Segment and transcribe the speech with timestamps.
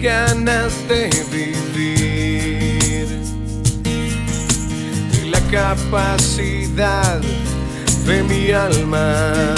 [0.00, 3.06] ganas de vivir,
[5.12, 7.20] de la capacidad
[8.06, 9.54] de mi alma.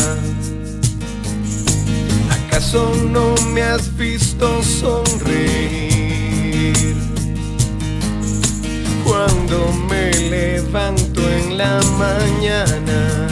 [2.31, 6.03] ¿Acaso no me has visto sonreír?
[9.05, 13.29] Cuando me levanto en la mañana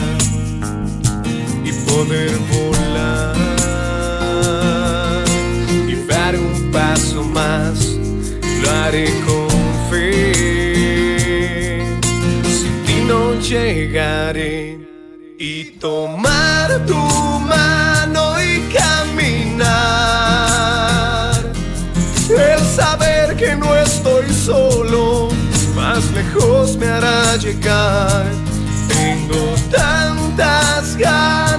[1.65, 2.40] y poder
[8.71, 9.49] haré con
[9.89, 10.31] fe.
[12.43, 14.79] Sin ti no llegaré
[15.37, 19.71] y tomar tu mano y caminar.
[22.29, 25.29] El saber que no estoy solo,
[25.75, 28.25] más lejos me hará llegar.
[28.87, 31.50] Tengo tantas ganas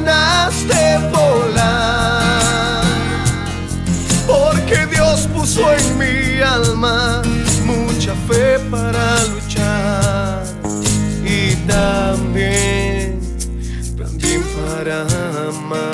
[5.55, 7.21] Puso en mi alma
[7.67, 10.45] mucha fe para luchar
[11.27, 13.21] y también,
[13.99, 15.03] también para
[15.49, 15.93] amar.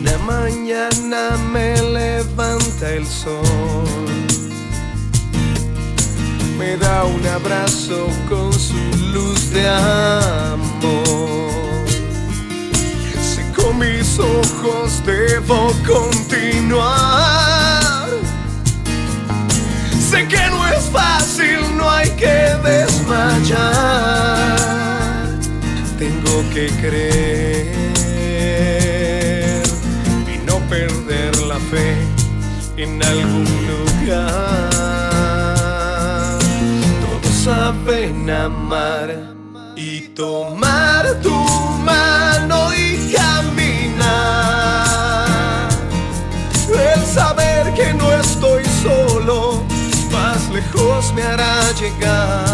[0.00, 3.87] Una mañana me levanta el sol,
[6.68, 8.74] me da un abrazo con su
[9.14, 11.48] luz de amor.
[13.30, 16.88] Sé con mis ojos debo continuar.
[20.10, 22.38] Sé que no es fácil, no hay que
[22.70, 23.68] desmayar.
[25.98, 27.72] Tengo que creer
[30.34, 31.96] y no perder la fe
[32.76, 34.67] en algún lugar.
[37.48, 39.08] Saben amar
[39.74, 41.34] y tomar tu
[41.82, 44.06] mano y caminar.
[46.68, 49.64] El saber que no estoy solo,
[50.12, 52.47] más lejos me hará llegar.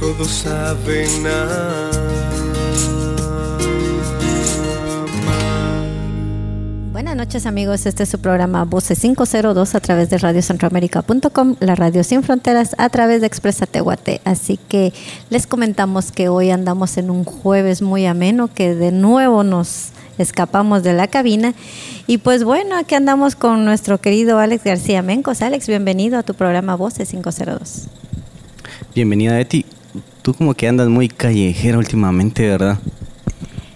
[0.00, 1.08] Todos saben.
[6.92, 12.04] Buenas noches amigos, este es su programa Voces 502 a través de radiocentroamérica.com, la radio
[12.04, 14.20] sin fronteras a través de Expresa Tehuate.
[14.24, 14.92] Así que
[15.30, 20.82] les comentamos que hoy andamos en un jueves muy ameno, que de nuevo nos escapamos
[20.82, 21.54] de la cabina.
[22.06, 25.42] Y pues bueno, aquí andamos con nuestro querido Alex García Mencos.
[25.42, 27.88] Alex, bienvenido a tu programa Voces 502.
[28.94, 29.64] Bienvenida, Eti.
[30.22, 32.78] Tú como que andas muy callejera últimamente, ¿verdad?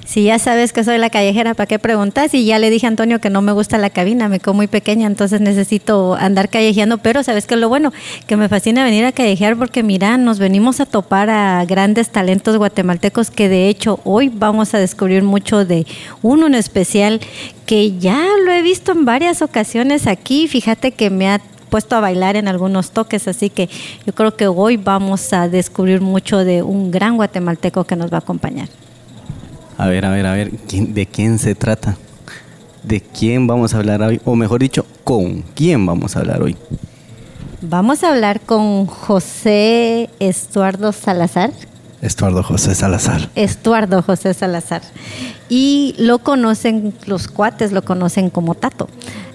[0.06, 2.32] Si ya sabes que soy la callejera, ¿para qué preguntas?
[2.32, 4.68] Y ya le dije a Antonio que no me gusta la cabina, me quedo muy
[4.68, 7.92] pequeña, entonces necesito andar callejeando, pero ¿sabes qué es lo bueno?
[8.28, 12.56] Que me fascina venir a callejear porque mira, nos venimos a topar a grandes talentos
[12.56, 15.86] guatemaltecos que de hecho hoy vamos a descubrir mucho de
[16.22, 17.20] uno en especial
[17.66, 22.00] que ya lo he visto en varias ocasiones aquí, fíjate que me ha puesto a
[22.00, 23.68] bailar en algunos toques, así que
[24.06, 28.18] yo creo que hoy vamos a descubrir mucho de un gran guatemalteco que nos va
[28.18, 28.68] a acompañar.
[29.78, 31.96] A ver, a ver, a ver, ¿quién- ¿de quién se trata?
[32.82, 34.20] ¿De quién vamos a hablar hoy?
[34.24, 36.56] O mejor dicho, ¿con quién vamos a hablar hoy?
[37.60, 41.50] Vamos a hablar con José Estuardo Salazar.
[42.02, 43.30] Estuardo José Salazar.
[43.34, 44.82] Estuardo José Salazar.
[45.48, 48.88] Y lo conocen, los cuates lo conocen como Tato.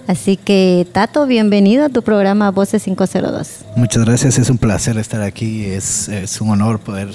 [0.06, 3.48] Así que, Tato, bienvenido a tu programa Voces 502.
[3.76, 7.08] Muchas gracias, es un placer estar aquí, es, es un honor poder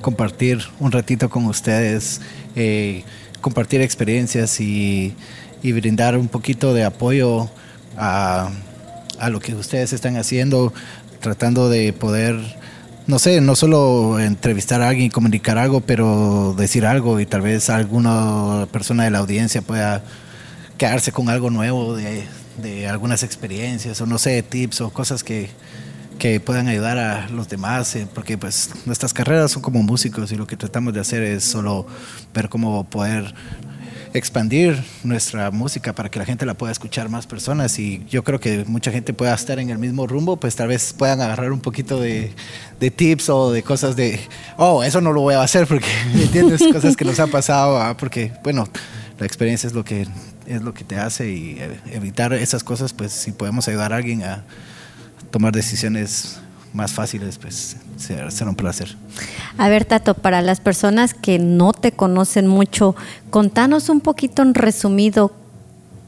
[0.00, 2.20] compartir un ratito con ustedes,
[2.56, 3.04] eh,
[3.40, 5.14] compartir experiencias y,
[5.62, 7.48] y brindar un poquito de apoyo
[7.96, 8.50] a,
[9.30, 10.72] lo que ustedes están haciendo,
[11.20, 12.38] tratando de poder,
[13.06, 17.40] no sé, no solo entrevistar a alguien y comunicar algo, pero decir algo y tal
[17.40, 20.02] vez alguna persona de la audiencia pueda
[20.76, 25.48] quedarse con algo nuevo de algunas experiencias o no sé, tips o cosas que,
[26.18, 30.36] que puedan ayudar a los demás, eh, porque pues nuestras carreras son como músicos y
[30.36, 31.86] lo que tratamos de hacer es solo
[32.32, 33.34] ver cómo poder
[34.14, 38.38] expandir nuestra música para que la gente la pueda escuchar más personas y yo creo
[38.38, 41.60] que mucha gente pueda estar en el mismo rumbo, pues tal vez puedan agarrar un
[41.60, 42.32] poquito de,
[42.78, 44.20] de tips o de cosas de,
[44.56, 46.62] oh, eso no lo voy a hacer porque, ¿me entiendes?
[46.72, 48.68] Cosas que nos han pasado, ah, porque, bueno,
[49.18, 50.06] la experiencia es lo que
[50.46, 53.96] es lo que te hace y eh, evitar esas cosas, pues si podemos ayudar a
[53.96, 54.44] alguien a
[55.34, 56.36] tomar decisiones
[56.72, 58.96] más fáciles, pues será, un placer.
[59.58, 62.94] A ver, Tato, para las personas que no te conocen mucho,
[63.30, 65.34] contanos un poquito en resumido,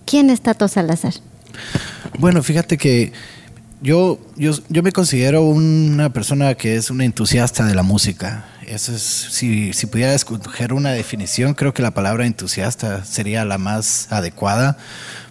[0.05, 1.15] ¿quién es Tato Salazar?
[2.21, 3.13] Bueno, fíjate que
[3.83, 8.47] yo, yo, yo me considero una persona que es una entusiasta de la música.
[8.65, 13.59] Eso es, si, si pudiera escoger una definición, creo que la palabra entusiasta sería la
[13.59, 14.79] más adecuada,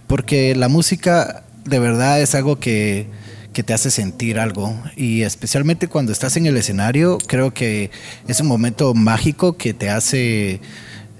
[0.05, 3.07] porque la música de verdad es algo que,
[3.55, 4.77] que te hace sentir algo.
[4.97, 7.89] Y especialmente cuando estás en el escenario, creo que
[8.27, 10.59] es un momento mágico que te hace,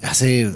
[0.04, 0.52] hace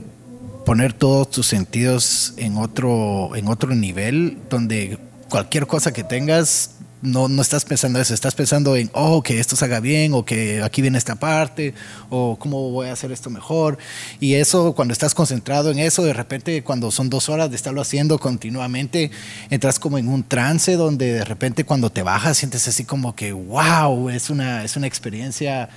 [0.65, 4.99] poner todos tus sentidos en otro, en otro nivel donde
[5.29, 9.55] cualquier cosa que tengas no, no estás pensando eso, estás pensando en, oh, que esto
[9.55, 11.73] se haga bien, o que aquí viene esta parte,
[12.09, 13.77] o cómo voy a hacer esto mejor.
[14.19, 17.81] Y eso, cuando estás concentrado en eso, de repente, cuando son dos horas de estarlo
[17.81, 19.11] haciendo continuamente,
[19.49, 23.31] entras como en un trance donde de repente cuando te bajas sientes así como que,
[23.31, 25.69] wow, es una, es una experiencia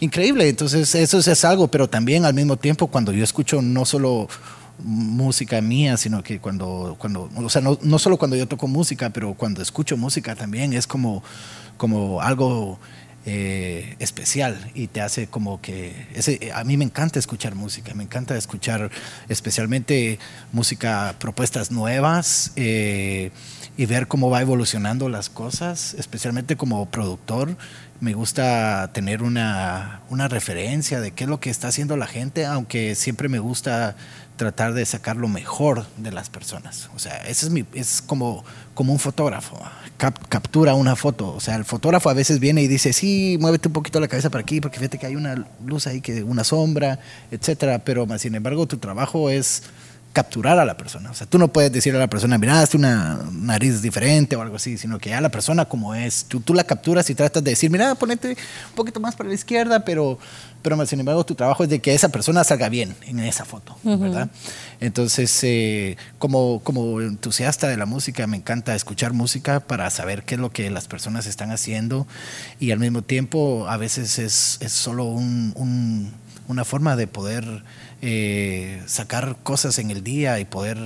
[0.00, 0.48] increíble.
[0.48, 4.28] Entonces, eso es algo, pero también al mismo tiempo, cuando yo escucho no solo
[4.84, 9.10] música mía, sino que cuando, cuando o sea, no, no, solo cuando yo toco música,
[9.10, 11.22] pero cuando escucho música también es como,
[11.76, 12.78] como algo
[13.26, 18.02] eh, especial y te hace como que, ese, a mí me encanta escuchar música, me
[18.02, 18.90] encanta escuchar
[19.28, 20.18] especialmente
[20.52, 23.30] música, propuestas nuevas eh,
[23.76, 27.58] y ver cómo va evolucionando las cosas, especialmente como productor
[28.00, 32.46] me gusta tener una, una, referencia de qué es lo que está haciendo la gente,
[32.46, 33.94] aunque siempre me gusta
[34.40, 36.88] tratar de sacar lo mejor de las personas.
[36.96, 38.42] O sea, ese es, mi, es como,
[38.72, 39.60] como un fotógrafo,
[40.30, 41.34] captura una foto.
[41.34, 44.30] O sea, el fotógrafo a veces viene y dice, sí, muévete un poquito la cabeza
[44.30, 47.00] para aquí, porque fíjate que hay una luz ahí, que una sombra,
[47.30, 47.80] etcétera.
[47.80, 49.62] Pero más sin embargo, tu trabajo es
[50.12, 51.10] capturar a la persona.
[51.10, 54.42] O sea, tú no puedes decirle a la persona, mira, hazte una nariz diferente o
[54.42, 57.44] algo así, sino que ya la persona como es, tú, tú la capturas y tratas
[57.44, 60.18] de decir, mira, ponete un poquito más para la izquierda, pero,
[60.62, 63.76] pero sin embargo tu trabajo es de que esa persona salga bien en esa foto,
[63.84, 64.28] ¿verdad?
[64.80, 70.34] Entonces, eh, como, como entusiasta de la música, me encanta escuchar música para saber qué
[70.34, 72.08] es lo que las personas están haciendo
[72.58, 76.12] y al mismo tiempo a veces es, es solo un, un,
[76.48, 77.62] una forma de poder
[78.02, 80.78] eh, sacar cosas en el día y poder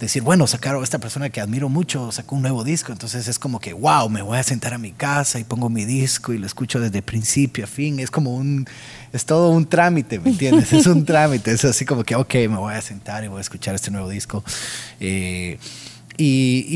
[0.00, 3.60] decir, bueno, sacaron esta persona que admiro mucho, sacó un nuevo disco, entonces es como
[3.60, 6.46] que, wow, me voy a sentar a mi casa y pongo mi disco y lo
[6.46, 8.66] escucho desde principio a fin, es como un,
[9.12, 10.72] es todo un trámite, ¿me entiendes?
[10.72, 13.42] Es un trámite, es así como que, ok, me voy a sentar y voy a
[13.42, 14.42] escuchar este nuevo disco.
[14.98, 15.58] Eh,
[16.16, 16.66] y,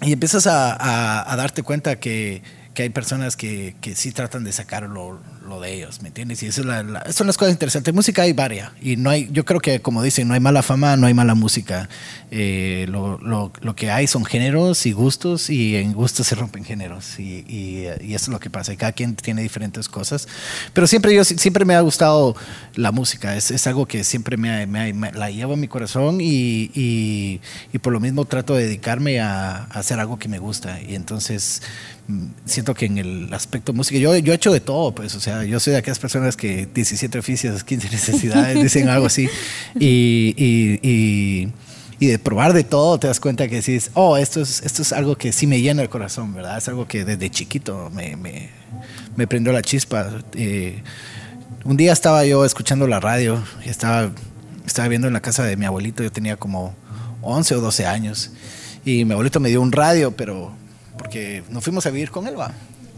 [0.00, 2.42] y, y, empiezas a, a, a darte cuenta que,
[2.74, 6.42] que hay personas que, que sí tratan de sacarlo lo de ellos, ¿me entiendes?
[6.42, 7.92] Y eso es la, son las cosas interesantes.
[7.92, 10.96] Música hay varia y no hay, yo creo que como dicen, no hay mala fama,
[10.96, 11.88] no hay mala música.
[12.30, 16.64] Eh, lo, lo, lo, que hay son géneros y gustos y en gustos se rompen
[16.64, 18.74] géneros y, y, y, eso es lo que pasa.
[18.76, 20.26] Cada quien tiene diferentes cosas.
[20.72, 22.34] Pero siempre yo siempre me ha gustado
[22.74, 26.18] la música, es, es algo que siempre me, me, me, la llevo en mi corazón
[26.20, 27.40] y, y,
[27.78, 30.80] por lo mismo trato de dedicarme a, a hacer algo que me gusta.
[30.80, 31.60] Y entonces
[32.44, 35.33] siento que en el aspecto música, yo, yo he hecho de todo, pues, o sea,
[35.42, 39.28] yo soy de aquellas personas que 17 oficios, 15 necesidades, dicen algo así,
[39.78, 41.52] y, y, y,
[41.98, 44.92] y, de probar de todo te das cuenta que dices, oh, esto es, esto es
[44.92, 46.58] algo que sí me llena el corazón, ¿verdad?
[46.58, 48.50] Es algo que desde chiquito me, me,
[49.16, 50.10] me prendió la chispa.
[50.34, 50.82] Eh,
[51.64, 54.10] un día estaba yo escuchando la radio estaba,
[54.66, 56.74] estaba viendo en la casa de mi abuelito, yo tenía como
[57.22, 58.30] 11 o 12 años,
[58.84, 60.52] y mi abuelito me dio un radio, pero
[60.98, 62.52] porque nos fuimos a vivir con él, va.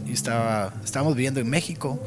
[0.07, 1.99] Y estaba, estábamos viviendo en México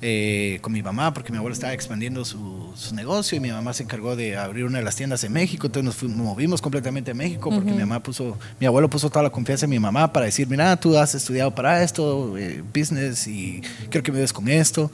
[0.00, 3.72] eh, con mi mamá, porque mi abuelo estaba expandiendo su, su, negocio y mi mamá
[3.72, 5.66] se encargó de abrir una de las tiendas en México.
[5.66, 7.76] Entonces nos, fuimos, movimos completamente a México porque uh -huh.
[7.76, 10.76] mi mamá puso, mi abuelo puso toda la confianza en mi mamá para decir, mira,
[10.76, 14.90] tú has estudiado para esto, eh, business, y quiero que me des con esto.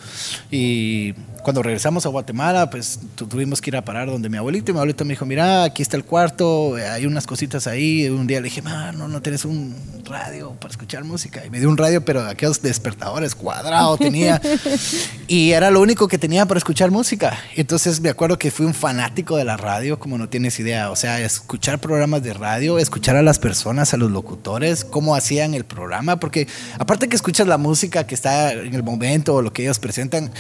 [0.51, 4.71] Y cuando regresamos a Guatemala, pues tuvimos que ir a parar donde mi abuelito.
[4.71, 8.09] Y mi abuelito me dijo, mira, aquí está el cuarto, hay unas cositas ahí.
[8.09, 11.45] Un día le dije, no, no tienes un radio para escuchar música.
[11.45, 14.41] Y me dio un radio, pero aquellos despertadores cuadrados tenía.
[15.27, 17.39] Y era lo único que tenía para escuchar música.
[17.57, 20.91] Entonces me acuerdo que fui un fanático de la radio, como no tienes idea.
[20.91, 25.55] O sea, escuchar programas de radio, escuchar a las personas, a los locutores, cómo hacían
[25.55, 26.21] el programa.
[26.21, 26.47] Porque
[26.79, 30.31] aparte que escuchas la música que está en el momento o lo que ellos presentan,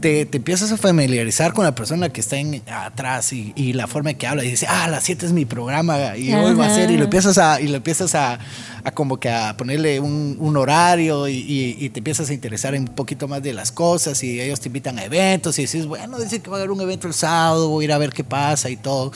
[0.00, 3.86] te, te empiezas a familiarizar con la persona que está en, atrás y, y la
[3.86, 4.44] forma en que habla.
[4.44, 6.90] Y dice, ah, a las 7 es mi programa y hoy va a ser.
[6.90, 8.38] Y lo empiezas a, y lo empiezas a,
[8.84, 13.42] a como que a ponerle un, horario y, te empiezas a interesar un poquito más
[13.42, 16.56] de las cosas y ellos te invitan a eventos y dices, bueno, dice que va
[16.56, 19.10] a haber un evento el sábado, voy a ir a ver qué pasa y todo.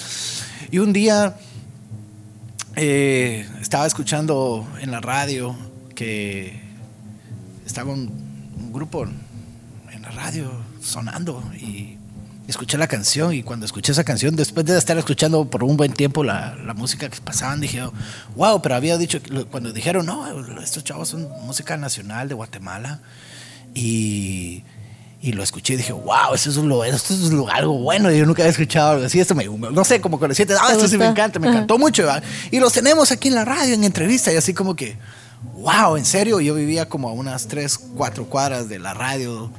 [0.70, 1.36] Y un día
[2.76, 5.54] eh, estaba escuchando en la radio
[5.94, 6.60] que
[7.66, 8.10] estaba un,
[8.58, 11.97] un grupo en la radio sonando y
[12.48, 15.92] escuché la canción y cuando escuché esa canción, después de estar escuchando por un buen
[15.92, 17.82] tiempo la, la música que pasaban, dije,
[18.36, 23.00] wow, pero había dicho, cuando dijeron, no, estos chavos son música nacional de Guatemala
[23.74, 24.64] y,
[25.20, 28.24] y lo escuché y dije, wow, eso es, lo, esto es lo- algo bueno, yo
[28.24, 30.72] nunca había escuchado algo así, esto me, no sé, como con el siete, ah, ¿Te
[30.72, 32.22] esto sí me encanta, me encantó mucho, ¿verdad?
[32.50, 34.96] y los tenemos aquí en la radio, en entrevista, y así como que,
[35.54, 39.50] wow, en serio, yo vivía como a unas tres, cuatro cuadras de la radio.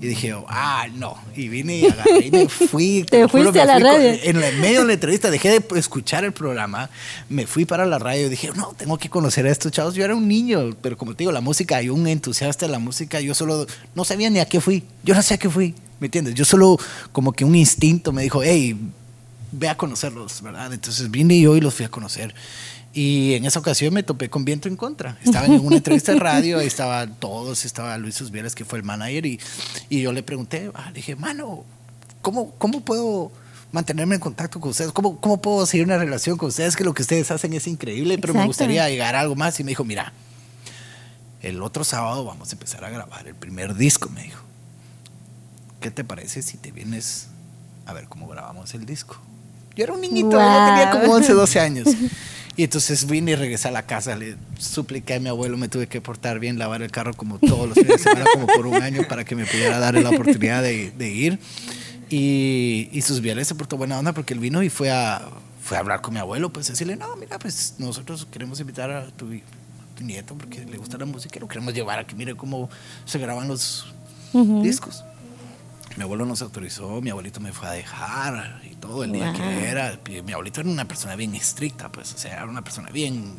[0.00, 1.16] Y dije, ah, no.
[1.36, 3.04] Y vine y agarré y me fui.
[3.10, 4.18] Te juro, fuiste me a la fui radio.
[4.22, 6.88] En el medio de la entrevista dejé de escuchar el programa.
[7.28, 9.94] Me fui para la radio y dije, no, tengo que conocer a estos chavos.
[9.94, 12.78] Yo era un niño, pero como te digo, la música, y un entusiasta de la
[12.78, 13.20] música.
[13.20, 14.84] Yo solo no sabía ni a qué fui.
[15.04, 15.74] Yo no sé a qué fui.
[15.98, 16.34] ¿Me entiendes?
[16.34, 16.78] Yo solo,
[17.12, 18.74] como que un instinto me dijo, hey,
[19.52, 20.72] ve a conocerlos, ¿verdad?
[20.72, 22.34] Entonces vine yo y los fui a conocer.
[22.92, 25.16] Y en esa ocasión me topé con viento en contra.
[25.24, 28.84] Estaban en una entrevista de radio, ahí estaban todos, estaba Luis Usbieras, que fue el
[28.84, 29.38] manager, y,
[29.88, 31.64] y yo le pregunté, ah, le dije, mano,
[32.20, 33.30] ¿cómo, ¿cómo puedo
[33.70, 34.90] mantenerme en contacto con ustedes?
[34.90, 36.74] ¿Cómo, ¿Cómo puedo seguir una relación con ustedes?
[36.74, 39.60] Que lo que ustedes hacen es increíble, pero me gustaría llegar a algo más.
[39.60, 40.12] Y me dijo, mira,
[41.42, 44.42] el otro sábado vamos a empezar a grabar el primer disco, me dijo.
[45.80, 47.28] ¿Qué te parece si te vienes
[47.86, 49.16] a ver cómo grabamos el disco?
[49.76, 51.14] Yo era un niñito, yo tenía como Wow.
[51.16, 51.88] 11, 12 años.
[52.60, 55.86] Y entonces vine y regresé a la casa, le supliqué a mi abuelo, me tuve
[55.86, 58.82] que portar bien, lavar el carro como todos los fines de semana, como por un
[58.82, 61.38] año, para que me pudiera dar la oportunidad de, de ir.
[62.10, 65.26] Y, y sus viernes se portó buena onda porque él vino y fue a,
[65.62, 69.06] fue a hablar con mi abuelo, pues decirle, no, mira, pues nosotros queremos invitar a
[69.06, 72.14] tu, a tu nieto porque le gusta la música y lo queremos llevar a que
[72.14, 72.68] mire cómo
[73.06, 73.86] se graban los
[74.62, 75.02] discos.
[75.96, 79.36] Mi abuelo nos autorizó, mi abuelito me fue a dejar y todo el día Wow.
[79.36, 79.98] que era.
[80.24, 83.34] Mi abuelito era una persona bien estricta, pues, o sea, era una persona bien.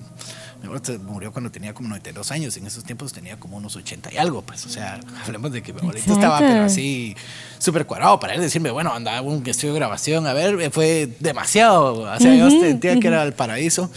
[0.59, 4.13] Mi abuelito murió cuando tenía como 92 años, en esos tiempos tenía como unos 80
[4.13, 6.53] y algo, pues, o sea, hablemos de que mi abuelito estaba Exacto.
[6.53, 7.15] pero así
[7.57, 12.01] súper cuadrado para él decirme, bueno, andaba un estudio de grabación, a ver, fue demasiado,
[12.01, 13.89] o sea, yo sentía que era el paraíso.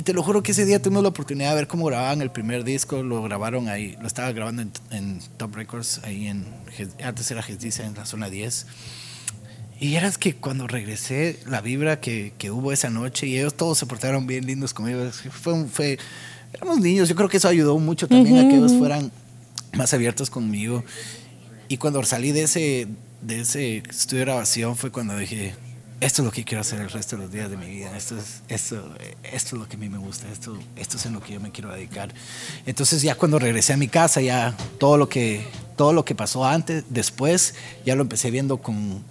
[0.00, 2.30] Y te lo juro que ese día tuvimos la oportunidad de ver cómo grababan el
[2.30, 3.02] primer disco.
[3.02, 6.46] Lo grabaron ahí, lo estaba grabando en, en Top Records, ahí en,
[7.04, 8.66] antes era Gestiza, en la zona 10.
[9.78, 13.76] Y eras que cuando regresé, la vibra que, que hubo esa noche, y ellos todos
[13.76, 15.02] se portaron bien lindos conmigo.
[15.10, 15.98] Fue, un- fue,
[16.54, 19.12] éramos niños, yo creo que eso ayudó mucho también a que ellos fueran
[19.74, 20.82] más abiertos conmigo.
[21.68, 22.88] Y cuando salí de ese,
[23.20, 25.52] de ese estudio de grabación fue cuando dije,
[26.00, 28.16] esto es lo que quiero hacer el resto de los días de mi vida, esto
[28.16, 31.20] es, esto, esto es lo que a mí me gusta, esto, esto es en lo
[31.20, 32.12] que yo me quiero dedicar.
[32.64, 36.46] Entonces ya cuando regresé a mi casa, ya todo lo que, todo lo que pasó
[36.46, 37.54] antes, después,
[37.84, 39.04] ya lo empecé viendo con,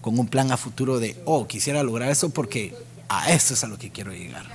[0.00, 2.74] con un plan a futuro de, oh, quisiera lograr eso porque
[3.08, 4.46] a esto es a lo que quiero llegar.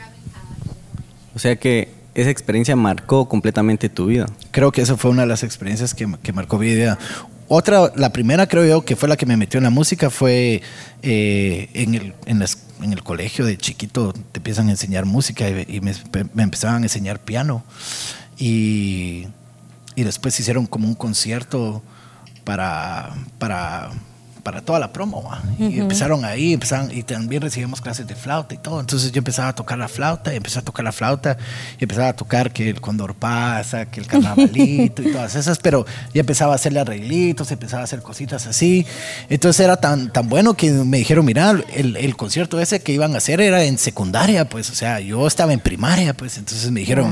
[1.35, 4.27] O sea que esa experiencia marcó completamente tu vida.
[4.51, 6.97] Creo que esa fue una de las experiencias que, que marcó mi vida.
[7.53, 10.61] Otra, la primera creo yo que fue la que me metió en la música fue
[11.01, 15.81] eh, en, el, en, el colegio de chiquito te empiezan a enseñar música y, y
[15.81, 15.93] me,
[16.33, 17.65] me empezaban a enseñar piano.
[18.37, 19.27] Y,
[19.95, 21.83] y después hicieron como un concierto
[22.45, 23.91] para, para,
[24.43, 25.29] para toda la promo
[25.59, 28.79] y empezaron ahí empezaron, y también recibimos clases de flauta y todo.
[28.79, 31.37] Entonces yo empezaba a tocar la flauta y empecé a tocar la flauta
[31.79, 35.85] y empezaba a tocar que el condor pasa que el carnavalito y todas esas pero
[36.13, 38.85] ya empezaba a hacerle arreglitos empezaba a hacer cositas así.
[39.29, 43.13] Entonces era tan, tan bueno que me dijeron mira el, el concierto ese que iban
[43.15, 46.79] a hacer era en secundaria pues o sea yo estaba en primaria pues entonces me
[46.79, 47.11] dijeron.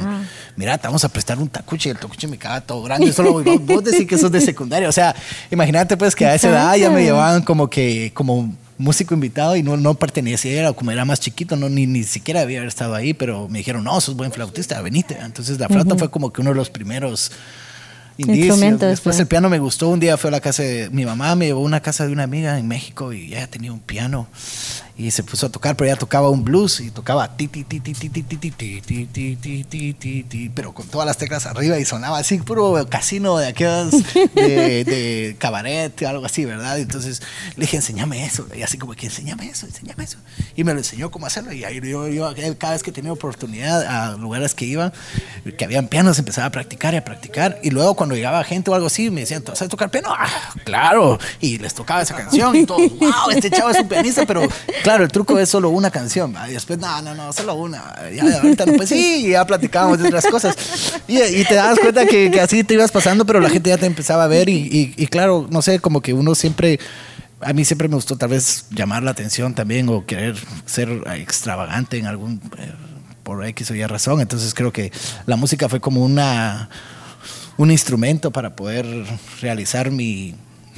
[0.59, 3.83] Mira, te vamos a prestar un tacuche, el tacuche me queda todo grande, solo vos,
[3.83, 5.15] decís que sos de secundaria, o sea,
[5.49, 9.63] imagínate pues que a esa edad ya me llevaban como que, como músico invitado y
[9.63, 13.47] no, no pertenecía, como era más chiquito, no, ni, ni siquiera había estado ahí, pero
[13.47, 15.17] me dijeron, no, sos buen flautista, venite.
[15.21, 17.31] Entonces la flauta fue como que uno de los primeros
[18.17, 18.59] indicios.
[18.79, 21.45] Después el piano me gustó, un día fue a la casa de mi mamá, me
[21.45, 24.27] llevó a una casa de una amiga en México y ella tenía un piano.
[24.99, 27.79] Y se puso a tocar, pero ella tocaba un blues y tocaba ti ti ti
[27.79, 31.17] ti ti ti ti ti ti ti ti ti ti ti pero con todas las
[31.17, 33.91] teclas arriba y sonaba así puro casino de aquellos
[34.35, 37.21] de, de cabaret algo así verdad entonces
[37.55, 40.17] le dije enséñame eso y así como que enséñame eso enséñame eso
[40.57, 43.83] y me lo enseñó cómo hacerlo y ahí yo, yo cada vez que tenía oportunidad
[43.83, 44.91] a lugares que iba
[45.57, 48.75] que habían pianos empezaba a practicar y a practicar y luego cuando llegaba gente o
[48.75, 50.09] algo así me decían ¿sabes tocar piano?
[50.11, 50.27] Ah,
[50.65, 54.41] claro y les tocaba esa canción y todo wow este chavo es un pianista pero
[54.89, 56.35] claro, el truco es solo una canción.
[56.47, 57.93] Después, no, no, no, solo una.
[58.41, 60.55] Ahorita no, pues sí, ya platicábamos de otras cosas.
[61.07, 64.23] Y, te das cuenta que, así te ibas pasando, pero la gente ya te empezaba
[64.23, 64.49] a ver.
[64.49, 66.79] Y, y, claro, no sé, como que uno siempre.
[67.39, 71.99] A mí siempre me gustó tal vez llamar la atención también o querer ser extravagante
[71.99, 72.41] en algún.
[72.57, 72.71] Eh,
[73.21, 74.21] por X o Y razón.
[74.21, 74.91] Entonces creo que
[75.27, 76.67] la música fue como una.
[77.57, 78.87] Un instrumento para poder
[79.41, 80.33] realizar mi,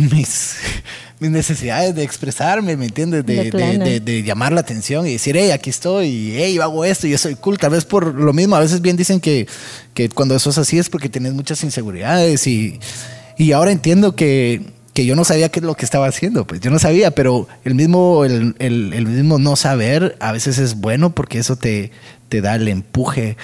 [0.09, 0.55] mis,
[1.19, 3.25] mis necesidades de expresarme, ¿me entiendes?
[3.25, 7.07] De, de, de, llamar la atención y decir, hey, aquí estoy, hey, yo hago esto,
[7.07, 7.57] yo soy cool.
[7.57, 9.47] Tal vez por lo mismo, a veces bien dicen que,
[9.93, 12.79] que cuando eso es así es porque tienes muchas inseguridades y,
[13.37, 14.61] y ahora entiendo que,
[14.93, 17.47] que yo no sabía qué es lo que estaba haciendo, pues yo no sabía, pero
[17.63, 21.91] el mismo, el, el, el mismo no saber a veces es bueno porque eso te,
[22.29, 23.37] te da el empuje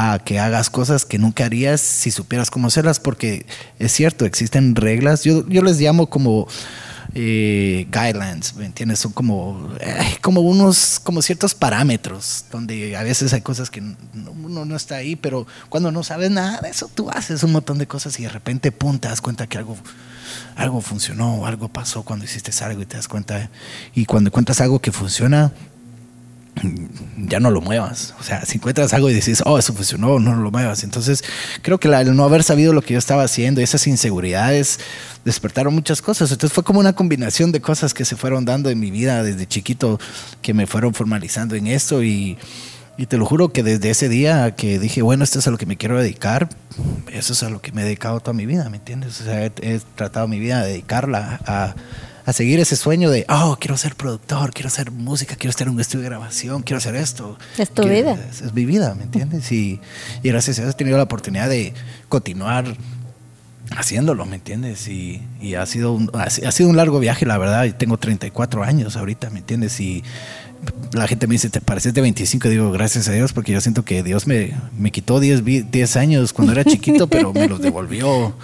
[0.00, 3.44] a que hagas cosas que nunca harías si supieras cómo hacerlas, porque
[3.78, 6.48] es cierto, existen reglas, yo, yo les llamo como
[7.14, 9.00] eh, guidelines, ¿me entiendes?
[9.00, 14.64] Son como, eh, como unos, como ciertos parámetros, donde a veces hay cosas que uno
[14.64, 17.86] no está ahí, pero cuando no sabes nada de eso, tú haces un montón de
[17.86, 19.76] cosas y de repente, pum, te das cuenta que algo,
[20.56, 23.50] algo funcionó, algo pasó cuando hiciste algo y te das cuenta,
[23.94, 25.52] y cuando encuentras algo que funciona,
[27.16, 28.14] ya no lo muevas.
[28.18, 30.84] O sea, si encuentras algo y dices, oh, eso funcionó, no lo muevas.
[30.84, 31.24] Entonces,
[31.62, 34.80] creo que el no haber sabido lo que yo estaba haciendo, esas inseguridades,
[35.24, 36.30] despertaron muchas cosas.
[36.32, 39.46] Entonces, fue como una combinación de cosas que se fueron dando en mi vida desde
[39.46, 39.98] chiquito,
[40.42, 42.02] que me fueron formalizando en esto.
[42.02, 42.38] Y,
[42.96, 45.58] y te lo juro que desde ese día que dije, bueno, esto es a lo
[45.58, 46.48] que me quiero dedicar,
[47.10, 49.20] eso es a lo que me he dedicado toda mi vida, ¿me entiendes?
[49.22, 51.74] O sea, he, he tratado mi vida de dedicarla a
[52.24, 55.74] a seguir ese sueño de, oh, quiero ser productor, quiero hacer música, quiero estar en
[55.74, 57.38] un estudio de grabación, quiero hacer esto.
[57.58, 58.18] Es tu vida.
[58.30, 59.50] Es, mi vida, ¿me entiendes?
[59.52, 59.80] Y,
[60.22, 61.74] y gracias a Dios he tenido la oportunidad de
[62.08, 62.76] continuar
[63.76, 64.88] haciéndolo, ¿me entiendes?
[64.88, 67.64] Y, y ha, sido un, ha, sido un largo viaje, la verdad.
[67.64, 69.80] Y tengo 34 años ahorita, ¿me entiendes?
[69.80, 70.02] Y
[70.92, 72.48] la gente me dice, ¿te pareces de 25?
[72.48, 76.32] Digo, gracias a Dios, porque yo siento que Dios me, me quitó 10, 10 años
[76.32, 78.34] cuando era chiquito, pero me los devolvió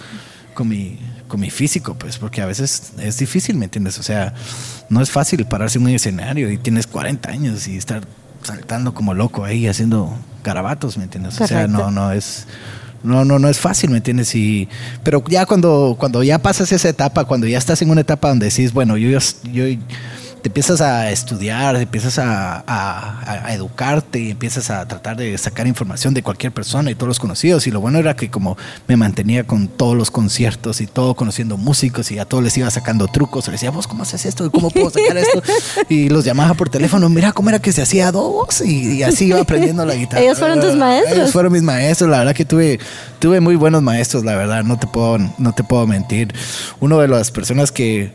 [0.53, 3.99] con mi, con mi físico, pues, porque a veces es difícil, ¿me entiendes?
[3.99, 4.33] O sea,
[4.89, 8.03] no es fácil pararse en un escenario y tienes 40 años y estar
[8.43, 11.39] saltando como loco ahí haciendo garabatos, ¿me entiendes?
[11.41, 12.47] O sea, no, no es.
[13.03, 14.33] No, no, no es fácil, ¿me entiendes?
[14.33, 14.67] Y,
[15.03, 18.47] pero ya cuando, cuando ya pasas esa etapa, cuando ya estás en una etapa donde
[18.47, 19.19] decís, bueno, yo,
[19.53, 19.63] yo
[20.41, 26.13] te empiezas a estudiar, empiezas a, a, educarte y empiezas a tratar de sacar información
[26.13, 27.67] de cualquier persona y todos los conocidos.
[27.67, 31.57] Y lo bueno era que como me mantenía con todos los conciertos y todo conociendo
[31.57, 34.51] músicos y a todos les iba sacando trucos, les decía, vos, ¿cómo haces esto?
[34.51, 35.41] ¿Cómo puedo sacar esto?
[35.89, 39.41] Y los llamaba por teléfono, mira cómo era que se hacía dos y, así iba
[39.41, 40.21] aprendiendo la guitarra.
[40.21, 41.17] Ellos fueron tus maestros.
[41.17, 42.79] Ellos fueron mis maestros, la verdad que tuve,
[43.19, 46.33] tuve muy buenos maestros, la verdad, no te puedo, no te puedo mentir.
[46.79, 48.11] Uno de las personas que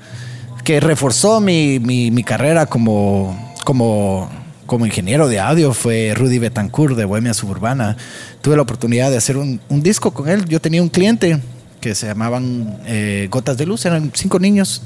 [0.65, 4.29] que reforzó mi, mi, mi carrera como, como,
[4.67, 7.97] como ingeniero de audio fue Rudy Betancourt de Bohemia Suburbana.
[8.41, 10.45] Tuve la oportunidad de hacer un, un disco con él.
[10.47, 11.41] Yo tenía un cliente
[11.81, 14.83] que se llamaban eh, Gotas de Luz, eran cinco niños.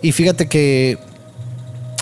[0.00, 0.98] Y fíjate que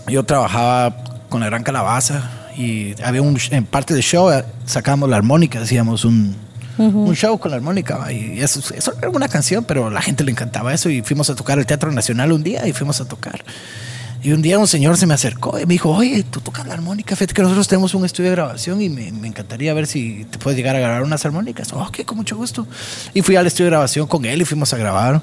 [0.06, 0.96] yo trabajaba
[1.28, 5.60] con la Gran Calabaza y había un, en parte del show eh, sacábamos la armónica,
[5.60, 6.36] hacíamos un,
[6.80, 8.10] un show con la armónica.
[8.12, 10.90] Y eso, eso, era una canción, pero la gente le encantaba eso.
[10.90, 13.44] Y fuimos a tocar el Teatro Nacional un día y fuimos a tocar.
[14.22, 16.74] Y un día un señor se me acercó y me dijo, oye, tú tocas la
[16.74, 20.26] armónica, fíjate que nosotros tenemos un estudio de grabación y me, me encantaría ver si
[20.30, 21.72] te puedes llegar a grabar unas armónicas.
[21.72, 22.66] Ok, con mucho gusto.
[23.14, 25.22] Y fui al estudio de grabación con él y fuimos a grabar.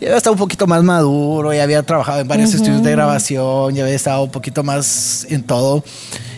[0.00, 3.76] Ya había estado un poquito más maduro, ya había trabajado en varios estudios de grabación,
[3.76, 5.84] ya había estado un poquito más en todo.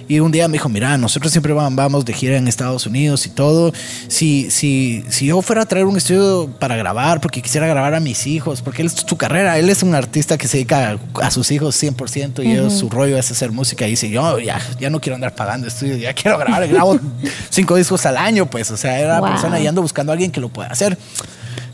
[0.09, 3.31] Y un día me dijo, mira, nosotros siempre vamos de gira en Estados Unidos y
[3.31, 3.73] todo.
[4.09, 8.01] Si, si, si yo fuera a traer un estudio para grabar, porque quisiera grabar a
[8.01, 11.31] mis hijos, porque él es su carrera, él es un artista que se dedica a,
[11.31, 13.87] sus hijos 100% y su rollo es hacer música.
[13.87, 16.99] Y dice, yo ya, ya no quiero andar pagando estudios, ya quiero grabar, grabo
[17.51, 18.71] cinco discos al año, pues.
[18.71, 20.99] O sea, era una persona y ando buscando a alguien que lo pueda hacer.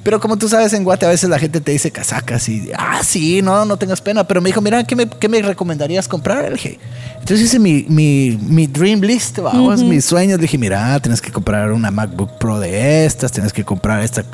[0.02, 3.00] Pero como tú sabes, en Guate a veces la gente te dice casacas y, ah,
[3.04, 4.26] sí, no, no tengas pena.
[4.26, 6.44] Pero me dijo, mira, ¿qué me, qué me recomendarías comprar?
[6.44, 6.78] Le dije,
[7.20, 10.38] entonces hice mi, mi, mi dream list, vamos, mis sueños.
[10.38, 14.24] Le dije, mira, tienes que comprar una MacBook Pro de estas, tienes que comprar esta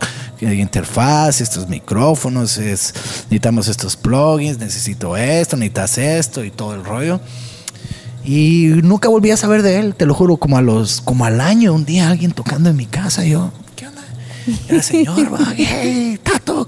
[0.40, 2.94] interfaz, estos micrófonos, es,
[3.24, 7.20] necesitamos estos plugins, necesito esto, necesitas esto y todo el rollo.
[8.24, 11.40] Y nunca volví a saber de él, te lo juro, como a los, como al
[11.40, 14.02] año, un día alguien tocando en mi casa, yo, ¿qué onda?
[14.68, 16.66] Era el señor, va, hey, Tato.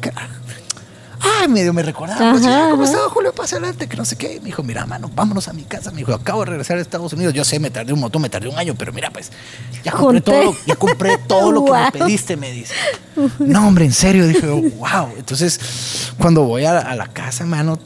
[1.21, 2.93] Ay, medio me recordaba, pues, Ajá, ¿cómo ajá.
[2.93, 3.33] estaba Julio?
[3.33, 4.39] Pasa adelante, que no sé qué.
[4.41, 5.91] Me dijo, mira, mano, vámonos a mi casa.
[5.91, 7.35] Me dijo, acabo de regresar a Estados Unidos.
[7.35, 9.31] Yo sé, me tardé un montón, me tardé un año, pero mira, pues,
[9.85, 12.75] ya compré todo, ya compré todo lo que me pediste, me dice.
[13.39, 15.09] No, hombre, en serio, dije, wow.
[15.17, 17.79] Entonces, cuando voy a, a la casa, mano,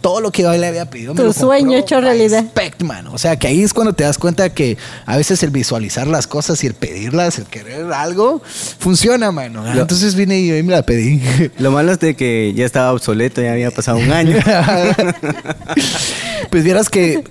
[0.00, 1.14] todo lo que yo le había pedido.
[1.14, 2.40] me Tu lo sueño hecho realidad.
[2.44, 3.12] spec, mano.
[3.12, 6.26] O sea, que ahí es cuando te das cuenta que a veces el visualizar las
[6.26, 8.42] cosas y el pedirlas, el querer algo,
[8.78, 9.62] funciona, mano.
[9.74, 11.22] Lo- Entonces vine y me la pedí.
[11.58, 14.36] Lo malo es de que ya estaba obsoleto, ya había pasado un año.
[16.50, 17.24] pues vieras que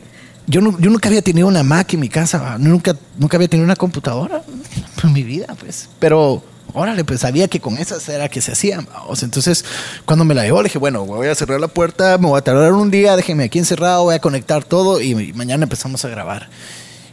[0.47, 3.65] yo, nu- yo nunca había tenido una Mac en mi casa, nunca, nunca había tenido
[3.65, 4.41] una computadora
[5.03, 5.89] en mi vida, pues.
[5.99, 8.87] Pero, órale, pues sabía que con esas era que se hacían.
[8.91, 9.03] va.
[9.07, 9.65] O sea, entonces,
[10.05, 12.41] cuando me la llevó, le dije, bueno, voy a cerrar la puerta, me voy a
[12.41, 16.49] tardar un día, déjeme aquí encerrado, voy a conectar todo y mañana empezamos a grabar.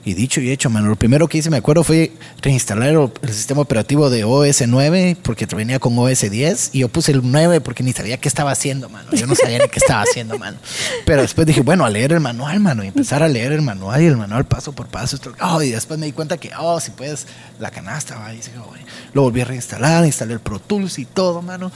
[0.04, 2.12] Y dicho y hecho, mano, lo primero que hice, me acuerdo, fue
[2.42, 7.12] reinstalar el, sistema operativo de OS 9 porque venía con OS 10 y yo puse
[7.12, 9.10] el 9 porque ni sabía qué estaba haciendo, mano.
[9.12, 10.58] Yo no sabía ni qué estaba haciendo, mano.
[11.06, 14.02] Pero después dije, bueno, a leer el manual, mano, y empezar a leer el manual
[14.02, 15.18] y el manual paso por paso.
[15.40, 17.26] Oh, y después me di cuenta que, oh, si puedes,
[17.58, 18.32] la canasta, va.
[18.32, 18.74] Y dije, oh,
[19.14, 21.72] lo volví a reinstalar, instalé el Pro Tools y todo, mano.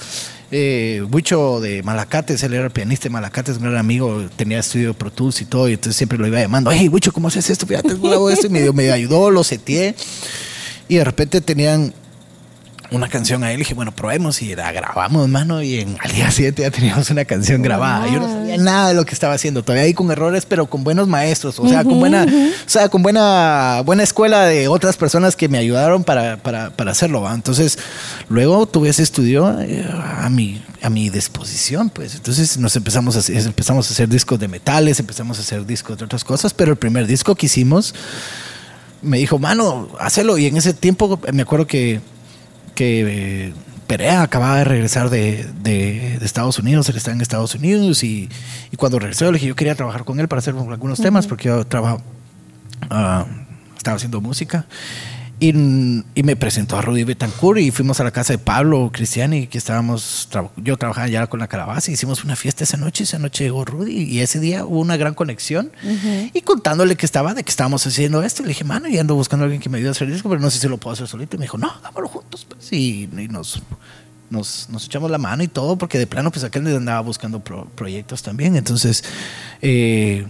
[0.51, 1.05] Eh,
[1.61, 5.45] de Malacates, él era pianista de Malacates, un gran amigo, tenía estudio Pro Tools y
[5.45, 7.67] todo, y entonces siempre lo iba llamando, hey, Bucho, ¿cómo haces esto?
[7.67, 9.95] Fíjate, grabo esto, y me, me ayudó, lo seteé,
[10.89, 11.95] y de repente tenían
[12.91, 16.11] una canción a él, y dije, bueno, probemos, y la grabamos, mano, y en, al
[16.11, 18.07] día siguiente ya teníamos una canción grabada.
[18.07, 20.85] Yo no sabía nada de lo que estaba haciendo, todavía ahí con errores, pero con
[20.85, 25.37] buenos maestros, o sea, con buena, o sea, con buena, buena escuela de otras personas
[25.37, 27.35] que me ayudaron para, para, para hacerlo, ¿va?
[27.35, 27.79] Entonces,
[28.29, 32.15] luego tuve ese estudio eh, a mi, a mi disposición, pues.
[32.15, 36.05] Entonces nos empezamos a, empezamos a hacer discos de metales, empezamos a hacer discos de
[36.05, 37.95] otras cosas, pero el primer disco que hicimos
[39.03, 40.39] me dijo, mano, hacelo.
[40.39, 42.01] Y en ese tiempo me acuerdo que,
[42.79, 43.53] que eh,
[43.89, 48.29] Perea acababa de regresar de, de- de Estados Unidos, él está en Estados Unidos y,
[48.71, 51.49] y cuando regresó le dije, yo quería trabajar con él para hacer algunos temas porque
[51.49, 52.01] yo trabajo,
[52.91, 53.27] ah,
[53.77, 54.67] estaba haciendo música.
[55.41, 59.47] Y, y me presentó a Rudy Betancourt y fuimos a la casa de Pablo Cristiani,
[59.47, 63.45] que estábamos, yo trabajaba ya con la calabaza, hicimos una fiesta esa noche, esa noche
[63.45, 65.71] llegó Rudy y ese día hubo una gran conexión
[66.35, 69.45] y contándole que estaba, de que estábamos haciendo esto, le dije, mano, y ando buscando
[69.45, 70.95] a alguien que me ayude a hacer el disco, pero no sé si lo puedo
[70.95, 71.37] hacer solito.
[71.37, 72.45] Y me dijo, no, hagámoslo juntos.
[72.49, 72.73] Pues.
[72.73, 73.63] Y, y nos,
[74.31, 77.67] nos, nos echamos la mano y todo, porque de plano, pues aquel andaba buscando pro-
[77.77, 78.57] proyectos también.
[78.57, 79.05] Entonces,
[79.63, 80.27] eh,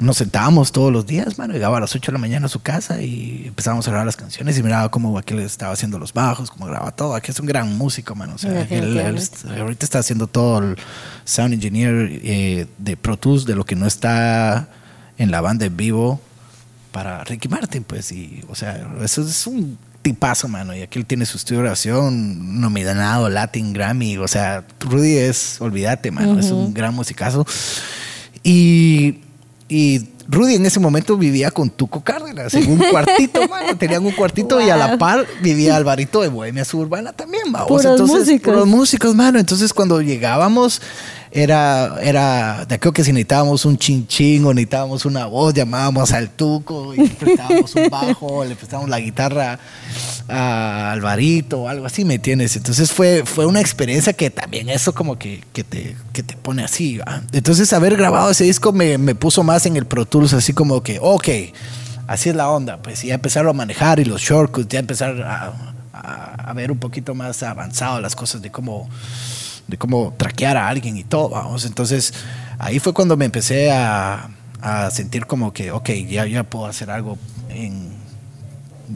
[0.00, 1.52] nos sentábamos todos los días, mano.
[1.52, 4.16] Llegaba a las 8 de la mañana a su casa y empezábamos a grabar las
[4.16, 7.14] canciones y miraba cómo aquel estaba haciendo los bajos, cómo grababa todo.
[7.14, 8.34] Aquí es un gran músico, mano.
[8.34, 8.94] O sea, él-
[9.60, 10.76] ahorita está haciendo todo el
[11.24, 14.68] sound engineer eh, de Pro Tools, de lo que no está
[15.18, 16.20] en la banda en vivo
[16.92, 18.10] para Ricky Martin, pues.
[18.10, 20.74] Y, o sea, eso es un tipazo, mano.
[20.74, 24.16] Y aquí él tiene su estudio de grabación nominado Latin Grammy.
[24.16, 26.38] O sea, Rudy es, olvídate, mano.
[26.40, 27.46] Es un gran musicazo.
[28.42, 29.18] Y,
[29.70, 33.76] y Rudy en ese momento vivía con Tuco Cárdenas en un cuartito, mano.
[33.78, 37.68] Tenían un cuartito y a la par vivía Alvarito de Bohemia Suburbana también, vamos.
[37.68, 38.52] Puros Entonces, músicos.
[38.52, 39.38] puros músicos, mano.
[39.38, 40.82] Entonces, cuando llegábamos,
[41.32, 46.30] era, era, de creo que si necesitábamos un chin o necesitábamos una voz, llamábamos al
[46.30, 49.58] Tuco y le prestábamos un bajo, le prestábamos la guitarra
[50.28, 52.56] a Alvarito o algo así, ¿me entiendes?
[52.56, 56.64] Entonces fue, fue una experiencia que también eso como que, que, te, que te pone
[56.64, 57.00] así.
[57.32, 60.82] Entonces haber grabado ese disco me, me puso más en el Pro Tools, así como
[60.82, 61.28] que, ok,
[62.08, 65.52] así es la onda, pues ya empezaron a manejar y los shortcuts, ya empezar a,
[65.92, 68.88] a, a ver un poquito más avanzado las cosas de cómo
[69.70, 71.64] de cómo traquear a alguien y todo, vamos.
[71.64, 72.12] Entonces,
[72.58, 74.30] ahí fue cuando me empecé a,
[74.60, 77.99] a sentir como que, ok, ya, ya puedo hacer algo en,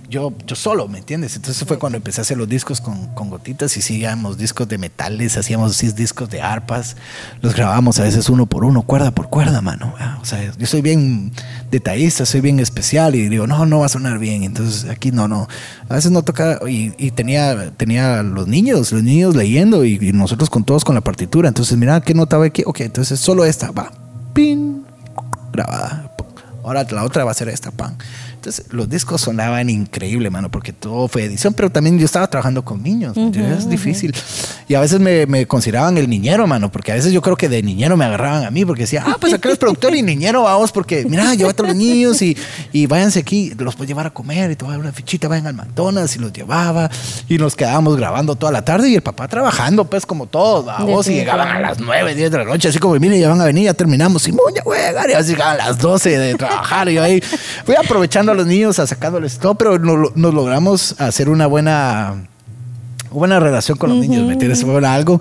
[0.09, 1.37] yo, yo solo, ¿me entiendes?
[1.37, 4.79] Entonces fue cuando empecé a hacer los discos con, con gotitas y hacíamos discos de
[4.79, 6.97] metales, hacíamos discos de arpas,
[7.41, 9.95] los grabábamos a veces uno por uno, cuerda por cuerda, mano.
[10.21, 11.33] O sea, yo soy bien
[11.71, 14.43] detallista, soy bien especial y digo, no, no va a sonar bien.
[14.43, 15.49] Entonces aquí no, no.
[15.89, 20.13] A veces no toca y, y tenía, tenía los niños, los niños leyendo y, y
[20.13, 21.49] nosotros con todos con la partitura.
[21.49, 22.63] Entonces, mira, ¿qué nota va aquí?
[22.67, 23.93] Ok, entonces solo esta, va.
[24.33, 24.85] Pin,
[25.53, 26.11] grabada.
[26.65, 27.97] Ahora la otra va a ser esta, pan.
[28.45, 32.63] Entonces, los discos sonaban increíble, mano, porque todo fue edición, pero también yo estaba trabajando
[32.63, 33.61] con niños, ¿me entiendes?
[33.61, 34.15] Es difícil.
[34.69, 37.49] Y a veces me, me consideraban el niñero, mano, porque a veces yo creo que
[37.49, 40.43] de niñero me agarraban a mí, porque decía, ah, pues acá eres productor y niñero,
[40.43, 42.37] vamos, porque mira, llévate a los niños y,
[42.71, 45.27] y váyanse aquí, los puedes llevar a comer y te voy a dar una fichita,
[45.27, 46.91] vayan al McDonald's y los llevaba
[47.31, 51.09] y nos quedábamos grabando toda la tarde y el papá trabajando, pues como todos, vamos,
[51.09, 53.47] y llegaban a las 9, 10 de la noche, así como, mire, ya van a
[53.47, 56.35] venir, ya terminamos, y ya voy a llegar, y así llegaban a las 12 de
[56.35, 57.23] trabajar, y yo ahí
[57.65, 62.27] fui aprovechando a los niños, a sacándoles todo, pero no- nos logramos hacer una buena
[63.11, 64.63] buena relación con los niños, ¿me entiendes?
[64.65, 65.21] Fue algo.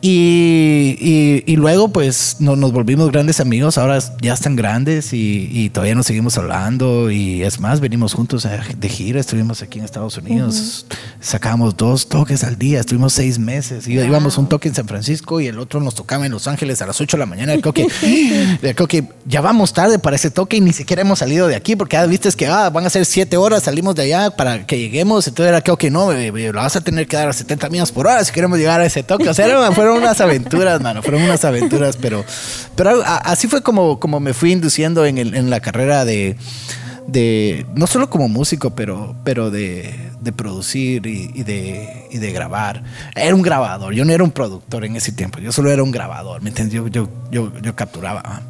[0.00, 3.78] Y, y- y luego, pues, no- nos volvimos grandes amigos.
[3.78, 7.10] Ahora ya están grandes y, y todavía nos seguimos hablando.
[7.10, 8.46] Y es más, venimos juntos
[8.78, 9.18] de gira.
[9.20, 10.86] Estuvimos aquí en Estados Unidos.
[11.20, 12.80] Sacábamos dos toques al día.
[12.80, 13.88] Estuvimos seis meses.
[13.88, 16.80] Y íbamos un toque en San Francisco y el otro nos tocaba en Los Ángeles
[16.82, 17.56] a las 8 de la mañana.
[17.60, 17.86] Creo que,
[18.74, 21.76] creo que ya vamos tarde para ese toque y ni siquiera hemos salido de aquí
[21.76, 23.64] porque ya viste que ah, van a ser siete horas.
[23.64, 25.26] Salimos de allá para que lleguemos.
[25.26, 27.90] Entonces era que no, eh, eh, la vas a tener que dar a 70 millas
[27.92, 29.28] por hora si queremos llegar a ese toque.
[29.28, 31.02] O sea, era- fueron unas aventuras, mano.
[31.02, 32.24] Fueron unas aventuras, pero,
[32.76, 36.36] pero a- así fue como, como me fui induciendo en, el- en la carrera de,
[37.06, 42.32] de, no solo como músico, pero, pero de, de producir y, y de, y de
[42.32, 42.82] grabar.
[43.14, 45.90] Era un grabador, yo no era un productor en ese tiempo, yo solo era un
[45.90, 46.74] grabador, ¿me entiendes?
[46.74, 48.42] Yo, yo, yo, yo capturaba.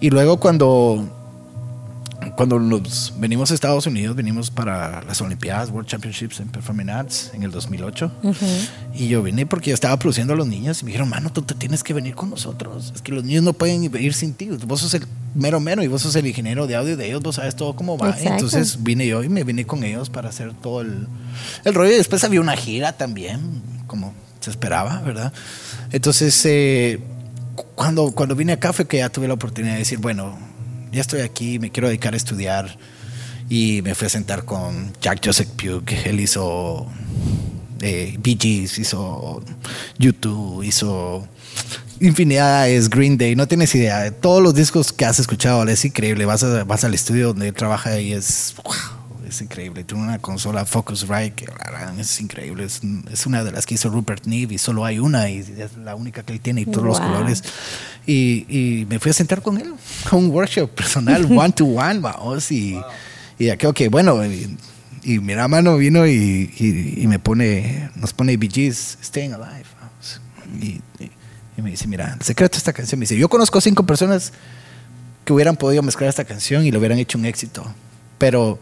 [0.00, 1.08] Y luego cuando,
[2.36, 7.30] cuando nos venimos a Estados Unidos, venimos para las Olimpiadas, World Championships en Performing Arts
[7.34, 8.12] en el 2008.
[8.94, 11.42] Y yo vine porque yo estaba produciendo a los niños y me dijeron, mano, tú
[11.42, 12.92] te tienes que venir con nosotros.
[12.94, 14.48] Es que los niños no pueden ir sin ti.
[14.66, 17.36] Vos sos el mero mero y vos sos el ingeniero de audio de ellos, vos
[17.36, 18.10] sabes todo cómo va.
[18.10, 18.32] Exacto.
[18.34, 21.08] Entonces vine yo y me vine con ellos para hacer todo el,
[21.64, 21.90] el rollo.
[21.92, 23.40] Y después había una gira también,
[23.86, 25.32] como se esperaba, ¿verdad?
[25.90, 27.00] Entonces, eh,
[27.54, 30.38] cu- cuando, cuando vine acá fue que ya tuve la oportunidad de decir, bueno,
[30.96, 32.76] ya estoy aquí, me quiero dedicar a estudiar.
[33.48, 36.88] Y me fui a sentar con Jack Joseph Pugh, él hizo
[37.80, 39.40] eh, Bee Gees, hizo
[39.98, 41.28] YouTube, hizo
[42.00, 44.10] infinidades, Green Day, no tienes idea.
[44.10, 46.24] Todos los discos que has escuchado, es increíble.
[46.24, 48.74] Vas, a- vas al estudio donde él trabaja y es, wow,
[49.28, 49.84] es increíble.
[49.84, 51.46] Tiene una consola Focusrite que
[51.98, 52.64] es increíble.
[52.64, 55.76] Es, es una de las que hizo Rupert Neve y solo hay una y es
[55.76, 57.08] la única que él tiene y todos los Wow.
[57.08, 57.42] colores.
[58.06, 59.72] Y, y me fui a sentar con él
[60.10, 62.50] a un workshop personal, one to one, vamos.
[62.52, 62.78] Y,
[63.38, 64.56] y ya creo que, bueno, y,
[65.02, 69.64] y mira, mano vino y, y- y me pone, nos pone Gees, Staying Alive.
[69.80, 70.20] vamos.
[70.60, 71.10] Y, y-
[71.58, 74.32] y me dice, mira, el secreto de esta canción, me dice, yo conozco cinco personas
[75.24, 77.64] que hubieran podido mezclar esta canción y lo hubieran hecho un éxito.
[78.18, 78.58] Pero,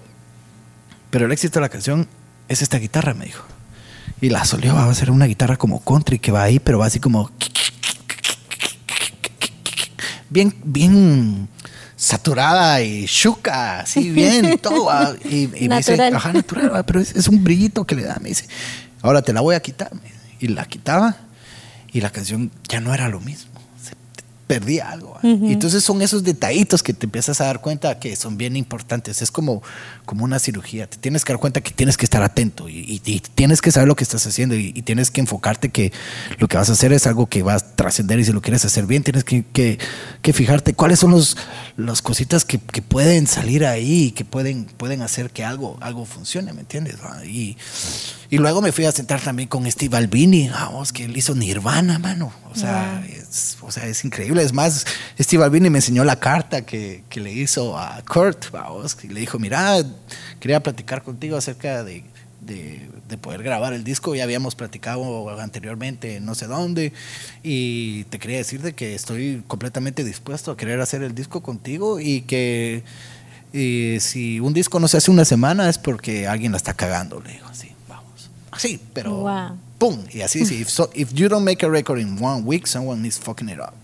[1.14, 2.08] pero el éxito de la canción
[2.48, 3.44] es esta guitarra, me dijo.
[4.20, 6.86] Y la solió, va a ser una guitarra como country que va ahí, pero va
[6.86, 7.30] así como
[10.28, 11.48] bien, bien
[11.94, 14.86] saturada y chuca, así bien todo.
[14.86, 15.14] va.
[15.24, 18.18] Y, y me dice, ajá, natural, va, pero es, es un brillito que le da.
[18.20, 18.48] Me dice,
[19.00, 19.92] ahora te la voy a quitar.
[20.40, 21.16] Y la quitaba
[21.92, 23.53] y la canción ya no era lo mismo.
[24.54, 25.18] Se perdía algo.
[25.52, 29.22] entonces son esos detallitos que te empiezas a dar cuenta que son bien importantes.
[29.22, 29.62] Es como,
[30.06, 30.88] como una cirugía.
[30.88, 33.70] Te tienes que dar cuenta que tienes que estar atento y, y- y tienes que
[33.72, 35.92] saber lo que estás haciendo y, y tienes que enfocarte que
[36.38, 38.64] lo que vas a hacer es algo que va a trascender y si lo quieres
[38.64, 39.78] hacer bien tienes que, que-
[40.22, 41.36] que fijarte cuáles son los,
[41.76, 46.04] las cositas que, que pueden salir ahí y que pueden, pueden hacer que algo, algo
[46.04, 46.96] funcione, ¿me entiendes?
[47.02, 47.24] va?
[47.24, 47.56] Y,
[48.34, 52.00] y luego me fui a sentar también con Steve Albini, vamos, que él hizo Nirvana,
[52.00, 52.32] mano.
[52.50, 54.42] O sea, es, o sea, es increíble.
[54.42, 54.84] Es más,
[55.20, 59.20] Steve Albini me enseñó la carta que, que le hizo a Kurt, vamos, que le
[59.20, 59.76] dijo, mira,
[60.40, 62.02] quería platicar contigo acerca de,
[62.40, 64.16] de, de poder grabar el disco.
[64.16, 66.92] Ya habíamos platicado anteriormente en no sé dónde.
[67.44, 72.00] Y te quería decir de que estoy completamente dispuesto a querer hacer el disco contigo
[72.00, 72.82] y que
[73.52, 77.20] y si un disco no se hace una semana es porque alguien la está cagando,
[77.20, 77.73] le digo así.
[78.54, 79.58] Así, pero Wow.
[79.78, 82.66] pum, y así dice, if, so- if you don't make a record in one week,
[82.66, 83.74] someone is fucking it up.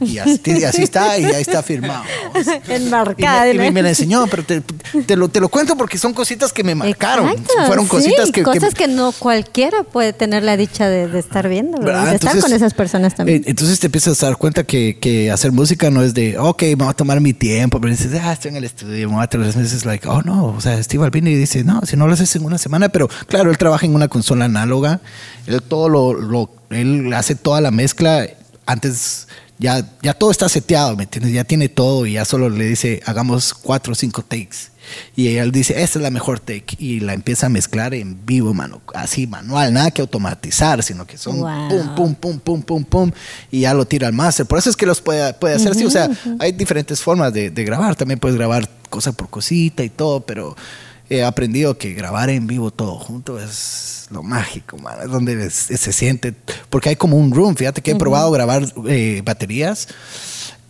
[0.00, 2.04] Y así, así está, y ahí está firmado.
[2.34, 2.48] vamos.
[2.68, 3.52] Enmarcada.
[3.52, 4.60] Y me, y me- me la enseñó, pero te,
[5.06, 7.28] te lo, te lo cuento porque son cositas que me marcaron.
[7.30, 11.08] Exacto, Fueron sí, cositas que, que- cosas que, no cualquiera puede tener la dicha de,
[11.08, 12.10] de estar viendo, ¿verdad?
[12.10, 13.38] de estar Entonces, con esas personas también.
[13.42, 16.62] eh, Entonces te empiezas a dar cuenta que, que hacer música no es de, ok,
[16.62, 19.24] me voy a tomar mi tiempo, pero dices, ah, estoy en el estudio, me voy
[19.24, 22.12] a tres meses, like, oh no, o sea, Steve Albini dice, no, si no lo
[22.14, 25.00] haces en una semana, pero claro, él trabaja en una consola análoga,
[25.46, 28.26] él todo lo, lo- él hace toda la mezcla
[28.66, 29.28] antes.
[29.58, 31.32] Ya, ya todo está seteado, ¿me entiendes?
[31.32, 34.70] Ya tiene todo y ya solo le dice, hagamos cuatro o cinco takes.
[35.16, 36.76] Y él dice, esta es la mejor take.
[36.78, 38.82] Y la empieza a mezclar en vivo, mano.
[38.94, 41.68] Así, manual, nada que automatizar, sino que son Wow.
[41.68, 43.10] pum, pum, pum, pum, pum, pum.
[43.50, 44.46] Y ya lo tira al máster.
[44.46, 45.84] Por eso es que los puede, puede hacer así.
[45.84, 47.96] O sea, hay diferentes formas de, de grabar.
[47.96, 50.54] También puedes grabar cosa por cosita y todo, pero
[51.10, 54.98] he aprendido que grabar en vivo todo junto es lo mágico, man.
[55.04, 56.34] Es donde es- se siente,
[56.70, 57.56] porque hay como un room.
[57.56, 59.88] Fíjate que he probado grabar eh, baterías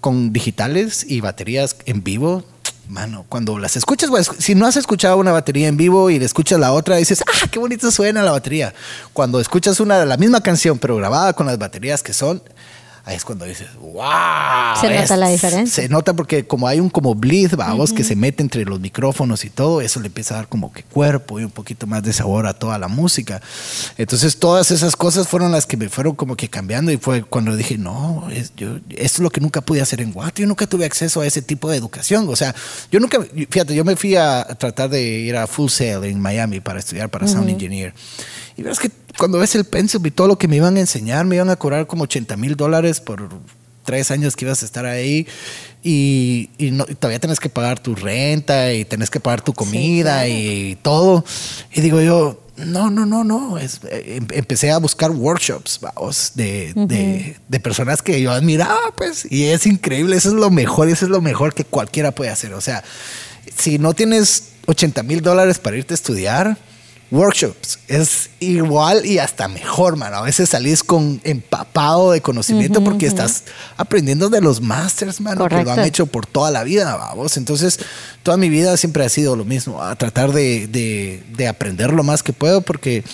[0.00, 2.44] con digitales y baterías en vivo.
[2.88, 6.24] Mano, cuando las escuchas, güey, si no has escuchado una batería en vivo y le
[6.24, 8.74] escuchas la otra, dices, ah, qué bonito suena la batería.
[9.12, 12.40] Cuando escuchas una la misma canción, pero grabada con las baterías que son,
[13.06, 14.02] ahí es cuando dices, wow.
[14.80, 15.84] Se nota la diferencia.
[15.84, 19.44] Se nota porque como hay un como bleed, vamos, que se mete entre los micrófonos
[19.44, 22.12] y todo, eso le empieza a dar como que cuerpo y un poquito más de
[22.12, 23.40] sabor a toda la música.
[23.96, 27.56] Entonces todas esas cosas fueron las que me fueron como que cambiando y fue cuando
[27.56, 30.66] dije, no, es, yo, esto es lo que nunca pude hacer en Guate, yo nunca
[30.66, 32.28] tuve acceso a ese tipo de educación.
[32.28, 32.56] O sea,
[32.90, 36.58] yo nunca, fíjate, yo me fui a tratar de ir a Full Sail en Miami
[36.58, 37.94] para estudiar para Sound Engineer.
[38.56, 41.24] Y verás que cuando ves el pensum y todo lo que me iban a enseñar,
[41.26, 43.28] me iban a cobrar como 80 mil dólares por
[43.84, 45.26] tres años que ibas a estar ahí
[45.82, 49.52] y, y no- y todavía tenés que pagar tu renta y tenés que pagar tu
[49.52, 50.28] comida claro.
[50.28, 51.24] y todo.
[51.72, 53.58] Y digo yo, no, no, no, no.
[53.58, 59.30] Es- em- empecé a buscar workshops vamos, de, de- de personas que yo admiraba, pues,
[59.30, 60.16] y es increíble.
[60.16, 62.54] Eso es lo mejor, eso es lo mejor que cualquiera puede hacer.
[62.54, 62.82] O sea,
[63.56, 66.58] si no tienes 80 mil dólares para irte a estudiar,
[67.10, 70.16] workshops es igual y hasta mejor, mano.
[70.16, 73.44] A veces salís con empapado de conocimiento porque estás
[73.76, 77.36] aprendiendo de los masters, mano, que lo han hecho por toda la vida, vamos.
[77.36, 77.78] Entonces,
[78.22, 82.02] toda mi vida siempre ha sido lo mismo, a tratar de, de- de aprender lo
[82.02, 83.04] más que puedo porque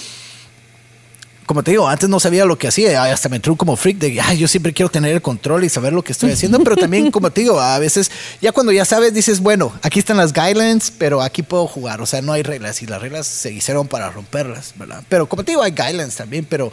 [1.47, 4.21] como te digo, antes no sabía lo que hacía, hasta me entró como freak de,
[4.21, 7.11] ay, yo siempre quiero tener el control y saber lo que estoy haciendo, pero también,
[7.11, 10.93] como te digo, a veces, ya cuando ya sabes, dices, bueno, aquí están las guidelines,
[10.97, 14.11] pero aquí puedo jugar, o sea, no hay reglas y las reglas se hicieron para
[14.11, 15.03] romperlas, ¿verdad?
[15.09, 16.73] Pero como te digo, hay guidelines también, pero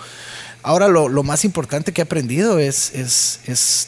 [0.62, 3.88] ahora lo, lo más importante que he aprendido es, es, es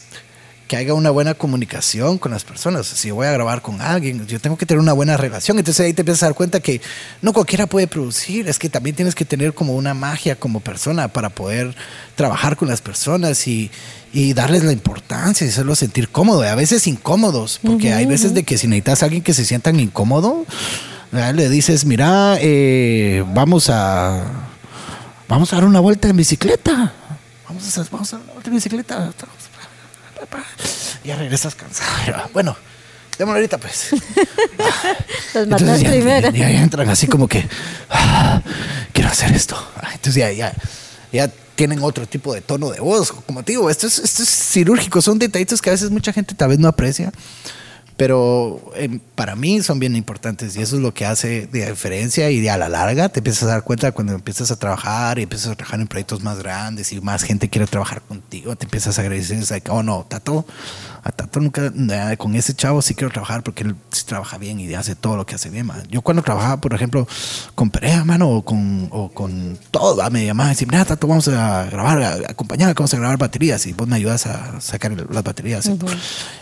[0.68, 2.86] que haya una buena comunicación con las personas.
[2.86, 5.58] Si voy a grabar con alguien, yo tengo que tener una buena relación.
[5.58, 6.80] Entonces ahí te empiezas a dar cuenta que
[7.20, 11.08] no cualquiera puede producir, es que también tienes que tener como una magia como persona
[11.08, 11.74] para poder
[12.14, 13.70] trabajar con las personas y,
[14.12, 18.34] y darles la importancia y hacerlos sentir cómodo, y a veces incómodos, porque hay veces
[18.34, 20.44] de que si necesitas a alguien que se sientan incómodo,
[21.10, 21.34] ¿verdad?
[21.34, 24.24] le dices, mira, eh, vamos a
[25.28, 26.92] vamos a dar una vuelta en bicicleta.
[27.48, 29.12] Vamos a, vamos a dar una vuelta en bicicleta.
[31.04, 32.30] Ya regresas cansado.
[32.32, 32.56] Bueno,
[33.18, 33.88] démoslo ahorita pues.
[35.34, 36.30] Los matas ya, primero.
[36.30, 37.46] ya- ya entran así como que
[37.90, 38.40] "Ah,
[38.92, 39.56] quiero hacer esto.
[39.76, 40.54] Ah, Entonces ya, ya,
[41.12, 43.12] ya tienen otro tipo de tono de voz.
[43.12, 46.34] Como te digo, esto es, esto es cirúrgico, son detallitos que a veces mucha gente
[46.34, 47.12] tal vez no aprecia.
[47.96, 52.30] Pero eh, para mí son bien importantes y eso es lo que hace de diferencia
[52.30, 55.52] y a la larga te empiezas a dar cuenta cuando empiezas a trabajar y empiezas
[55.52, 59.02] a trabajar en proyectos más grandes y más gente quiere trabajar contigo, te empiezas a
[59.02, 60.46] agradecer, es like, oh no, Tato,
[61.04, 61.72] a Tato nunca,
[62.16, 65.26] con ese chavo sí quiero trabajar porque él sí trabaja bien y hace todo lo
[65.26, 65.82] que hace bien, man.
[65.90, 67.08] Yo cuando trabajaba, por ejemplo,
[67.56, 71.08] con Perea, mano, o con, o con todo, ah, me llamaban y decían, mira, Tato,
[71.08, 74.92] vamos a grabar, a- acompañar, vamos a grabar baterías y vos me ayudas a sacar
[74.92, 75.68] el- las baterías.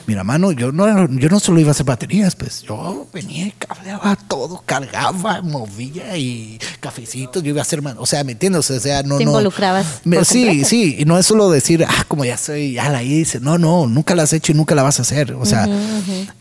[0.06, 3.52] Mira, mano, yo no, yo no solo iba a hacer baterías, pues yo venía y
[3.52, 8.70] cableaba todo, cargaba, movía y cafecitos, yo iba a hacer, man- o sea, ¿me entiendes?
[8.70, 9.30] O sea, no, Te no.
[9.30, 10.68] involucrabas Me- sí, completo.
[10.68, 13.40] sí, y no es solo decir, ah, como ya soy, ya la hice.
[13.40, 15.32] No, no, nunca la has hecho nunca la vas a hacer.
[15.34, 15.68] O sea,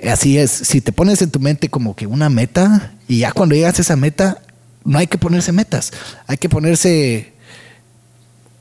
[0.09, 0.51] así es.
[0.51, 3.81] Si te pones en tu mente como que una meta y ya cuando llegas a
[3.81, 4.41] esa meta,
[4.83, 5.91] no hay que ponerse metas,
[6.27, 7.33] hay que ponerse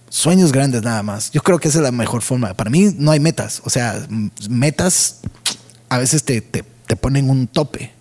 [0.08, 1.30] sueños grandes nada más.
[1.30, 2.54] Yo creo que esa es la mejor forma.
[2.54, 3.62] Para mí no hay metas.
[3.64, 4.06] O sea,
[4.48, 5.20] metas
[5.88, 7.92] a veces te, te, te ponen un tope.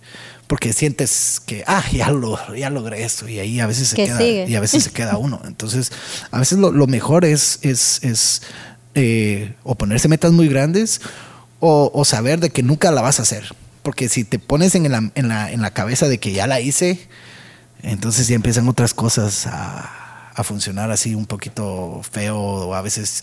[0.46, 3.28] Porque sientes que, ah, ya, lo, ya logré esto.
[3.28, 4.18] Y ahí a veces se ¿Qué queda.
[4.18, 4.46] sigue?
[4.48, 5.42] Y a veces se queda uno.
[5.44, 5.92] Entonces,
[6.30, 8.40] a veces lo, lo mejor es, es, es
[8.94, 11.02] eh, o ponerse metas muy grandes
[11.60, 13.54] o, saber de que nunca la vas a hacer.
[13.82, 16.60] Porque si te pones en la, en la, en la cabeza de que ya la
[16.60, 17.08] hice,
[17.82, 23.22] entonces ya empiezan otras cosas a, a funcionar así un poquito feo o a veces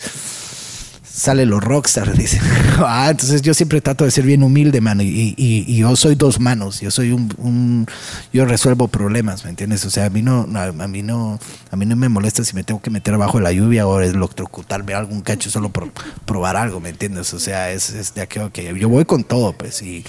[1.16, 2.40] sale los rockstar, dicen.
[2.78, 6.14] ah, entonces yo siempre trato de ser bien humilde, mano, y, y- y yo soy
[6.14, 7.86] dos manos, yo soy un, un-
[8.34, 9.84] yo resuelvo problemas, ¿me entiendes?
[9.86, 11.38] O sea, a mí no, a, a mí no,
[11.70, 13.98] a mí no me molesta si me tengo que meter abajo de la lluvia o
[14.00, 15.90] electrocutarme algún cacho solo por
[16.26, 17.32] probar algo, ¿me entiendes?
[17.32, 20.04] O sea, es, es de que yo voy con todo, pues, y,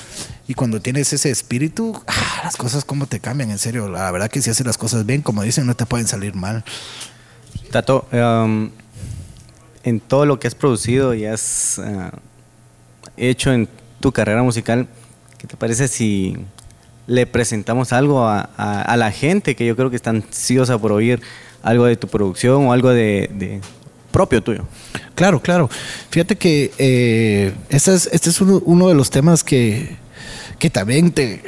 [0.46, 4.30] y cuando tienes ese espíritu, ah, las cosas como te cambian, en serio, la verdad
[4.30, 6.66] que si haces las cosas bien, como dicen, no te pueden salir mal.
[7.72, 8.70] Tato, um,
[9.88, 12.12] en todo lo que has producido y has ah,
[13.16, 13.70] hecho en
[14.02, 14.88] tu carrera musical,
[15.38, 16.36] ¿qué te parece si
[17.08, 21.22] le presentamos algo a, la gente que yo creo que está ansiosa por oír
[21.64, 23.62] algo de tu producción o algo de,
[24.12, 24.66] propio tuyo?
[25.16, 25.70] Claro, claro.
[26.10, 29.96] Fíjate que eh, este es, uno de los temas que,
[30.60, 31.42] que también te,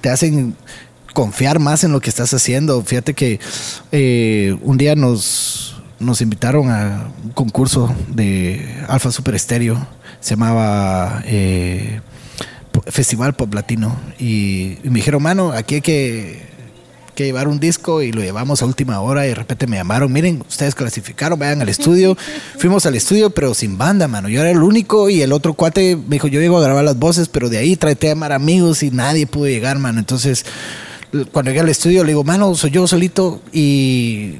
[0.00, 0.54] te hacen
[1.12, 2.80] confiar más en lo que estás haciendo.
[2.84, 3.40] Fíjate que
[3.90, 5.69] eh, un día nos,
[6.00, 9.86] nos invitaron a un concurso de Alfa Super Estéreo,
[10.20, 12.00] se llamaba eh,
[12.86, 16.50] Festival Pop Latino, y, y me dijeron, mano, aquí hay que,
[17.14, 20.10] que llevar un disco y lo llevamos a última hora y de repente me llamaron,
[20.10, 22.16] miren, ustedes clasificaron, vayan al estudio.
[22.58, 24.30] Fuimos al estudio, pero sin banda, mano.
[24.30, 26.98] Yo era el único y el otro cuate me dijo, yo llego a grabar las
[26.98, 29.98] voces, pero de ahí traté a llamar amigos y nadie pudo llegar, mano.
[29.98, 30.46] Entonces,
[31.32, 34.38] cuando llegué al estudio, le digo, mano, soy yo solito y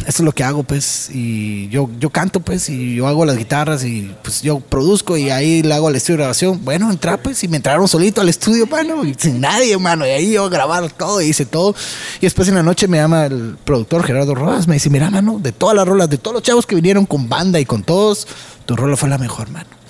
[0.00, 3.36] eso es lo que hago, pues, y yo, yo canto, pues, y yo hago las
[3.36, 6.64] guitarras y pues yo produzco y ahí le hago al estudio de grabación.
[6.64, 10.10] Bueno, entra, pues, y me entraron solito al estudio, mano, y sin nadie, mano, y
[10.10, 11.74] ahí yo grabar todo, y hice todo.
[12.20, 15.38] Y después en la noche me llama el productor Gerardo Rojas, me dice, mira, mano,
[15.38, 18.26] de todas las rolas, de todos los chavos que vinieron con banda y con todos,
[18.66, 19.82] tu rola fue la mejor, mano.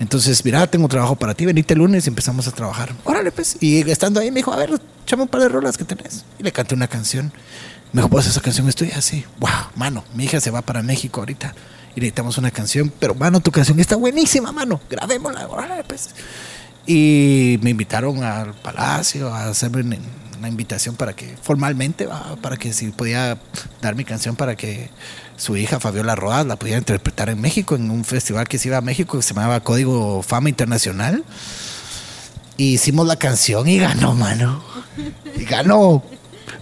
[0.00, 2.94] Entonces, mira, tengo trabajo para ti, venite el lunes y empezamos a trabajar.
[3.04, 3.56] Órale, pues.
[3.60, 4.70] Y estando ahí me dijo, a ver,
[5.04, 6.24] échame un par de rolas que tenés.
[6.38, 7.32] Y le canté una canción.
[7.92, 9.24] Me dijo, pues esa canción es tuya, sí.
[9.38, 11.54] Wow, mano, mi hija se va para México ahorita
[11.96, 12.92] y necesitamos una canción.
[12.98, 14.80] Pero, mano, tu canción está buenísima, mano.
[14.90, 15.48] Grabémosla,
[15.86, 16.10] pues.
[16.86, 22.08] Y me invitaron al palacio a hacerme una, invitación para que, formalmente,
[22.40, 23.38] para que si podía
[23.82, 24.88] dar mi canción para que
[25.36, 28.76] su hija Fabiola Rodas la pudiera interpretar en México, en un festival que se iba
[28.76, 31.24] a México que se llamaba Código Fama Internacional.
[32.56, 34.62] Y hicimos la canción y ganó, mano.
[35.36, 36.02] Y ganó.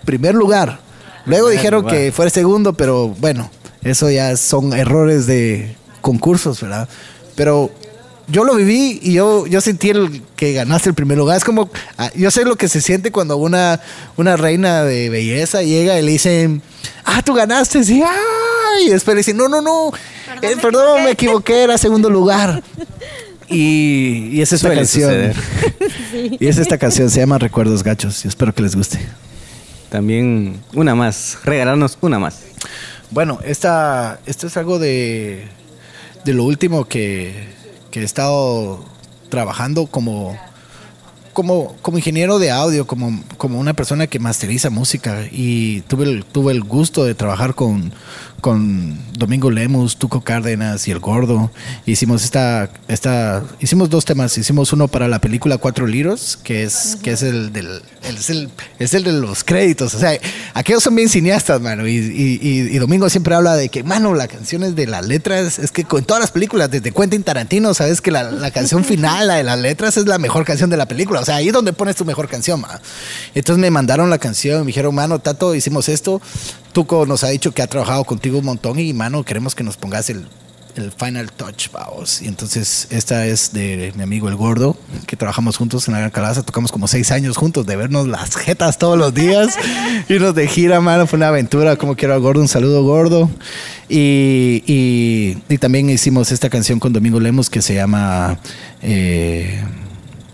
[0.05, 0.86] Primer lugar.
[1.27, 1.97] Luego dijeron lugar.
[1.97, 3.51] que fue el segundo, pero bueno,
[3.83, 6.89] eso ya son errores de concursos, ¿verdad?
[7.35, 7.71] Pero
[8.29, 11.37] yo lo viví y yo, yo sentí el que ganaste el primer lugar.
[11.37, 13.81] Es como, ah, yo sé lo que se siente cuando una,
[14.17, 16.63] una reina de belleza llega y le dicen,
[17.05, 19.93] ah, tú ganaste, sí, ah, y después le dicen, no, no, no,
[20.41, 22.63] Perdón, eh, me perdón, me equivoqué, era segundo lugar.
[23.49, 25.33] Y, y esa es esta Suele canción.
[26.41, 28.25] Y es esta canción, se llama Recuerdos Gachos.
[28.25, 28.99] Y espero que les guste.
[29.97, 32.43] También una más, regalarnos una más.
[33.13, 35.49] Bueno, esta, esto es algo de,
[36.23, 37.33] de lo último que,
[37.91, 38.85] que he estado
[39.31, 40.39] trabajando como,
[41.37, 45.27] como, como ingeniero de audio, como, como una persona que masteriza música.
[45.31, 47.93] Y tuve el, tuve el gusto de trabajar con,
[48.41, 51.51] con Domingo Lemus, Tuco Cárdenas y El Gordo.
[51.85, 54.39] Hicimos esta, esta, hicimos dos temas.
[54.39, 57.67] Hicimos uno para la película Cuatro Liros, que es, que es el del,
[58.03, 59.95] el- es el, es el de los créditos.
[59.95, 60.19] O sea,
[60.55, 61.87] aquellos son bien cineastas, mano.
[61.87, 65.85] Y, y- Domingo siempre habla de que, mano, las canciones de las letras, es que
[65.85, 69.43] con todas las películas, desde Quentin Tarantino, sabes que la, la canción final, la de
[69.43, 71.21] las letras, es la mejor canción de la película.
[71.27, 72.81] Sea, ahí es donde pones tu mejor canción, ma.
[73.35, 76.21] Entonces me mandaron la canción, me dijeron, mano, Tato, hicimos esto.
[76.73, 79.77] Tuco nos ha dicho que ha trabajado contigo un montón y, mano, queremos que nos
[79.77, 80.27] pongas el,
[80.77, 82.23] el final touch, vamos.
[82.23, 86.11] Y entonces esta es de mi amigo El Gordo, que trabajamos juntos en la Gran
[86.11, 89.57] Calabaza, tocamos como seis años juntos de vernos las jetas todos los días,
[90.09, 93.31] irnos de gira, mano, fue una aventura, como quiero al Gordo, un saludo Gordo.
[93.89, 98.39] Y, y, y también hicimos esta canción con Domingo Lemos que se llama...
[98.83, 99.63] eh,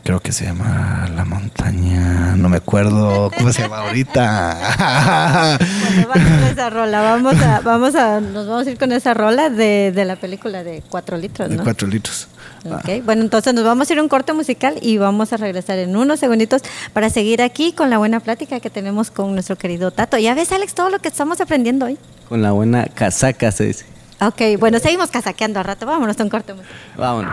[0.05, 5.59] Creo que se llama La Montaña, no me acuerdo cómo se llama ahorita.
[5.61, 9.15] Bueno, vamos a esa rola, vamos a, vamos a, nos vamos a ir con esa
[9.15, 11.63] rola de, de la película de cuatro litros, De ¿no?
[11.63, 12.27] cuatro litros.
[12.65, 15.79] Ok, Bueno, entonces nos vamos a ir a un corte musical y vamos a regresar
[15.79, 19.93] en unos segunditos para seguir aquí con la buena plática que tenemos con nuestro querido
[19.93, 20.19] Tato.
[20.19, 21.97] Ya ves, Alex, todo lo que estamos aprendiendo hoy.
[22.29, 23.85] Con la buena casaca se dice.
[24.21, 25.87] Ok, bueno, seguimos casaqueando a rato.
[25.87, 26.77] Vámonos a un corte musical.
[26.97, 27.33] Vámonos.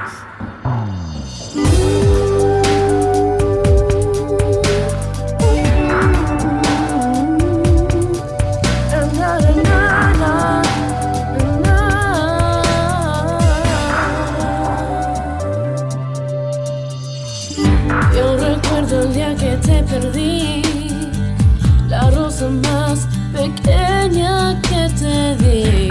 [22.48, 25.90] Más pequeña que te di.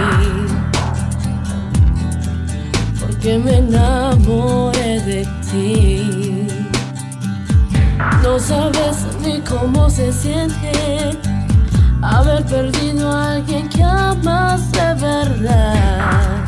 [2.99, 6.47] Porque me enamoré de ti.
[8.23, 11.17] No sabes ni cómo se siente
[12.01, 16.45] haber perdido a alguien que amas de verdad.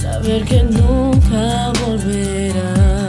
[0.00, 2.99] Saber que nunca volverás.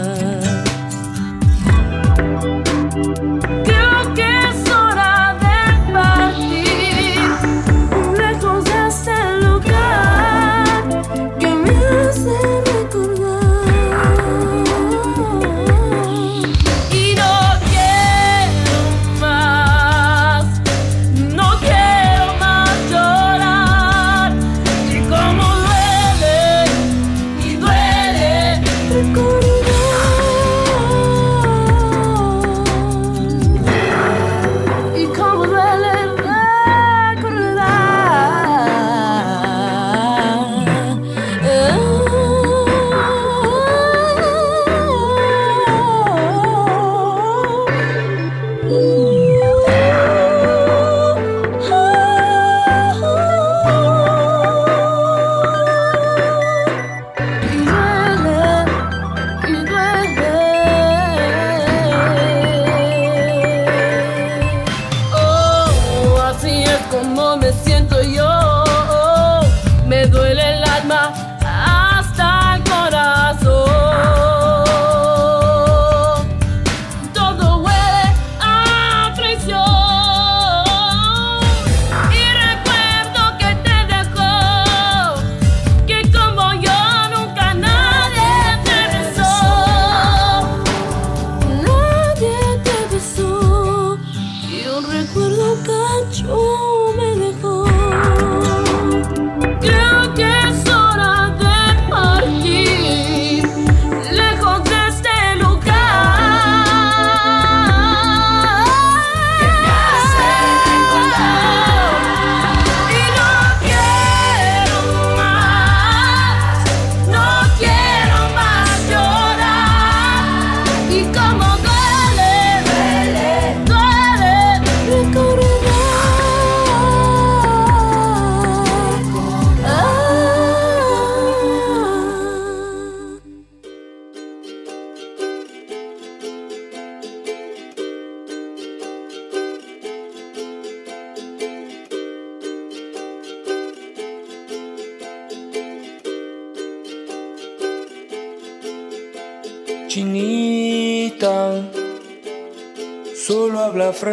[66.90, 68.41] como me siento yo.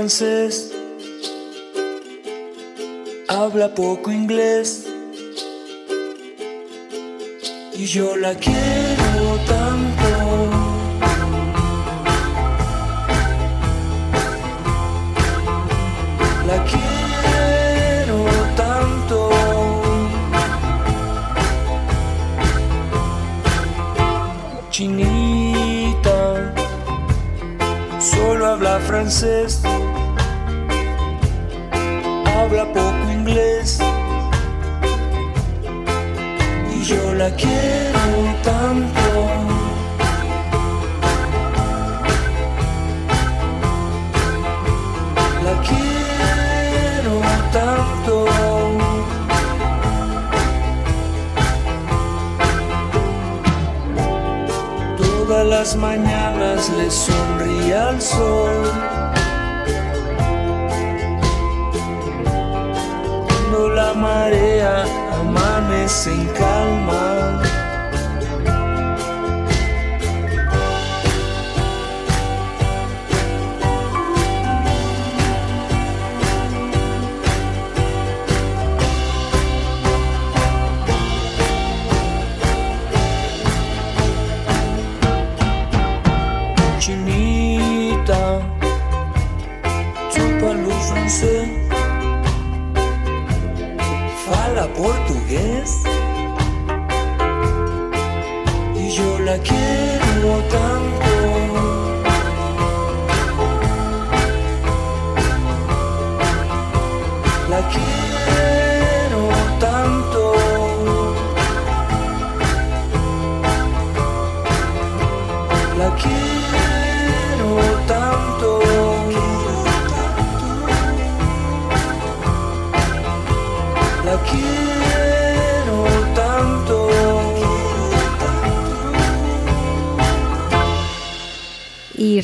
[0.09, 0.68] Habla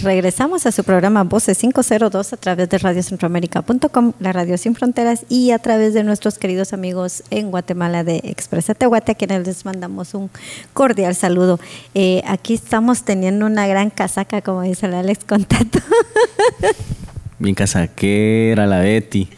[0.03, 5.51] Regresamos a su programa Voces 502 a través de radiocentroamérica.com, la radio sin fronteras, y
[5.51, 10.15] a través de nuestros queridos amigos en Guatemala de Expresa Tehuate, a quienes les mandamos
[10.15, 10.31] un
[10.73, 11.61] cordial saludo.
[11.95, 15.79] Eh, aquí estamos teniendo una gran casaca, como dice el Alex Contato.
[17.39, 19.29] Bien casaquera la Betty.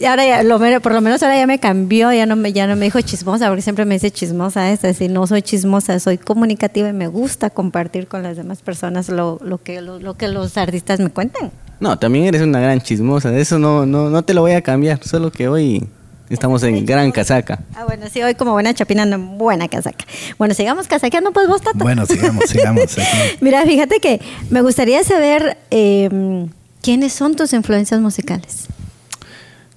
[0.00, 2.52] Y ahora ya, lo menos- por lo menos ahora ya me cambió, ya no me,
[2.52, 5.98] ya no me dijo chismosa, porque siempre me dice chismosa, es decir, no soy chismosa,
[5.98, 10.14] soy comunicativa y me gusta compartir con las demás personas lo, lo que, lo, lo
[10.14, 11.50] que los artistas me cuentan.
[11.80, 13.30] No, también eres una gran chismosa.
[13.30, 15.02] De eso no, no, no te lo voy a cambiar.
[15.04, 15.84] Solo que hoy
[16.30, 17.60] estamos en gran casaca.
[17.74, 20.04] Ah, bueno, sí, hoy como buena chapina ando en buena casaca.
[20.38, 21.78] Bueno, sigamos casaqueando, pues vos, Tata.
[21.78, 22.96] Bueno, sigamos, sigamos.
[23.40, 24.20] Mira, fíjate que
[24.50, 26.46] me gustaría saber eh,
[26.82, 28.66] quiénes son tus influencias musicales.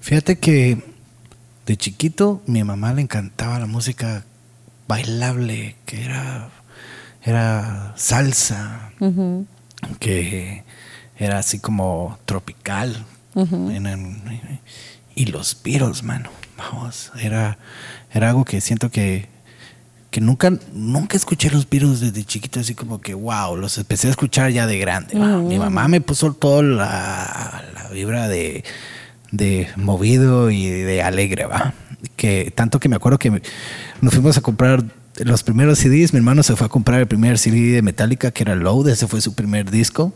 [0.02, 0.82] Fíjate que
[1.66, 4.24] de chiquito mi mamá le encantaba la música
[4.88, 6.50] bailable, que era,
[7.22, 8.90] era salsa,
[10.00, 10.64] que
[11.16, 13.04] era así como tropical.
[13.70, 14.60] En el-
[15.14, 16.30] y los Beatles, mano.
[16.58, 17.58] Vamos, era,
[18.12, 19.28] era algo que siento que,
[20.10, 24.10] que nunca, nunca escuché los Beatles desde chiquito, así como que wow, los empecé a
[24.10, 25.14] escuchar ya de grande.
[25.48, 28.64] Mi mamá me puso toda la, la vibra de,
[29.32, 31.74] de movido y de alegre, va.
[32.16, 33.42] Que tanto que me acuerdo que
[34.00, 34.84] nos fuimos a comprar
[35.18, 38.44] los primeros CDs, mi hermano se fue a comprar el primer CD de Metallica, que
[38.44, 40.14] era Load, ese fue su primer disco.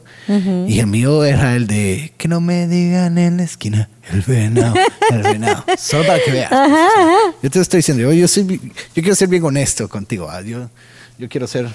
[0.67, 4.75] Y el mío era el de Que no me digan en la esquina, el venado,
[5.11, 5.65] el venado.
[5.79, 6.51] Solo para que veas.
[7.43, 10.31] Yo te estoy diciendo, yo, yo, soy, yo quiero ser bien honesto contigo.
[10.43, 10.71] Yo,
[11.19, 11.69] yo quiero ser...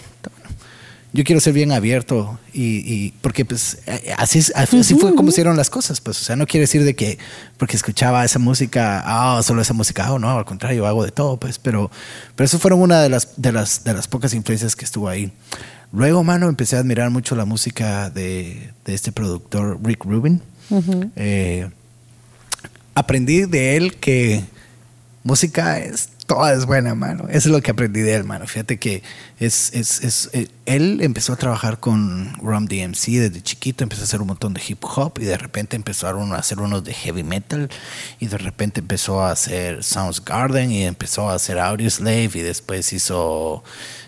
[1.13, 5.31] Yo quiero ser bien abierto y, y porque pues eh, así, es- así fue como
[5.31, 7.17] se dieron las cosas, pues o sea, no quiere decir de que
[7.57, 11.35] porque escuchaba esa música, ah, solo esa música, ah, no, al contrario, hago de todo,
[11.37, 11.91] pues, pero,
[12.35, 15.33] pero eso fueron una de las, de las, de las pocas influencias que estuvo ahí.
[15.91, 20.41] Luego, mano, empecé a admirar mucho la música de, de este productor Rick Rubin.
[21.17, 21.69] Eh,
[22.95, 24.45] aprendí de él que
[25.23, 27.25] música es toda es buena, mano.
[27.27, 28.47] Eso es lo que aprendí de él, mano.
[28.47, 29.03] Fíjate que
[29.37, 34.05] es, es, es, eh, él empezó a trabajar con Rum DMC desde chiquito, empezó a
[34.05, 37.23] hacer un montón de hip hop y de repente empezaron a hacer unos de heavy
[37.23, 37.69] metal
[38.21, 43.61] y de repente empezó a hacer Soundgarden y empezó a hacer Audioslave y después hizo,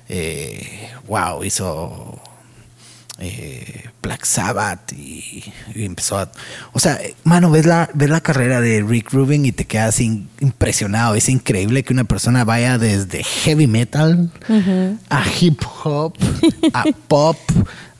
[0.08, 2.22] eh, wow, hizo
[3.20, 5.44] eh, Black Sabbath y,
[5.76, 6.32] y empezó a...
[6.74, 10.30] O sea, mano, ves la, ves la carrera de Rick Rubin y te quedas in-
[10.40, 11.16] impresionado.
[11.16, 14.32] Es increíble que una persona vaya desde heavy metal
[15.10, 16.16] a hip hop,
[16.74, 17.38] a pop,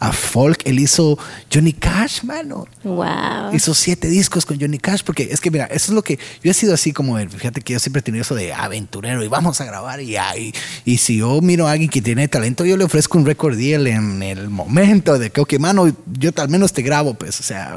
[0.04, 0.62] a folk.
[0.66, 1.18] Él hizo
[1.52, 2.68] Johnny Cash, mano.
[2.84, 3.54] Wow.
[3.54, 6.52] Hizo siete discos con Johnny Cash, porque es que mira, eso es lo que yo
[6.52, 9.28] he sido así como, el- fíjate que yo siempre he tenido eso de aventurero y
[9.28, 10.14] vamos a grabar y.
[10.38, 10.54] Y,
[10.86, 13.88] y si yo miro a alguien que tiene talento, yo le ofrezco un record deal
[13.88, 15.88] en el momento de que, ok, mano,
[16.20, 17.76] yo al menos te grabo, pues, o sea,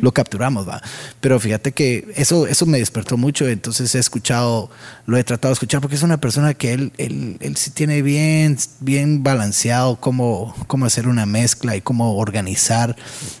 [0.00, 0.82] lo capturamos, va.
[1.20, 4.70] Pero fíjate que eso, eso me despertó mucho, entonces he escuchado,
[5.06, 8.02] lo he tratado de escuchar, porque es una persona que él, él, él sí tiene
[8.02, 12.94] bien, bien balanceado cómo, cómo hacer una mezcla y cómo organizar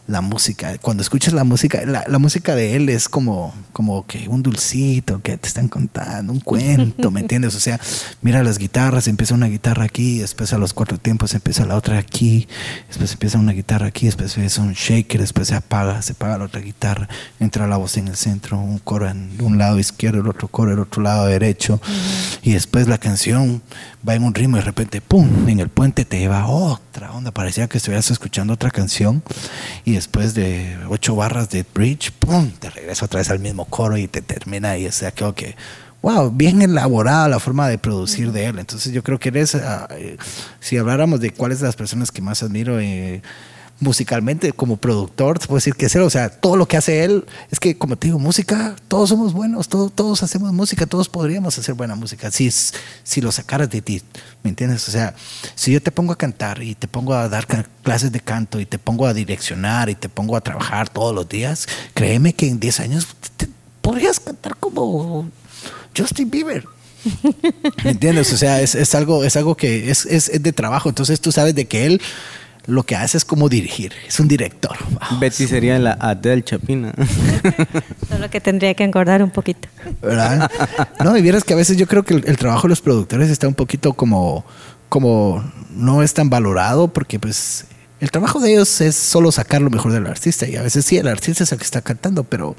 [0.08, 0.76] la música.
[0.78, 5.22] Cuando escuchas la música, la, la música de él es como, como que un dulcito
[5.22, 7.54] que te están contando, un cuento, ¿me entiendes?
[7.54, 7.78] O sea,
[8.20, 11.98] mira las guitarras, empieza una guitarra aquí, después a los cuatro tiempos empieza la otra
[11.98, 12.48] aquí,
[12.88, 16.44] después empieza una guitarra aquí, después empieza un shaker, después se apaga, se apaga la
[16.44, 17.08] otra guitarra,
[17.38, 20.72] entra la voz en el centro, un coro en un lado izquierdo, el otro coro
[20.72, 21.80] el otro lado derecho,
[22.42, 23.62] y después la canción
[24.06, 27.30] va en un ritmo y de repente, ¡pum!, en el puente te lleva otra onda,
[27.30, 29.22] parecía que estuvieras escuchando otra canción,
[29.84, 33.96] y después de ocho barras de bridge, ¡pum!, te regresa otra vez al mismo coro
[33.96, 35.56] y te termina, y o sea, creo que
[36.02, 38.58] wow, bien elaborada la forma de producir de él.
[38.58, 40.16] Entonces yo creo que eres, ah, eh,
[40.58, 43.22] si habláramos de cuáles de las personas que más admiro eh,
[43.80, 46.02] musicalmente como productor, te puedo decir que es él.
[46.02, 49.32] O sea, todo lo que hace él, es que como te digo, música, todos somos
[49.32, 52.50] buenos, todos, todos hacemos música, todos podríamos hacer buena música si,
[53.02, 54.02] si lo sacaras de ti,
[54.42, 54.86] ¿me entiendes?
[54.88, 55.14] O sea,
[55.54, 57.46] si yo te pongo a cantar y te pongo a dar
[57.82, 61.28] clases de canto y te pongo a direccionar y te pongo a trabajar todos los
[61.28, 63.48] días, créeme que en 10 años te-
[63.80, 65.28] podrías cantar como
[65.96, 66.64] Justin Bieber.
[67.82, 68.30] ¿Me entiendes?
[68.32, 70.90] O sea, es, es algo, es algo que es, es- es de trabajo.
[70.90, 72.02] Entonces tú sabes de que él
[72.70, 73.92] lo que hace es como dirigir.
[74.06, 74.76] Es un director.
[74.90, 75.18] Wow.
[75.20, 76.92] Betty sería la Adele Chapina.
[78.08, 79.68] Solo que tendría que engordar un poquito.
[80.00, 80.50] ¿verdad?
[81.04, 83.30] No, y vieras que a veces yo creo que el, el trabajo de los productores
[83.30, 84.44] está un poquito como,
[84.88, 87.66] como no es tan valorado porque pues
[88.00, 90.96] el trabajo de ellos es solo sacar lo mejor del artista y a veces sí,
[90.96, 92.56] el artista es el que está cantando, pero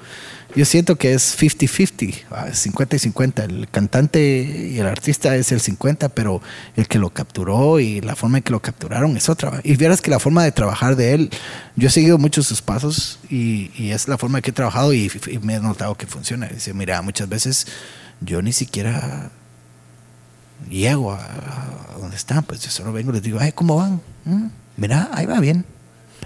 [0.56, 3.44] yo siento que es 50-50, ah, 50 y 50.
[3.46, 6.42] El cantante y el artista es el 50, pero
[6.76, 9.62] el que lo capturó y la forma en que lo capturaron es otra.
[9.64, 11.30] Y vieras que la forma de trabajar de él,
[11.76, 14.94] yo he seguido muchos sus pasos y, y es la forma en que he trabajado
[14.94, 16.48] y, y me he notado que funciona.
[16.48, 17.66] Dice, mira, muchas veces
[18.20, 19.32] yo ni siquiera
[20.70, 24.02] llego a, a donde están, pues yo solo vengo y les digo, ay, ¿cómo van?
[24.26, 24.48] "Mm,
[24.82, 25.64] Mira, ahí va bien.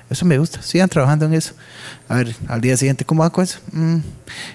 [0.09, 1.55] Eso me gusta, sigan trabajando en eso.
[2.07, 3.59] A ver, al día siguiente, ¿cómo va con eso?
[3.73, 3.97] "Mm,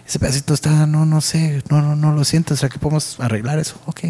[0.06, 3.20] ese pedacito está, no, no sé, no, no, no lo siento, o sea, que podemos
[3.20, 3.78] arreglar eso.
[3.84, 4.00] Ok.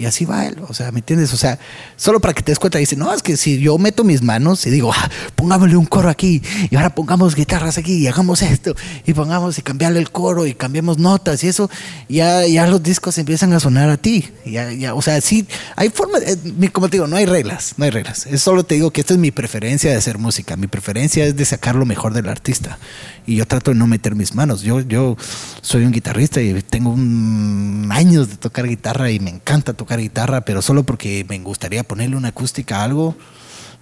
[0.00, 1.34] Y así va él, o sea, ¿me entiendes?
[1.34, 1.58] O sea,
[1.94, 4.66] solo para que te des cuenta, dice, no, es que si yo meto mis manos
[4.66, 6.40] y digo, ah, pongámosle un coro aquí,
[6.70, 8.74] y ahora pongamos guitarras aquí, y hagamos esto,
[9.04, 11.68] y pongamos y cambiarle el coro, y cambiemos notas, y eso,
[12.08, 14.26] ya, ya los discos empiezan a sonar a ti.
[14.46, 15.46] Ya, ya, o sea, sí,
[15.76, 18.24] hay formas, eh, como te digo, no hay reglas, no hay reglas.
[18.24, 21.36] Es solo te digo que esta es mi preferencia de hacer música, mi preferencia es
[21.36, 22.78] de sacar lo mejor del artista.
[23.26, 24.62] Y yo trato de no meter mis manos.
[24.62, 25.16] Yo, yo
[25.60, 26.96] soy un guitarrista y tengo
[27.90, 32.16] años de tocar guitarra y me encanta tocar guitarra, pero solo porque me gustaría ponerle
[32.16, 33.16] una acústica a algo.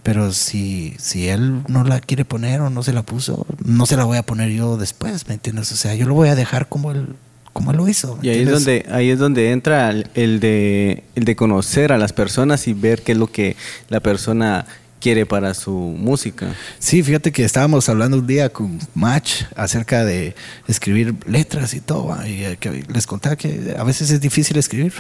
[0.03, 3.97] Pero si, si él no la quiere poner o no se la puso, no se
[3.97, 5.71] la voy a poner yo después, ¿me entiendes?
[5.73, 7.17] O sea, yo lo voy a dejar como él,
[7.53, 8.17] como él lo hizo.
[8.17, 11.99] ¿me Y ahí es donde ahí es donde entra el, de el de conocer a
[11.99, 13.57] las personas y ver qué es lo que
[13.89, 14.65] la persona
[15.01, 16.55] quiere para su música.
[16.79, 20.35] Sí, fíjate que estábamos hablando un día con Match acerca de
[20.67, 24.93] escribir letras y todo, y eh, que les contaba que a veces es difícil escribir.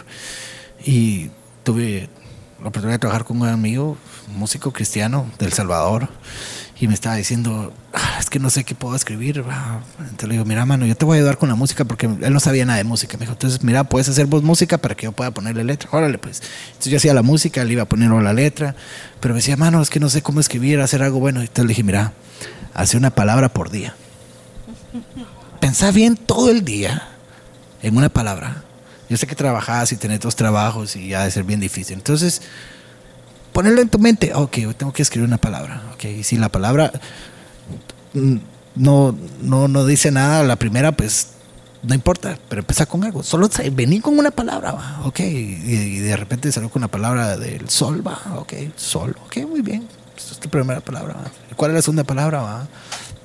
[0.84, 1.30] Y
[1.64, 2.08] tuve
[2.60, 3.96] la oportunidad de trabajar con un amigo,
[4.36, 6.08] músico cristiano del Salvador,
[6.80, 9.46] y me estaba diciendo, "Ah, es que no sé qué puedo escribir.
[9.46, 9.82] va".
[9.98, 12.32] Entonces le digo, mira, mano, yo te voy a ayudar con la música porque él
[12.32, 13.16] no sabía nada de música.
[13.16, 15.88] Me dijo, entonces, mira, puedes hacer vos música para que yo pueda ponerle letra.
[15.92, 16.42] Órale, pues.
[16.68, 18.76] Entonces yo hacía la música, le iba a poner la letra,
[19.20, 21.40] pero me decía, mano, es que no sé cómo escribir, hacer algo bueno.
[21.40, 22.12] Entonces le dije, mira,
[22.74, 23.94] hace una palabra por día.
[25.60, 27.08] Pensá bien todo el día
[27.82, 28.62] en una palabra.
[29.08, 31.94] Yo sé que trabajás y tenés dos trabajos y ya de ser bien difícil.
[31.94, 32.42] Entonces,
[33.52, 34.32] ponerlo en tu mente.
[34.34, 35.82] Ok, hoy tengo que escribir una palabra.
[35.94, 36.92] Ok, y si la palabra
[38.74, 41.28] no, no, no dice nada, la primera, pues
[41.82, 43.22] no importa, pero empezar con algo.
[43.22, 45.00] Solo vení con una palabra, va.
[45.04, 45.20] ok.
[45.20, 48.20] Y, de repente salió con una palabra del sol, va.
[48.36, 49.86] Ok, sol, ok, muy bien.
[50.16, 51.30] Esta es tu primera palabra, va.
[51.50, 52.68] ¿Y ¿Cuál es la segunda palabra, va?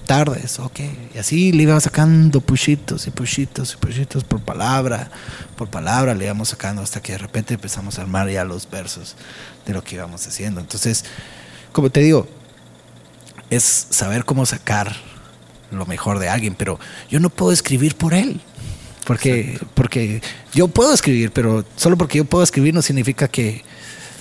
[0.04, 0.80] Tardes, ok.
[1.16, 5.10] Y así le iba sacando pushitos y pushitos y pushitos por palabra,
[5.56, 9.16] por palabra le íbamos sacando hasta que de repente empezamos a armar ya los versos
[9.66, 10.62] de lo que íbamos haciendo.
[10.62, 11.06] Entonces,
[11.72, 12.28] como te digo,
[13.50, 14.96] es saber cómo sacar
[15.72, 16.80] lo mejor de alguien, pero
[17.10, 18.42] yo no puedo escribir por él.
[19.06, 20.22] Porque, porque
[20.54, 23.64] yo puedo escribir, pero solo porque yo puedo escribir no significa que...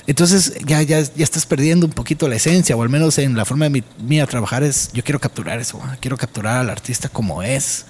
[0.07, 3.45] Entonces ya, ya, ya estás perdiendo un poquito la esencia, o al menos en la
[3.45, 5.97] forma de mi, mía trabajar es, yo quiero capturar eso, ¿va?
[6.01, 7.87] quiero capturar al artista como es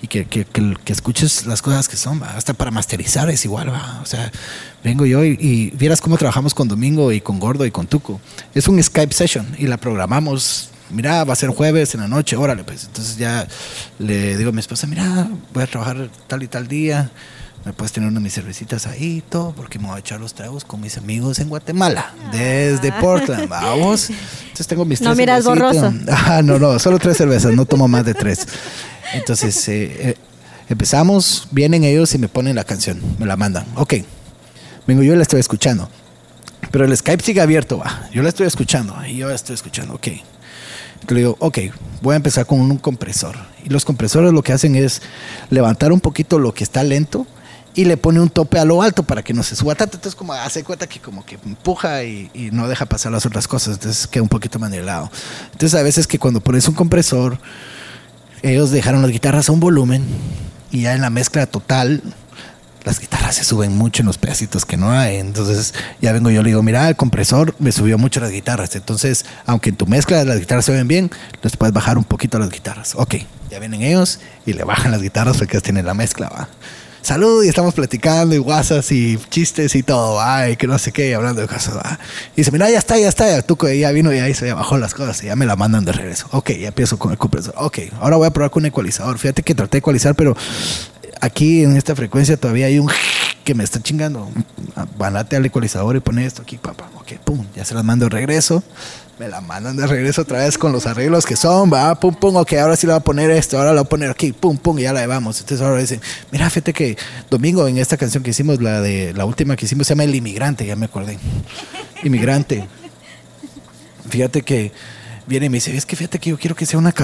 [0.00, 2.36] y que, que, que, que escuches las cosas que son, ¿va?
[2.36, 4.00] hasta para masterizar es igual, ¿va?
[4.00, 4.30] o sea,
[4.84, 8.20] vengo yo y, y vieras cómo trabajamos con Domingo y con Gordo y con Tuco.
[8.54, 12.36] Es un Skype session y la programamos mira, va a ser jueves en la noche,
[12.36, 12.84] órale, pues.
[12.84, 13.46] Entonces ya
[13.98, 17.10] le digo a mi esposa, mira, voy a trabajar tal y tal día,
[17.64, 20.64] me puedes tener unas mis cervecitas ahí todo, porque me voy a echar los tragos
[20.64, 24.10] con mis amigos en Guatemala, desde Portland, vamos.
[24.10, 25.82] Entonces tengo mis No tres miras cervecitas.
[25.82, 26.12] borroso.
[26.26, 28.46] Ah, no, no, solo tres cervezas, no tomo más de tres.
[29.12, 30.14] Entonces, eh, eh,
[30.68, 33.66] empezamos, vienen ellos y me ponen la canción, me la mandan.
[33.76, 33.94] Ok,
[34.86, 35.88] vengo yo la estoy escuchando.
[36.70, 38.08] Pero el Skype sigue abierto, va.
[38.12, 40.06] Yo la estoy escuchando y yo la estoy escuchando, ok.
[40.08, 41.58] Entonces le digo, ok,
[42.02, 43.36] voy a empezar con un compresor.
[43.64, 45.00] Y los compresores lo que hacen es
[45.50, 47.26] levantar un poquito lo que está lento
[47.78, 49.98] y le pone un tope a lo alto para que no se suba tanto.
[49.98, 53.74] Entonces como hace cuenta que como que empuja y, no deja pasar las otras cosas.
[53.74, 55.08] Entonces queda un poquito manelado.
[55.52, 57.38] Entonces a veces que cuando pones un compresor,
[58.42, 60.04] ellos dejaron las guitarras a un volumen
[60.72, 62.02] y ya en la mezcla total
[62.82, 65.18] las guitarras se suben mucho en los pedacitos que no hay.
[65.18, 68.74] Entonces ya vengo yo le digo, mira, el compresor me subió mucho las guitarras.
[68.74, 71.12] Entonces, aunque en tu mezcla las guitarras se ven bien,
[71.42, 72.96] les puedes bajar un poquito las guitarras.
[72.96, 73.18] Ok,
[73.52, 76.48] ya vienen ellos y le bajan las guitarras porque tienen la mezcla, va.
[77.02, 81.14] Salud, y estamos platicando y guasas y chistes y todo, ay, que no sé qué,
[81.14, 81.98] hablando de cosas, va.
[82.34, 84.78] Y dice, mira, ya está, ya está, ya Tuco ya vino y ahí se bajó
[84.78, 86.26] las cosas y ya me la mandan de regreso.
[86.32, 87.54] Ok, ya empiezo con el compresor.
[87.56, 89.18] Ok, ahora voy a probar con un ecualizador.
[89.18, 90.36] Fíjate que traté de ecualizar, pero
[91.20, 92.90] aquí en esta frecuencia todavía hay un
[93.44, 94.30] que me está chingando.
[94.96, 96.90] Banate al ecualizador y pone esto aquí, papá.
[96.96, 98.62] Ok, pum, ya se las mando de regreso.
[99.18, 102.36] Me la mandan de regreso otra vez con los arreglos que son, va, pum, pum,
[102.36, 104.56] ok, ahora sí le voy a poner esto, ahora le voy a poner aquí, pum,
[104.56, 105.40] pum, y ya la llevamos.
[105.40, 106.00] Entonces ahora dicen,
[106.30, 106.96] mira, fíjate que
[107.28, 110.14] domingo en esta canción que hicimos, la de la última que hicimos, se llama El
[110.14, 111.18] Inmigrante, ya me acordé.
[112.04, 112.68] Inmigrante.
[114.08, 114.72] Fíjate que
[115.26, 116.94] viene y me dice, es que fíjate que yo quiero que sea una,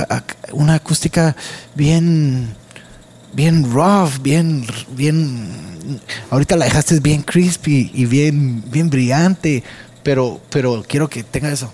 [0.53, 1.35] una acústica
[1.75, 2.55] bien
[3.35, 6.01] bien rough, bien, bien.
[6.31, 9.63] Ahorita la dejaste bien crispy y bien, bien brillante,
[10.03, 11.73] pero, pero quiero que tenga eso.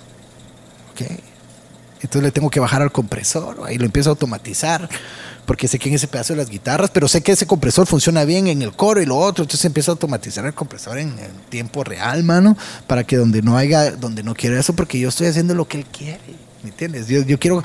[2.02, 4.88] Entonces le tengo que bajar al compresor ahí lo empiezo a automatizar
[5.50, 8.24] porque sé que en ese pedazo de las guitarras, pero sé que ese compresor funciona
[8.24, 11.32] bien en el coro y lo otro, entonces empiezo a automatizar el compresor en, en
[11.48, 15.26] tiempo real, mano, para que donde no haya, donde no quiera eso, porque yo estoy
[15.26, 16.20] haciendo lo que él quiere,
[16.62, 17.08] ¿me entiendes?
[17.08, 17.64] Yo, yo quiero,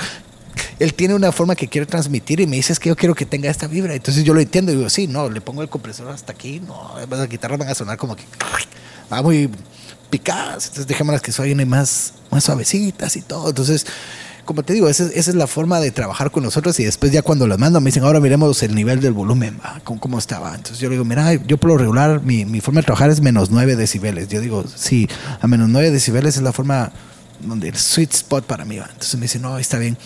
[0.80, 3.26] él tiene una forma que quiere transmitir y me dice es que yo quiero que
[3.26, 3.94] tenga esta vibra.
[3.94, 6.96] Entonces yo lo entiendo y digo, sí, no, le pongo el compresor hasta aquí, no,
[7.08, 8.24] las guitarras van a sonar como que
[9.12, 9.50] va muy
[10.20, 13.50] picadas, entonces dejémoslas que suenen más, más suavecitas y todo.
[13.50, 13.86] Entonces,
[14.46, 17.12] como te digo, esa, es- esa es la forma de trabajar con nosotros y después
[17.12, 20.50] ya cuando las mando me dicen, ahora miremos el nivel del volumen, cómo, cómo estaba.
[20.56, 23.20] Entonces yo le digo, mira, yo por lo regular, mi, mi forma de trabajar es
[23.22, 24.28] menos 9 decibeles.
[24.30, 25.10] Yo digo, sí,
[25.42, 26.92] a menos 9 decibeles es la forma
[27.42, 28.86] donde el sweet spot para mí va.
[28.86, 29.98] Entonces me dice, no, está bien.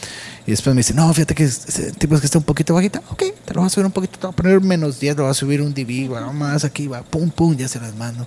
[0.49, 2.73] Y después me dice, no, fíjate que es- ese tipo es que está un poquito
[2.73, 3.03] bajita.
[3.11, 5.21] Ok, te lo voy a subir un poquito, te voy a poner menos 10, lo
[5.25, 8.25] voy a subir un dB, bueno, más aquí, va, pum, pum, ya se las mando.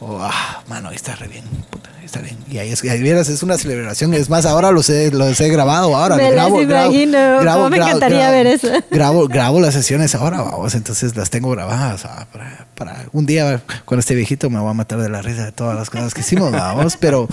[0.00, 2.36] Oh, ah, mano, ahí está re bien, puta, ahí está bien.
[2.50, 4.12] Y ahí es, ahí vieras, es una celebración.
[4.14, 6.16] Es más, ahora los he, los he grabado, ahora.
[6.16, 8.66] Me las imagino, cómo me encantaría ver eso.
[8.90, 13.62] Grabo, grabo las sesiones ahora, vamos, entonces las tengo grabadas ah, para, para un día
[13.84, 16.22] cuando esté viejito me voy a matar de la risa de todas las cosas que
[16.22, 17.28] hicimos, vamos, pero,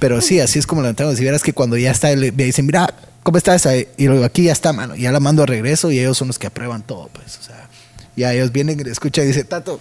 [0.00, 1.14] pero sí, así es como lo levantamos.
[1.14, 2.92] Si vieras que cuando ya está, me dicen, mira,
[3.22, 3.76] ¿cómo está esa?
[3.76, 6.28] Y lo digo, aquí ya está, mano, ya la mando a regreso y ellos son
[6.28, 7.68] los que aprueban todo, pues, o sea,
[8.16, 9.80] ya ellos vienen escuchan y dicen, Tato,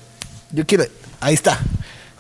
[0.51, 0.85] yo quiero,
[1.19, 1.59] ahí está.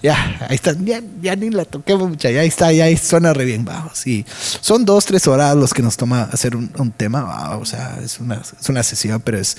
[0.03, 0.75] Ya, ahí está,
[1.21, 4.25] ya, ni la toqué mucha, ya ahí está, ya ahí suena re bien, va, sí.
[4.59, 8.41] Son dos, tres horas los que nos toma hacer un, tema, o sea, es una,
[8.59, 9.57] es una sesión, pero es,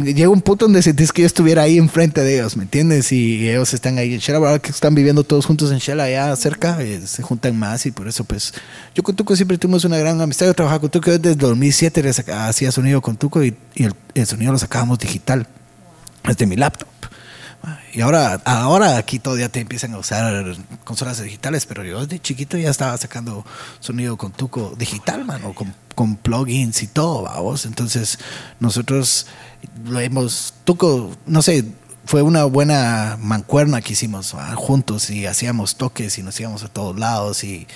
[0.00, 3.12] llega un punto donde sentís que yo estuviera ahí enfrente de ellos, ¿me entiendes?
[3.12, 6.34] Y ellos están ahí en Shela, ahora que están viviendo todos juntos en Shela, allá
[6.36, 8.52] cerca, eh, se juntan más y por eso, pues,
[8.94, 10.46] yo con Tuco siempre tuvimos una gran amistad.
[10.46, 14.26] Yo trabajaba con Tuco desde el 2007, le saca- hacía sonido con Tuco y, el
[14.26, 15.46] sonido lo sacábamos digital
[16.26, 16.88] desde mi laptop.
[17.94, 20.44] Y ahora, ahora aquí todavía te empiezan a usar
[20.84, 23.46] consolas digitales, pero yo desde chiquito ya estaba sacando
[23.80, 27.64] sonido con Tuco digital, mano, con, con plugins y todo, vamos.
[27.64, 28.18] Entonces,
[28.60, 29.26] nosotros
[29.84, 31.64] lo hemos, Tuco, no sé,
[32.06, 34.54] fue una buena mancuerna que hicimos ¿va?
[34.54, 37.66] juntos y hacíamos toques y nos íbamos a todos lados y,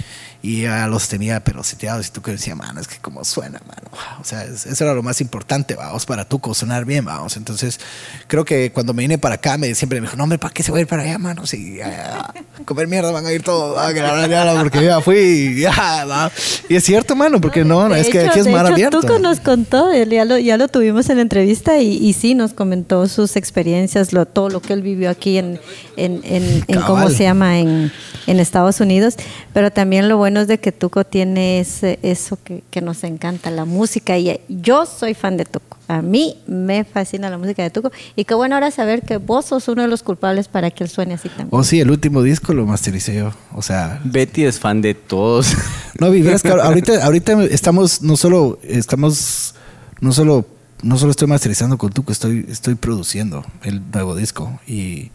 [0.41, 3.61] y ya los tenía pero seteados y tú que decía, mano, es que como suena,
[3.67, 3.89] mano.
[4.21, 7.37] O sea, es- eso era lo más importante, vamos, para Tuco, sonar bien, vamos.
[7.37, 7.81] Entonces,
[8.29, 10.63] creo que cuando me vine para acá, me, siempre me dijo, no, hombre, ¿para qué
[10.63, 11.45] se va a ir para allá, mano?
[11.45, 12.33] Si a
[12.65, 16.31] comer mierda van a ir todos, que ya, la- porque ya fui y ya, va.
[16.69, 19.01] Y es cierto, mano, porque no, De es que hecho- aquí es mar abierto.
[19.01, 22.35] Tuco nos contó, él ya lo, ya lo tuvimos en la entrevista y, y sí
[22.35, 25.59] nos comentó sus experiencias, lo, todo lo que él vivió aquí en,
[25.97, 27.91] en, en- en cómo se llama en,
[28.29, 29.15] en Estados Unidos.
[29.53, 33.51] Pero también lo bueno es de que Tuco tiene ese- eso que, que nos encanta,
[33.51, 34.19] la música.
[34.19, 35.77] Y yo soy fan de Tuco.
[35.89, 37.91] A mí me fascina la música de Tuco.
[38.15, 40.91] Y qué bueno ahora saber que vos sos uno de los culpables para que él
[40.91, 41.49] suene así también.
[41.53, 43.33] Oh, sí, el último disco lo mastericé yo.
[43.55, 45.55] O sea, Betty es fan de todos.
[45.99, 49.55] No, vivieras que ahorita, ahorita estamos, no solo, estamos,
[50.01, 50.45] no solo,
[50.83, 55.11] no solo estoy masterizando con Tuco, estoy, estoy produciendo el nuevo disco y,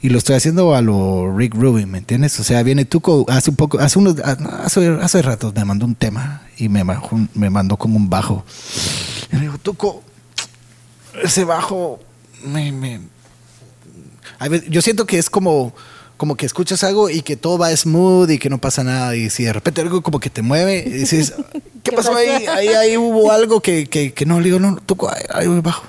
[0.00, 2.38] y lo estoy haciendo a lo Rick Rubin, ¿me entiendes?
[2.38, 5.94] O sea, viene Tuco hace un poco, hace unos, hace, hace rato me mandó un
[5.94, 6.84] tema y me,
[7.34, 8.44] me mandó como un bajo.
[9.32, 10.02] Y me dijo, Tuco,
[11.22, 11.98] ese bajo
[12.44, 13.00] me, me,
[14.38, 15.74] a ver, yo siento que es como,
[16.16, 19.16] como que escuchas algo y que todo va smooth y que no pasa nada.
[19.16, 21.34] Y si de repente algo como que te mueve y dices,
[21.82, 22.46] ¿qué, ¿Qué pasó ahí?
[22.46, 22.68] ahí?
[22.68, 25.84] Ahí hubo algo que, que, que no, le digo, no, toco ahí, ahí bajo.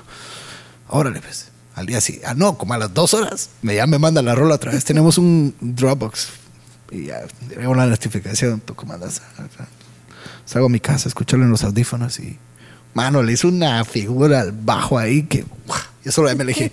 [0.88, 1.49] Órale, pues.
[1.80, 2.20] Al día sí.
[2.26, 3.48] Ah, no, como a las dos horas.
[3.62, 4.84] Me ya me manda la rola otra vez.
[4.84, 6.28] Tenemos un Dropbox.
[6.90, 7.22] Y ya,
[7.56, 8.60] veo una notificación.
[8.60, 9.22] Tú mandas.
[10.44, 12.38] Salgo a mi casa, escucharlo en los audífonos y.
[12.92, 15.46] Mano, le hizo una figura al bajo ahí que.
[16.04, 16.72] Yo solo ya me Ahí it.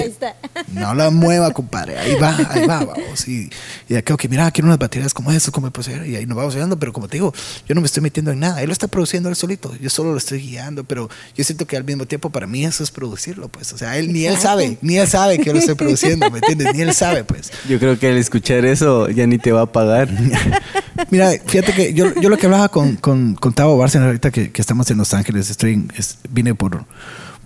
[0.00, 0.34] está.
[0.72, 1.98] No la mueva, compadre.
[1.98, 3.28] Ahí va, ahí va, vamos.
[3.28, 3.50] Y,
[3.88, 6.06] y acá, que mira, quiero unas baterías como eso, como proceder.
[6.06, 6.78] Y ahí nos vamos ayudando.
[6.78, 7.34] Pero como te digo,
[7.68, 8.62] yo no me estoy metiendo en nada.
[8.62, 9.74] Él lo está produciendo él solito.
[9.78, 10.84] Yo solo lo estoy guiando.
[10.84, 13.72] Pero yo siento que al mismo tiempo para mí eso es producirlo, pues.
[13.74, 16.38] O sea, él ni él sabe, ni él sabe que yo lo estoy produciendo, ¿me
[16.38, 16.74] entiendes?
[16.74, 17.52] Ni él sabe, pues.
[17.68, 20.08] Yo creo que al escuchar eso ya ni te va a pagar.
[21.10, 24.50] Mira, fíjate que yo, yo lo que hablaba con, con, con Tavo Bárcena ahorita que,
[24.50, 26.84] que estamos en Los Ángeles, estoy en- es- vine por,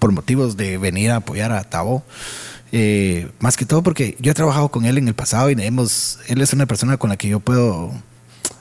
[0.00, 2.02] por motivos de venir a apoyar a Tavo.
[2.72, 6.18] eh, más que todo porque yo he trabajado con él en el pasado y hemos,
[6.26, 7.92] él es una persona con la que yo puedo,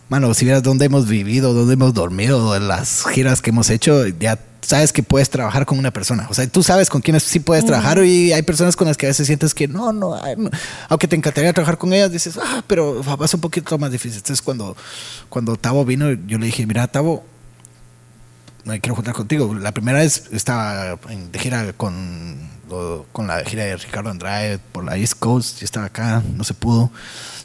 [0.10, 4.40] mano, si vieras dónde hemos vivido, dónde hemos dormido, las giras que hemos hecho, ya
[4.62, 6.28] sabes que puedes trabajar con una persona.
[6.30, 9.06] O sea, tú sabes con quiénes sí puedes trabajar y hay personas con las que
[9.06, 10.50] a veces sientes que no, no, ay, no.
[10.90, 13.92] aunque te encantaría trabajar con ellas, dices, ah, pero va a ser un poquito más
[13.92, 14.18] difícil.
[14.18, 14.76] Entonces, cuando,
[15.30, 17.24] cuando Tavo vino, yo le dije, mira, Tavo,
[18.66, 19.54] me quiero juntar contigo.
[19.54, 22.38] La primera vez estaba en, de gira con,
[22.70, 25.60] lo- con la gira de Ricardo Andrade por la East Coast.
[25.60, 26.92] Yo estaba acá, no se pudo.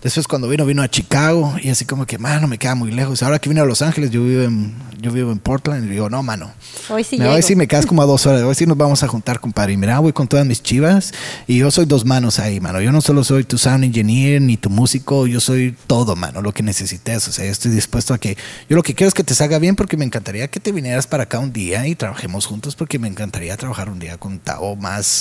[0.02, 3.22] Después cuando vino, vino a Chicago y así como que, mano, me queda muy lejos.
[3.22, 6.10] Ahora que vine a Los Ángeles, yo vivo en, yo vivo en Portland y digo,
[6.10, 6.52] no, mano.
[6.90, 7.36] Hoy sí me, llego.
[7.36, 8.42] hoy sí me quedas como a dos horas.
[8.42, 9.72] Hoy sí nos vamos a juntar, compadre.
[9.72, 11.14] Y mira, voy con todas mis chivas
[11.46, 12.82] y yo soy dos manos ahí, mano.
[12.82, 16.52] Yo no solo soy tu sound engineer ni tu músico, yo soy todo, mano, lo
[16.52, 17.26] que necesites.
[17.28, 18.36] O sea, yo estoy dispuesto a que.
[18.68, 21.06] Yo lo que quiero es que te salga bien porque me encantaría que te vinieras
[21.06, 24.76] para acá un día y trabajemos juntos porque me encantaría trabajar un día con Tao
[24.76, 25.13] más,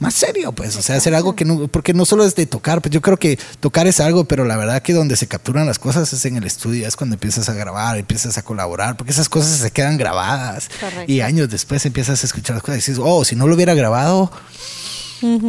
[0.00, 0.76] más serio, pues.
[0.76, 1.68] O sea, hacer algo que no.
[1.68, 4.56] Porque no solo es de tocar, pues yo creo que tocar es algo, pero la
[4.56, 7.52] verdad que donde se capturan las cosas es en el estudio, es cuando empiezas a
[7.52, 10.70] grabar, empiezas a colaborar, porque esas cosas se quedan grabadas.
[10.80, 11.12] Correcto.
[11.12, 13.74] Y años después empiezas a escuchar las cosas y dices, oh, si no lo hubiera
[13.74, 14.32] grabado,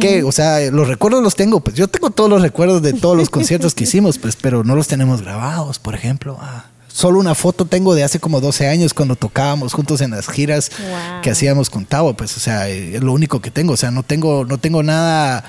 [0.00, 0.22] ¿qué?
[0.22, 3.30] O sea, los recuerdos los tengo, pues yo tengo todos los recuerdos de todos los
[3.30, 6.36] conciertos que hicimos, pues, pero no los tenemos grabados, por ejemplo.
[6.40, 10.28] Ah, solo una foto tengo de hace como 12 años cuando tocábamos juntos en las
[10.28, 11.22] giras Wow.
[11.22, 13.90] que hacíamos con Tavo, pues, o sea, eh, es lo único que tengo, o sea,
[13.90, 15.44] no tengo, no tengo nada.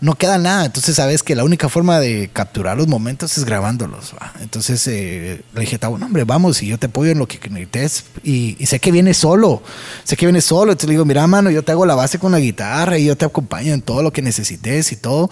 [0.00, 4.14] No queda nada, entonces sabes que la única forma de capturar los momentos es grabándolos.
[4.40, 7.38] Entonces eh, le dije, Tavo, no, hombre, vamos y yo te apoyo en lo que
[7.50, 8.04] necesites.
[8.24, 9.62] Y, sé que viene solo,
[10.04, 10.72] sé que viene solo.
[10.72, 13.16] Entonces le digo, mira, mano, yo te hago la base con la guitarra y yo
[13.16, 15.28] te acompaño en todo lo que necesites y todo.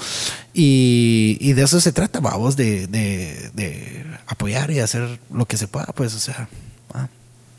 [0.52, 5.66] Y, de eso se trata, vamos, de, de, de apoyar y hacer lo que se
[5.66, 6.48] pueda, pues, o sea.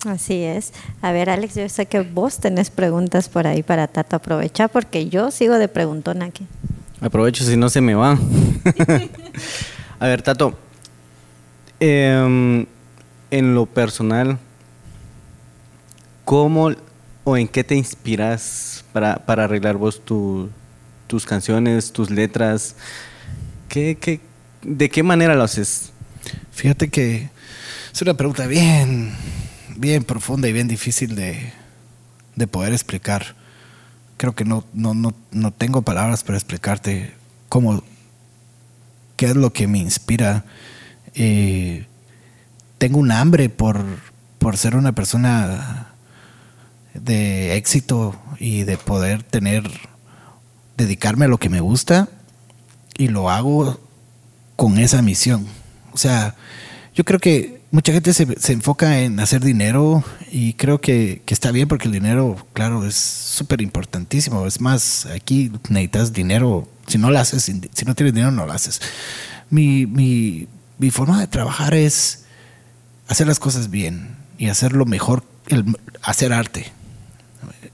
[0.05, 0.71] Así es.
[1.01, 4.15] A ver, Alex, yo sé que vos tenés preguntas por ahí para Tato.
[4.15, 6.47] Aprovecha porque yo sigo de preguntón aquí.
[7.01, 8.17] Aprovecho si no se me va.
[9.99, 10.57] A ver, Tato.
[11.79, 12.65] em,
[13.31, 14.37] en lo personal,
[16.25, 16.71] ¿cómo
[17.23, 20.49] o en qué te inspiras para, para arreglar vos tu-
[21.07, 22.75] tus canciones, tus letras?
[23.69, 24.19] ¿Qué, qué,
[24.61, 25.91] ¿De qué manera lo haces?
[26.51, 27.29] Fíjate que
[27.93, 29.13] es una pregunta bien,
[29.77, 31.53] bien profunda y bien difícil de,
[32.35, 33.35] de poder explicar.
[34.19, 37.13] Creo que no, no, no, no tengo palabras para explicarte
[37.47, 37.81] cómo,
[39.15, 40.43] qué es lo que me inspira.
[41.15, 41.85] Eh,
[42.79, 43.81] tengo un hambre por,
[44.39, 45.93] por ser una persona
[46.93, 49.63] de éxito y de poder tener
[50.75, 52.09] dedicarme a lo que me gusta
[52.97, 53.79] y lo hago
[54.57, 55.47] con esa misión.
[55.93, 56.35] O sea,
[56.93, 61.33] yo creo que mucha gente se, se enfoca en hacer dinero y creo que, que
[61.33, 64.45] está bien porque el dinero, claro, es súper importantísimo.
[64.45, 66.67] Es más, aquí necesitas dinero.
[66.87, 68.81] Si no lo haces, si no tienes dinero, no lo haces.
[69.49, 70.47] Mi, mi,
[70.77, 72.25] mi forma de trabajar es
[73.07, 76.71] hacer las cosas bien y hacerlo mejor, el, hacer arte.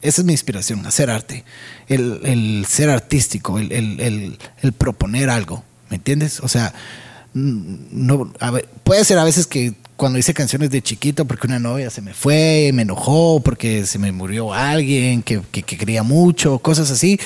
[0.02, 1.46] Esa es mi inspiración, hacer arte.
[1.88, 5.64] El, el ser artístico, el, el, proponer algo.
[5.90, 6.40] ¿Me entiendes?
[6.42, 6.74] O sea,
[7.34, 8.34] no,
[8.84, 12.14] puede ser a veces que cuando hice canciones de chiquito porque una novia se me
[12.14, 17.20] fue, me enojó, porque se me murió alguien que, que- que quería mucho, cosas así.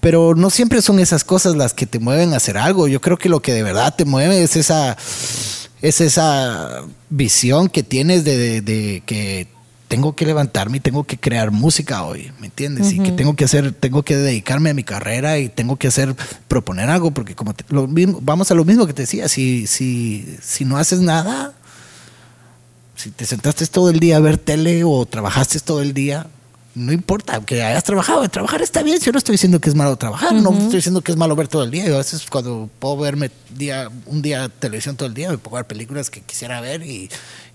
[0.00, 2.88] Pero no siempre son esas cosas las que te mueven a hacer algo.
[2.88, 4.96] Yo creo que lo que de verdad te mueve es esa,
[5.82, 9.48] es esa visión que tienes de, de- de que
[9.88, 12.92] tengo que levantarme y tengo que crear música hoy, ¿me entiendes?
[12.92, 16.14] Y que tengo que hacer, tengo que dedicarme a mi carrera y tengo que hacer,
[16.46, 19.66] proponer algo, porque como te- lo mismo, vamos a lo mismo que te decía, si,
[19.66, 21.54] si, si no haces nada,
[22.98, 26.26] si te sentaste todo el día a ver tele o trabajaste todo el día,
[26.74, 28.98] no importa, aunque hayas trabajado, trabajar está bien.
[28.98, 31.36] Si yo no estoy diciendo que es malo trabajar, no estoy diciendo que es malo
[31.36, 31.86] ver todo el día.
[31.86, 35.50] Yo a veces cuando puedo verme día, un día televisión todo el día, me a
[35.50, 37.08] ver películas que quisiera ver y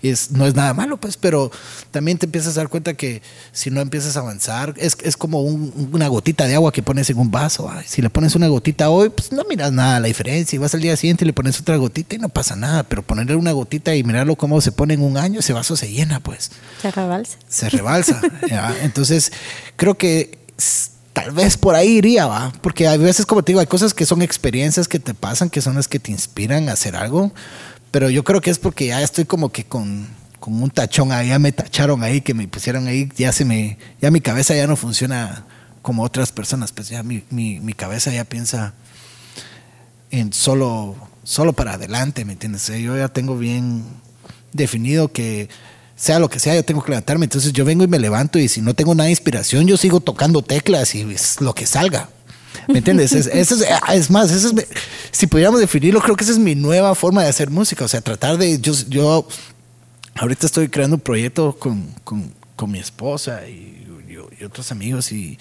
[0.08, 1.50] es, no es nada malo, pues, pero
[1.90, 5.40] también te empiezas a dar cuenta que si no empiezas a avanzar, es, es como
[5.42, 7.70] un- una gotita de agua que pones en un vaso.
[7.70, 10.56] ay, si le pones una gotita hoy, pues no miras nada la diferencia.
[10.56, 12.82] Y vas al día siguiente y le pones otra gotita y no pasa nada.
[12.84, 15.90] Pero ponerle una gotita y mirarlo cómo se pone en un año, ese vaso se
[15.90, 16.50] llena, pues
[16.82, 17.38] Se rebalsa.
[17.48, 18.20] se rebalsa.
[18.48, 18.74] ¿ya?
[18.82, 19.32] Entonces,
[19.76, 20.38] creo que
[21.12, 22.52] tal vez por ahí iría, ¿va?
[22.60, 25.60] Porque a veces, como te digo, hay cosas que son experiencias que te pasan, que
[25.62, 27.32] son las que te inspiran a hacer algo,
[27.94, 30.08] pero yo creo que es porque ya estoy como que con,
[30.40, 33.78] con un tachón ahí, ya me tacharon ahí, que me pusieron ahí, ya se me,
[34.02, 35.46] ya mi cabeza ya no funciona
[35.80, 38.74] como otras personas, pues ya mi, mi, mi cabeza ya piensa
[40.10, 42.68] en solo, solo para adelante, ¿me entiendes?
[42.68, 43.84] Eh, Yo ya tengo bien
[44.52, 45.48] definido que
[45.94, 47.26] sea lo que sea, yo tengo que levantarme.
[47.26, 50.00] Entonces yo vengo y me levanto y si no tengo nada de inspiración, yo sigo
[50.00, 51.06] tocando teclas y
[51.38, 52.08] lo que salga.
[52.68, 53.12] ¿Me entiendes?
[53.12, 54.54] Es, más, es,
[55.10, 57.84] si pudiéramos definirlo, creo que esa es mi nueva forma de hacer música.
[57.84, 59.26] O sea, tratar de, yo, yo
[60.16, 63.72] ahorita estoy creando un proyecto con, con, con mi esposa y,
[64.44, 65.38] otros amigos y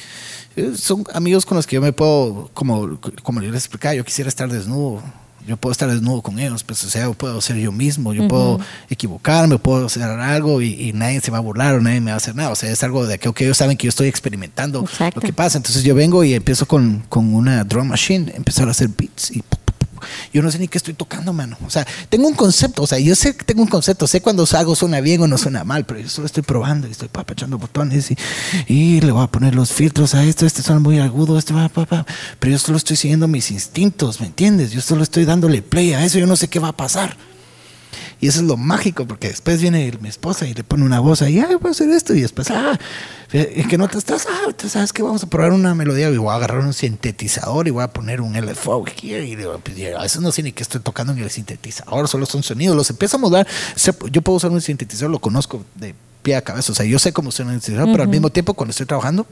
[0.55, 4.29] eh, son amigos con los que yo me puedo, como, como les explicaba, yo quisiera
[4.29, 5.03] estar desnudo.
[5.47, 8.27] Yo puedo estar desnudo con ellos, pues, o sea, yo puedo ser yo mismo, yo
[8.27, 12.11] puedo equivocarme, puedo hacer algo y, y nadie se va a burlar o nadie me
[12.11, 12.49] va a hacer nada.
[12.49, 15.19] O sea, es algo de que okay, ellos saben que yo estoy experimentando Exacto.
[15.19, 15.57] lo que pasa.
[15.57, 19.43] Entonces yo vengo y empiezo con, con una drum machine, empezar a hacer beats y.
[20.31, 21.57] yo no sé ni qué estoy tocando, mano.
[21.65, 24.45] O sea, tengo un concepto, o sea, yo sé que tengo un concepto, sé cuando
[24.53, 27.57] algo suena bien o no suena mal, pero yo solo estoy probando y estoy papachando
[27.57, 28.11] botones
[28.67, 31.69] y, le voy a poner los filtros a esto, este suena muy agudo, este va,
[31.69, 32.05] pa.
[32.39, 34.71] pero yo solo estoy siguiendo mis instintos, ¿me entiendes?
[34.71, 37.17] Yo solo estoy dándole play a eso, yo no sé qué va a pasar.
[38.23, 41.21] Y eso es lo mágico, porque después viene mi esposa y le pone una voz
[41.21, 42.13] ahí, ay, voy a hacer esto.
[42.13, 42.79] Y después, ah,
[43.33, 46.15] es que no te estás, ah, tú sabes que vamos a probar una melodía y
[46.15, 49.13] voy a agarrar un sintetizador y voy a poner un LFO aquí.
[49.13, 52.25] Y digo, pues, a veces no sé ni qué estoy tocando en el sintetizador, solo
[52.25, 52.77] son sonidos.
[52.77, 53.45] Los empiezo a mudar.
[54.09, 56.71] Yo puedo usar un sintetizador, lo conozco de pie a cabeza.
[56.71, 59.27] O sea, yo sé cómo suena un sintetizador, pero al mismo tiempo, cuando estoy trabajando,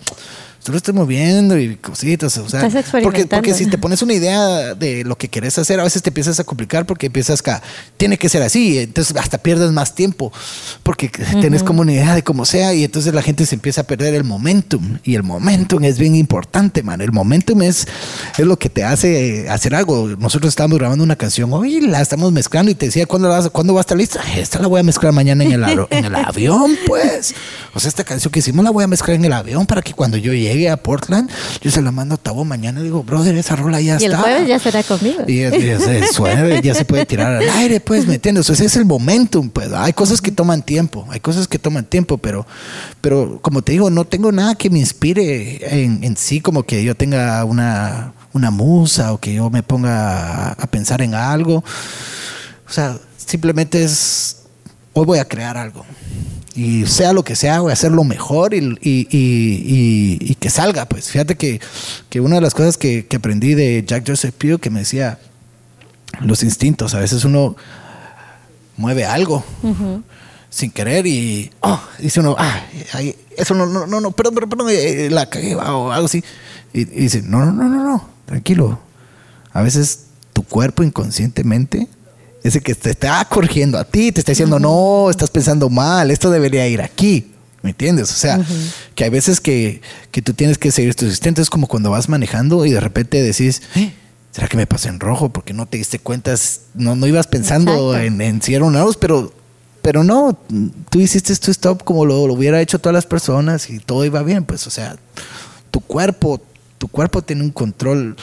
[0.64, 2.38] solo estoy moviendo y cositas.
[2.38, 5.80] O sea, Estás porque, porque si te pones una idea de lo que querés hacer,
[5.80, 7.62] a veces te empiezas a complicar porque empiezas a,
[7.97, 10.32] tiene que ser así, entonces hasta pierdes más tiempo
[10.84, 11.09] porque
[11.41, 14.14] tenés como una idea de cómo sea y entonces la gente se empieza a perder
[14.16, 17.01] el momentum y el momentum es bien importante, man.
[17.01, 17.88] El momentum es,
[18.38, 20.09] es lo que te hace hacer algo.
[20.20, 23.49] Nosotros estábamos grabando una canción hoy, la estamos mezclando y te decía, ¿cuándo, la vas-
[23.49, 24.22] ¿cuándo va a estar lista?
[24.38, 27.34] Esta la voy a mezclar mañana en el, en el avión, pues.
[27.74, 29.93] O sea, esta canción que hicimos la voy a mezclar en el avión para que
[29.93, 31.30] cuando yo llegue a Portland,
[31.61, 34.11] yo se la mando a Tabo mañana y digo, brother, esa rola ya Y el
[34.11, 34.24] está.
[34.24, 35.24] jueves ya será conmigo.
[35.28, 38.41] Y ya, ya se suave, ya se puede tirar al aire, pues, ¿me entiendes?
[38.41, 39.72] O sea, ese es el momentum, pues.
[39.74, 42.45] Hay cosas que toman tiempo, hay cosas que toman tiempo, pero,
[42.99, 46.84] pero como te digo, no tengo nada que me inspire en, en sí, como que
[46.84, 51.63] yo tenga una, una musa o que yo me ponga a, a pensar en algo.
[52.67, 54.43] O sea, simplemente es,
[54.93, 55.86] hoy voy a crear algo.
[56.53, 60.85] Y sea lo que sea, voy a hacerlo mejor y, y, y, que salga.
[60.85, 61.61] Pues fíjate que,
[62.09, 65.19] que una de las cosas que, que aprendí de Jack Joseph Pugh que me decía,
[66.19, 67.55] los instintos, a veces uno
[68.75, 69.45] mueve algo
[70.49, 72.61] sin querer y oh, dice uno, ah,
[73.37, 76.23] eso no, no, no, no, perdón, perdón, perdón, eh, la cagué o algo así.
[76.73, 78.77] Y, y dice, no, no, no, no, no, tranquilo.
[79.53, 81.87] A veces tu cuerpo inconscientemente
[82.43, 86.29] ese que te está corrigiendo a ti, te está diciendo, no, estás pensando mal, esto
[86.29, 87.27] debería ir aquí.
[87.61, 88.09] ¿Me entiendes?
[88.09, 88.43] O sea,
[88.95, 91.43] que hay veces que, que tú tienes que seguir tu instinto.
[91.43, 93.93] Es como cuando vas manejando y de repente decís, "Eh,
[94.31, 95.29] ¿será que me pasé en rojo?
[95.29, 96.33] Porque no te diste cuenta,
[96.73, 99.31] no, no ibas pensando en, en si era un pero,
[99.83, 100.39] pero no,
[100.89, 104.23] tú hiciste tu stop como lo, lo hubiera hecho todas las personas y todo iba
[104.23, 104.43] bien.
[104.43, 104.95] Pues, o sea,
[105.69, 106.41] tu cuerpo,
[106.79, 108.15] tu cuerpo tiene un control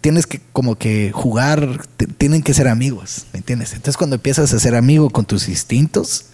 [0.00, 3.72] tienes que como que jugar, te- tienen que ser amigos, ¿me entiendes?
[3.72, 6.26] Entonces cuando empiezas a ser amigo con tus instintos,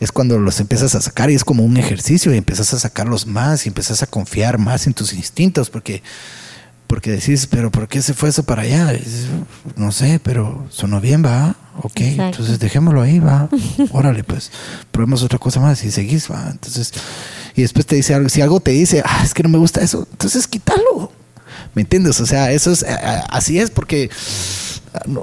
[0.00, 3.26] es cuando los empiezas a sacar y es como un ejercicio y empiezas a sacarlos
[3.26, 6.02] más y empiezas a confiar más en tus instintos porque
[6.86, 8.92] porque decís, pero ¿por qué se fue eso para allá?
[9.74, 11.56] No sé, pero sonó bien, va.
[11.82, 12.22] Ok, Exacto.
[12.42, 13.48] entonces dejémoslo ahí, va.
[13.90, 14.52] Órale, pues,
[14.92, 16.48] probemos otra cosa más y seguís, va.
[16.48, 16.92] Entonces,
[17.56, 19.80] y después te dice algo, si algo te dice, ah, es que no me gusta
[19.80, 21.10] eso, entonces quítalo.
[21.76, 22.20] ¿Me entiendes?
[22.20, 24.10] O sea, eso es, a- a- así es porque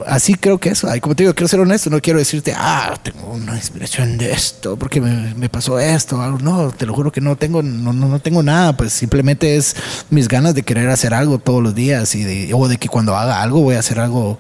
[0.05, 0.87] así creo que eso.
[1.01, 4.77] Como te digo, quiero ser honesto, no quiero decirte, ah, tengo una inspiración de esto,
[4.77, 6.15] porque me, me pasó esto.
[6.37, 9.75] No, te lo juro que no tengo, no, no, no tengo nada, pues simplemente es
[10.11, 13.17] mis ganas de querer hacer algo todos los días y de, o de que cuando
[13.17, 14.39] haga algo voy a hacer algo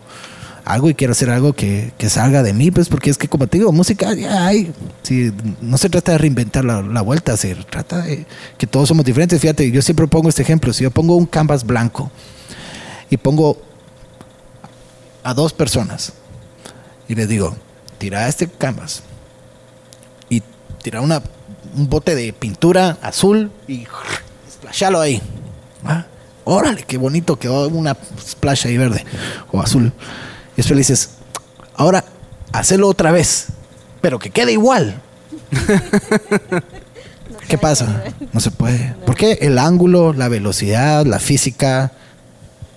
[0.65, 3.47] algo y quiero hacer algo que, que salga de mí, pues porque es que como
[3.47, 4.71] te digo, música ya hay.
[5.01, 8.25] Si no se trata de reinventar la, la vuelta, se trata de
[8.57, 9.39] que todos somos diferentes.
[9.41, 10.71] Fíjate, yo siempre pongo este ejemplo.
[10.73, 12.11] Si yo pongo un canvas blanco
[13.09, 13.57] y pongo
[15.23, 16.13] a dos personas
[17.07, 17.55] y les digo,
[17.97, 19.03] tira este canvas
[20.29, 20.41] y
[20.81, 21.21] tira una,
[21.75, 23.85] un bote de pintura azul y
[24.49, 25.21] splashalo ahí.
[25.85, 26.07] ¿va?
[26.45, 29.05] Órale, qué bonito, quedó una splash ahí verde
[29.51, 29.93] o azul.
[30.53, 31.09] Y después le dices,
[31.75, 32.05] ahora
[32.51, 33.47] hacelo otra vez,
[34.01, 35.01] pero que quede igual.
[37.47, 38.03] ¿Qué pasa?
[38.31, 38.95] No se puede.
[39.05, 41.91] Porque el ángulo, la velocidad, la física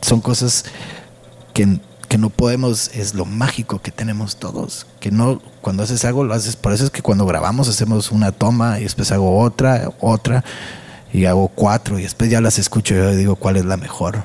[0.01, 0.65] son cosas
[1.53, 4.87] que, que no podemos, es lo mágico que tenemos todos.
[5.01, 6.57] Que no, cuando haces algo, lo haces.
[6.57, 10.45] Por eso es que cuando grabamos hacemos una toma y después hago otra, otra,
[11.13, 14.25] y hago cuatro, y después ya las escucho y yo digo cuál es la mejor,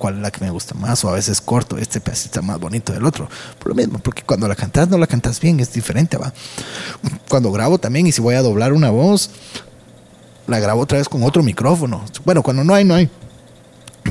[0.00, 2.58] cuál es la que me gusta más, o a veces corto, este pedacito está más
[2.58, 3.28] bonito del otro.
[3.58, 6.32] Por lo mismo, porque cuando la cantas, no la cantas bien, es diferente, va.
[7.28, 9.30] Cuando grabo también, y si voy a doblar una voz,
[10.46, 12.02] la grabo otra vez con otro micrófono.
[12.24, 13.10] Bueno, cuando no hay, no hay.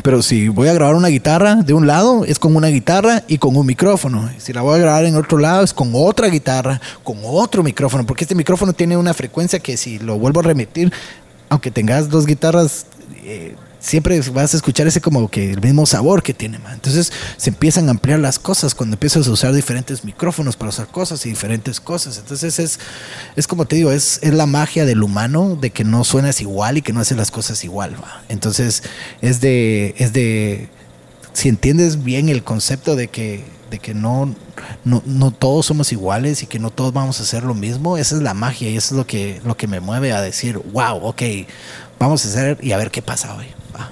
[0.04, 3.40] Pero si voy a grabar una guitarra de un lado, es con una guitarra y
[3.40, 4.30] con un micrófono.
[4.38, 8.06] Si la voy a grabar en otro lado, es con otra guitarra, con otro micrófono.
[8.06, 10.94] Porque este micrófono tiene una frecuencia que si lo vuelvo a remitir,
[11.50, 12.86] aunque tengas dos guitarras,
[13.24, 16.60] eh, siempre vas a escuchar ese como que el mismo sabor que tiene.
[16.60, 16.73] man.
[16.73, 20.88] Entonces se empiezan a ampliar las cosas cuando empiezas a usar diferentes micrófonos para usar
[20.88, 22.18] cosas y diferentes cosas.
[22.18, 22.80] Entonces es,
[23.35, 26.77] es como te digo, es, es la magia del humano de que no suenas igual
[26.77, 27.95] y que no haces las cosas igual.
[28.27, 28.84] Entonces
[29.22, 30.69] es de, es de,
[31.34, 34.35] si entiendes bien el concepto de que, de que no,
[34.84, 38.15] no, no todos somos iguales y que no todos vamos a hacer lo mismo, esa
[38.15, 40.97] es la magia y eso es lo que, lo que me mueve a decir, wow,
[41.03, 41.22] ok,
[41.99, 43.45] vamos a hacer y a ver qué pasa hoy.
[43.76, 43.89] va.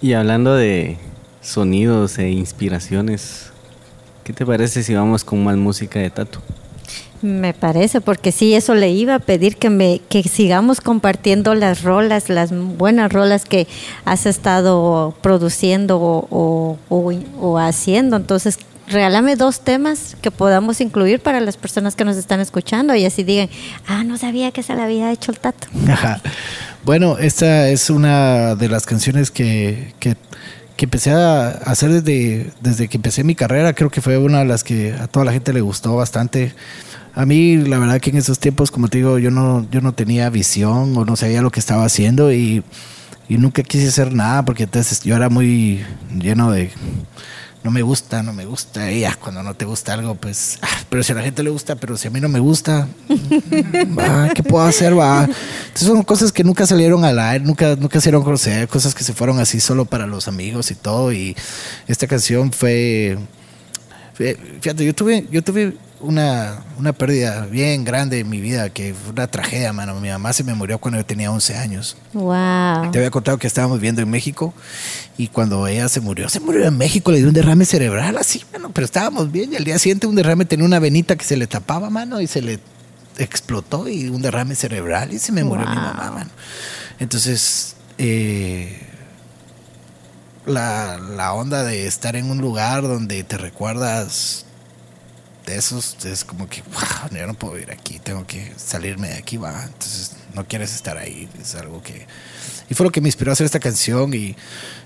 [0.00, 0.96] Y hablando de
[1.42, 3.50] sonidos e inspiraciones,
[4.24, 6.40] ¿qué te parece si vamos con más música de Tato?
[7.20, 11.82] Me parece, porque sí, eso le iba a pedir que me que sigamos compartiendo las
[11.82, 13.66] rolas, las buenas rolas que
[14.04, 18.14] has estado produciendo o, o- o- o haciendo.
[18.16, 18.58] Entonces,
[18.90, 23.22] regálame dos temas que podamos incluir para las personas que nos están escuchando y así
[23.22, 23.48] digan,
[23.86, 25.68] ah, no sabía que se la había hecho el tato.
[25.88, 26.20] Ajá.
[26.84, 30.16] Bueno, esta es una de las canciones que, que,
[30.76, 33.74] que empecé a hacer desde, desde que empecé mi carrera.
[33.74, 36.54] Creo que fue una de las que a toda la gente le gustó bastante.
[37.14, 39.92] A mí, la verdad que en esos tiempos, como te digo, yo no, yo no
[39.92, 42.62] tenía visión o no sabía lo que estaba haciendo y,
[43.28, 45.84] y nunca quise hacer nada porque entonces yo era muy
[46.16, 46.70] lleno de
[47.64, 48.90] no me gusta, no me gusta.
[48.92, 51.50] Y ya, cuando no te gusta algo, pues, ah, pero si a la gente le
[51.50, 52.88] gusta, pero si a mí no me gusta,
[53.98, 54.96] va, ¿qué puedo hacer?
[54.98, 55.24] Va.
[55.24, 59.12] Entonces son cosas que nunca salieron al aire, nunca, nunca a conocer, cosas que se
[59.12, 61.12] fueron así solo para los amigos y todo.
[61.12, 61.36] Y
[61.86, 63.18] esta canción fue,
[64.14, 68.94] fue- fíjate, yo tuve, yo tuve una, una pérdida bien grande en mi vida, que
[68.94, 69.98] fue una tragedia, mano.
[70.00, 71.96] Mi mamá se me murió cuando yo tenía 11 años.
[72.12, 72.90] Wow.
[72.92, 74.54] Te había contado que estábamos viviendo en México
[75.16, 78.44] y cuando ella se murió, se murió en México, le dio un derrame cerebral así,
[78.52, 81.36] mano, pero estábamos bien y al día siguiente un derrame tenía una venita que se
[81.36, 82.60] le tapaba, mano, y se le
[83.18, 86.30] explotó y un derrame cerebral y se me murió mi mamá, mano.
[87.00, 88.80] Entonces, eh,
[90.46, 94.46] la, la onda de estar en un lugar donde te recuerdas
[95.48, 99.14] de esos, es como que, wow, yo no puedo vivir aquí, tengo que salirme de
[99.14, 99.64] aquí, va.
[99.64, 102.06] Entonces, no quieres estar ahí, es algo que...
[102.68, 104.36] y fue lo que me inspiró a hacer esta canción y,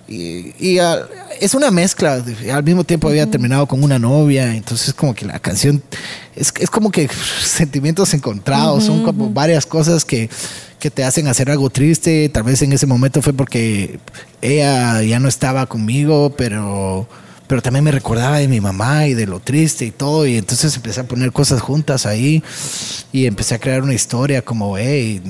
[0.08, 1.00] y, y, ah,
[1.40, 2.24] es una mezcla.
[2.52, 5.82] Al mismo tiempo había terminado con una novia, entonces como que la canción
[6.36, 7.08] es, es como que
[7.42, 10.30] sentimientos encontrados, son como varias cosas que,
[10.78, 12.28] que te hacen hacer algo triste.
[12.28, 13.98] Tal vez en ese momento fue porque
[14.40, 17.08] ella ya no estaba conmigo, pero,
[17.46, 20.26] pero también me recordaba de mi mamá y de lo triste y todo.
[20.26, 22.42] Y entonces empecé a poner cosas juntas ahí
[23.12, 25.20] y empecé a crear una historia como, hey,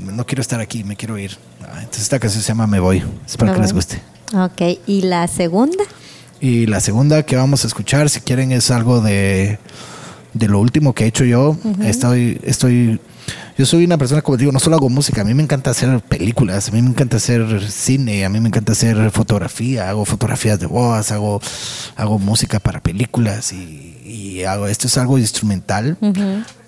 [0.00, 1.36] no quiero estar aquí, me quiero ir.
[1.62, 3.02] Ah, Entonces esta canción se llama Me Voy.
[3.26, 4.00] Espero que les guste.
[4.34, 5.84] Ok, ¿y la segunda?
[6.40, 9.58] Y la segunda que vamos a escuchar, si quieren, es algo de,
[10.34, 11.56] de lo último que he hecho yo.
[11.82, 13.00] Estoy, estoy,
[13.58, 16.00] yo soy una persona, como digo, no solo hago música, a mí me encanta hacer
[16.00, 20.60] películas, a mí me encanta hacer cine, a mí me encanta hacer fotografía, hago fotografías
[20.60, 21.40] de bodas, hago,
[21.96, 25.96] hago música para películas y hago, esto es algo instrumental,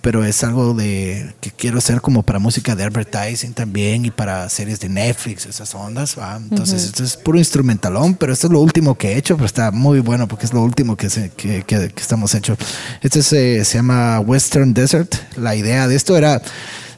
[0.02, 4.48] pero es algo de que quiero hacer como para música de advertising también y para
[4.48, 6.16] series de Netflix, esas ondas.
[6.18, 6.36] ¿va?
[6.36, 9.70] Entonces, esto es puro instrumentalón, pero esto es lo último que he hecho, pero está
[9.70, 12.56] muy bueno porque es lo último que, se- que, que- que estamos hecho.
[13.02, 15.14] Este se, se llama Western Desert.
[15.36, 16.40] La idea de esto era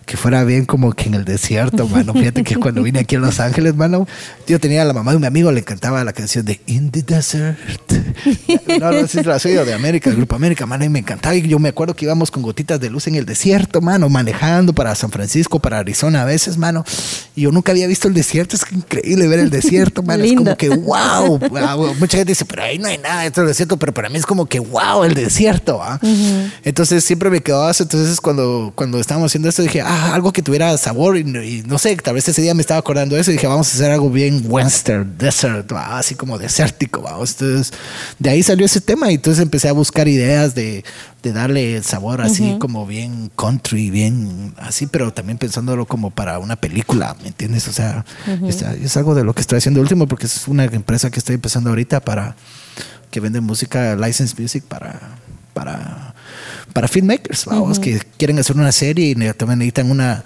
[0.07, 2.13] que fuera bien como que en el desierto, mano.
[2.13, 4.07] Fíjate que cuando vine aquí a Los Ángeles, mano,
[4.47, 7.03] yo tenía a la mamá de un amigo, le encantaba la canción de In the
[7.03, 7.59] Desert.
[8.81, 11.35] No, no si la oído de América, el Grupo América, mano, y me encantaba.
[11.35, 14.73] Y yo me acuerdo que íbamos con gotitas de luz en el desierto, mano, manejando
[14.73, 16.85] para San Francisco, para Arizona a veces, mano.
[17.35, 20.25] Y yo nunca había visto el desierto, es increíble ver el desierto, mano.
[20.25, 20.45] Es Lindo.
[20.45, 21.95] como que wow, wow.
[21.95, 24.19] Mucha gente dice, pero ahí no hay nada, esto es el desierto, pero para mí
[24.19, 25.83] es como que wow, el desierto.
[25.83, 26.01] ¿ah?
[26.65, 27.73] Entonces siempre me quedaba.
[27.79, 31.79] Entonces cuando, cuando estábamos haciendo esto dije, ah, algo que tuviera sabor y, y no
[31.79, 33.91] sé, tal vez ese día me estaba acordando de eso y dije, vamos a hacer
[33.91, 35.99] algo bien western, desert, ¿va?
[35.99, 37.03] así como desértico.
[37.03, 37.13] ¿va?
[37.13, 37.73] Entonces
[38.19, 40.85] de ahí salió ese tema y entonces empecé a buscar ideas de,
[41.23, 46.57] de darle sabor así como bien country, bien así, pero también pensándolo como para una
[46.57, 47.69] película, ¿me entiendes?
[47.69, 48.05] O sea,
[48.47, 51.35] es, es algo de lo que estoy haciendo último porque es una empresa que estoy
[51.35, 52.37] empezando ahorita para
[53.11, 54.99] que vende música, license music para
[55.53, 56.15] para
[56.73, 60.25] para filmmakers, vamos, que quieren hacer una serie y también necesitan una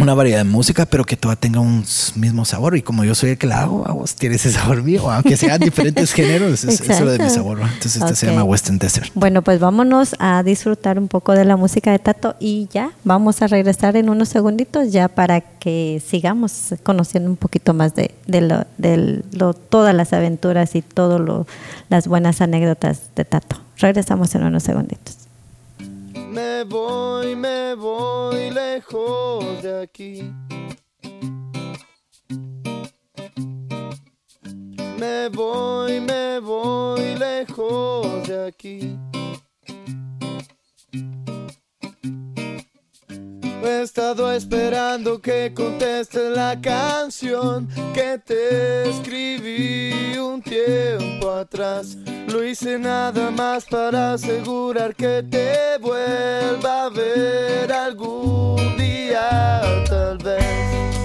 [0.00, 1.84] una variedad de música, pero que toda tenga un
[2.16, 2.76] mismo sabor.
[2.76, 5.60] Y como yo soy el que la hago, vamos, tiene ese sabor mío, aunque sean
[5.60, 7.58] diferentes géneros, es, eso es lo de mi sabor.
[7.58, 7.64] ¿no?
[7.66, 8.32] Entonces este se Ok.
[8.32, 9.10] llama Western Desert.
[9.14, 13.40] Bueno, pues vámonos a disfrutar un poco de la música de Tato y ya vamos
[13.42, 18.40] a regresar en unos segunditos ya para que sigamos conociendo un poquito más de, de,
[18.40, 21.46] lo, de lo- todas las aventuras y todas
[21.88, 23.60] las buenas anécdotas de Tato.
[23.78, 25.16] Regresamos en unos segunditos.
[26.34, 30.34] Me voy, me voy lejos de aquí.
[34.98, 38.98] Me voy, me voy lejos de aquí.
[43.66, 51.96] He estado esperando que contestes la canción que te escribí un tiempo atrás.
[52.28, 61.03] Lo hice nada más para asegurar que te vuelva a ver algún día, tal vez.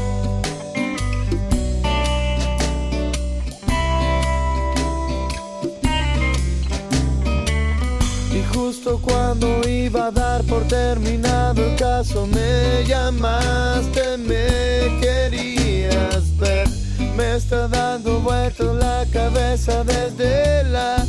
[8.69, 16.69] Justo cuando iba a dar por terminado el caso me llamaste, me querías ver.
[17.17, 21.03] Me está dando vueltas la cabeza desde la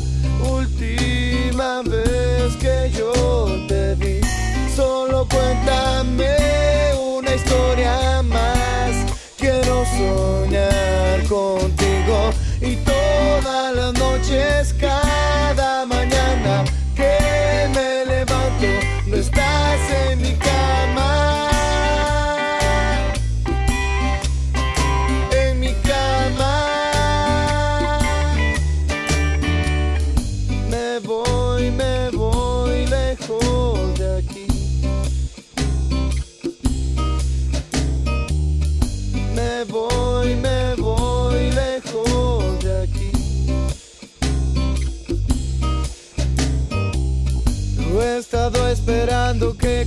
[0.49, 4.21] última vez que yo te vi.
[4.75, 6.37] Solo cuéntame
[7.15, 9.05] una historia más.
[9.37, 14.73] Quiero soñar contigo y todas las noches,
[16.95, 18.67] que me levanto,
[19.07, 19.79] no estás
[20.09, 21.50] en mi cama.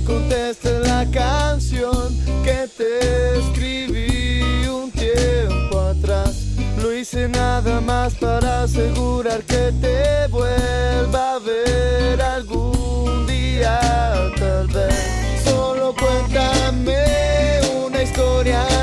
[0.05, 6.45] Contestes la canción que te escribí un tiempo atrás.
[6.81, 13.79] Lo hice nada más para asegurar que te vuelva a ver algún día,
[14.37, 15.43] tal vez.
[15.43, 18.74] Solo cuéntame una historia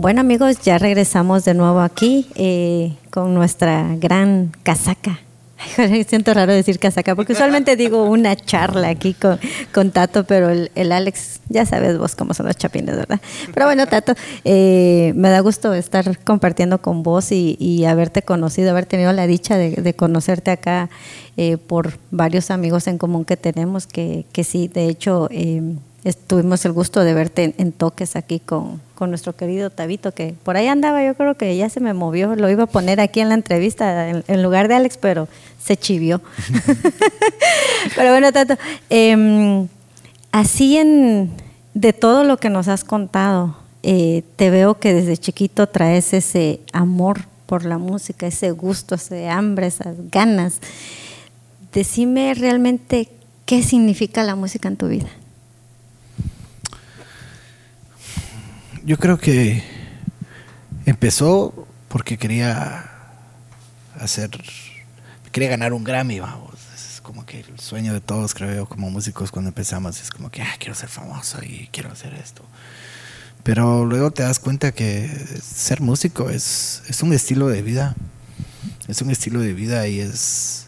[0.00, 5.20] Bueno amigos, ya regresamos de nuevo aquí eh, con nuestra gran casaca.
[6.08, 9.38] Siento raro decir casaca, porque usualmente digo una charla aquí con,
[9.74, 13.20] con Tato, pero el, Alex, ya sabes vos cómo son los chapines, ¿verdad?
[13.52, 14.14] Pero bueno, Tato,
[14.44, 19.26] eh, me da gusto estar compartiendo con vos y, y haberte conocido, haber tenido la
[19.26, 20.88] dicha de, de conocerte acá
[21.36, 25.74] eh, por varios amigos en común que tenemos, que, que sí, de hecho, eh,
[26.26, 30.34] tuvimos el gusto de verte en, en toques aquí con, con nuestro querido Tabito, que
[30.42, 33.20] por ahí andaba, yo creo que ya se me movió, lo iba a poner aquí
[33.20, 35.28] en la entrevista en, en lugar de Alex, pero
[35.62, 36.20] se chivió.
[37.96, 38.56] pero bueno, Tato,
[38.88, 39.68] em,
[40.32, 41.30] así en,
[41.74, 46.60] de todo lo que nos has contado, eh, te veo que desde chiquito traes ese
[46.72, 50.60] amor por la música, ese gusto, ese hambre, esas ganas.
[51.72, 53.08] Decime realmente
[53.46, 55.08] qué significa la música en tu vida.
[58.90, 59.62] Yo creo que
[60.84, 62.90] empezó porque quería
[64.00, 64.30] hacer,
[65.30, 66.56] quería ganar un Grammy, vamos.
[66.74, 70.32] Es como que el sueño de todos, creo yo, como músicos cuando empezamos, es como
[70.32, 72.42] que, ah, quiero ser famoso y quiero hacer esto.
[73.44, 75.08] Pero luego te das cuenta que
[75.40, 77.94] ser músico es, es un estilo de vida.
[78.88, 80.66] Es un estilo de vida y es...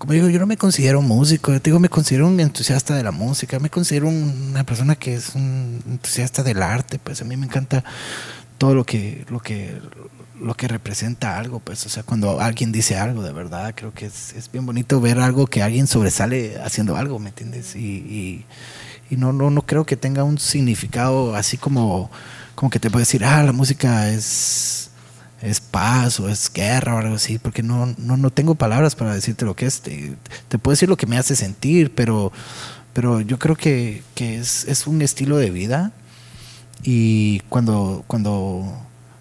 [0.00, 3.02] Como digo, yo no me considero músico, yo te digo, me considero un entusiasta de
[3.02, 7.24] la música, me considero un- una persona que es un entusiasta del arte, pues a
[7.26, 7.84] mí me encanta
[8.56, 9.78] todo lo que, lo que,
[10.40, 14.06] lo que representa algo, pues, o sea, cuando alguien dice algo de verdad, creo que
[14.06, 17.76] es, es bien bonito ver algo que alguien sobresale haciendo algo, ¿me entiendes?
[17.76, 18.46] Y, y,
[19.10, 22.10] y no, no, no creo que tenga un significado así como,
[22.54, 24.89] como que te puede decir, ah, la música es,
[25.42, 29.14] es paz o es guerra o algo así, porque no, no, no tengo palabras para
[29.14, 29.80] decirte lo que es.
[29.80, 32.32] Te, puedo decir lo que me hace sentir, pero,
[32.92, 35.92] pero yo creo que, que es, es un estilo de vida
[36.82, 38.64] y cuando, cuando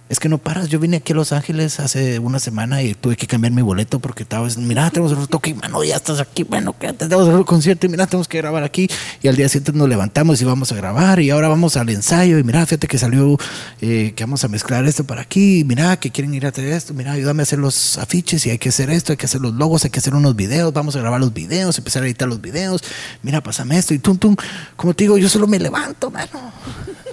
[0.10, 3.16] es que no paras, yo vine aquí a Los Ángeles hace una semana y tuve
[3.16, 6.76] que cambiar mi boleto porque estaba, mira, tenemos otro toque, mano, ya estás aquí, bueno,
[6.78, 8.90] que tenemos otro concierto y mira, tenemos que grabar aquí.
[9.22, 12.40] Y al día siguiente nos levantamos y vamos a grabar y ahora vamos al ensayo
[12.40, 13.38] y mira, fíjate que salió,
[13.82, 16.96] eh, que vamos a mezclar esto para aquí, mira, que quieren ir a hacer esto,
[16.96, 19.54] mira, ayúdame a hacer los afiches y hay que hacer esto, hay que hacer los
[19.54, 22.42] logos, hay que hacer unos videos, vamos a grabar los videos, empezar a editar los
[22.42, 22.84] videos,
[23.22, 24.36] mira, pásame esto y tum, tum,
[24.76, 26.52] como te digo, yo solo me levanto, mano.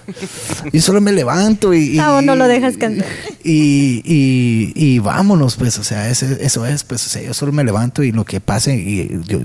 [0.72, 1.96] Y solo me levanto y...
[1.96, 3.06] y Ah, no lo dejas cantar.
[3.44, 7.52] Y, y, y vámonos, pues, o sea, ese- eso es, pues, o sea, yo solo
[7.52, 9.38] me levanto y lo que pase, y, yo-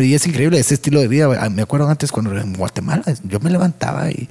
[0.00, 1.28] y es increíble ese estilo de vida.
[1.38, 4.28] Ah, Me acuerdo antes cuando en Guatemala, yo me levantaba y,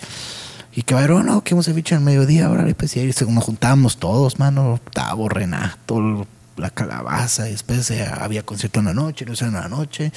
[0.74, 3.98] y que bueno, no, que hemos hecho al mediodía, ahora pues, y ahí nos juntábamos
[3.98, 6.26] todos, mano, Tavo, Renato,
[6.58, 10.12] la calabaza, y después eh, había concierto en la noche, no en la noche,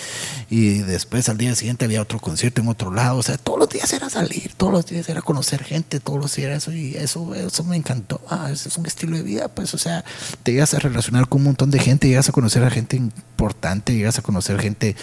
[0.49, 3.69] y después al día siguiente había otro concierto en otro lado, o sea, todos los
[3.69, 6.97] días era salir, todos los días era conocer gente, todos los días era eso, y
[6.97, 10.05] eso, eso me encantó, ah, ese es un estilo de vida, pues, o sea,
[10.43, 13.95] te llegas a relacionar con un montón de gente, llegas a conocer a gente importante,
[13.95, 14.97] llegas a conocer gente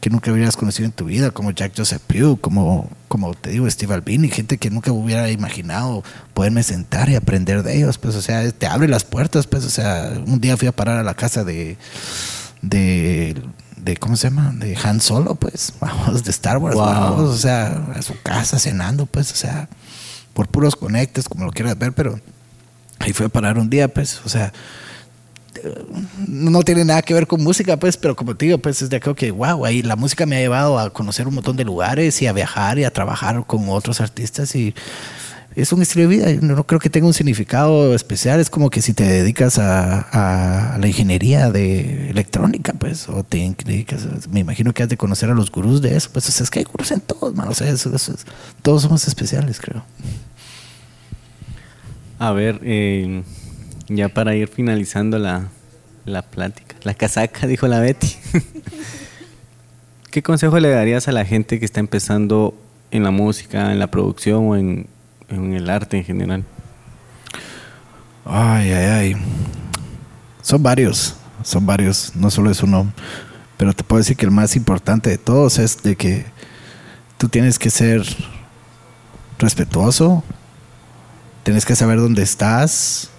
[0.00, 3.68] que nunca hubieras conocido en tu vida, como Jack Joseph Pugh, como, como te digo,
[3.68, 8.22] Steve Albini, gente que nunca hubiera imaginado poderme sentar y aprender de ellos, pues, o
[8.22, 11.14] sea, te abre las puertas, pues, o sea, un día fui a parar a la
[11.14, 11.76] casa de,
[12.62, 13.34] de,
[13.78, 14.52] de ¿cómo se llama?
[14.56, 16.84] De Han Solo, pues, vamos, de Star Wars, Wow.
[16.84, 19.68] vamos, o sea, a su casa cenando, pues, o sea,
[20.32, 22.20] por puros conectes, como lo quieras ver, pero
[23.00, 24.52] ahí fue a parar un día, pues, o sea,
[26.26, 29.00] no tiene nada que ver con música, pues, pero como te digo, pues es de
[29.00, 32.20] creo que, wow, ahí la música me ha llevado a conocer un montón de lugares
[32.22, 34.74] y a viajar y a trabajar con otros artistas y
[35.56, 38.82] es un estilo de vida, no creo que tenga un significado especial, es como que
[38.82, 43.54] si te dedicas a, la ingeniería de electrónica, pues, o te
[44.30, 46.64] me imagino que has de conocer a los gurús de eso, pues, es que hay
[46.64, 47.74] gurús en todos, man, o sea,
[48.62, 49.84] todos somos especiales, creo.
[52.20, 53.22] A ver, eh,
[53.90, 55.48] ya para ir finalizando la,
[56.04, 58.16] la plática, la casaca, dijo la Betty.
[60.10, 62.54] ¿Qué consejo le darías a la gente que está empezando
[62.90, 64.86] en la música, en la producción o en,
[65.28, 66.44] en el arte en general?
[68.24, 69.16] Ay, ay, ay.
[70.42, 72.92] Son varios, son varios, no solo es uno.
[73.56, 76.24] Pero te puedo decir que el más importante de todos es de que
[77.18, 78.02] tú tienes que ser
[79.38, 80.22] respetuoso,
[81.42, 83.10] tienes que saber dónde estás,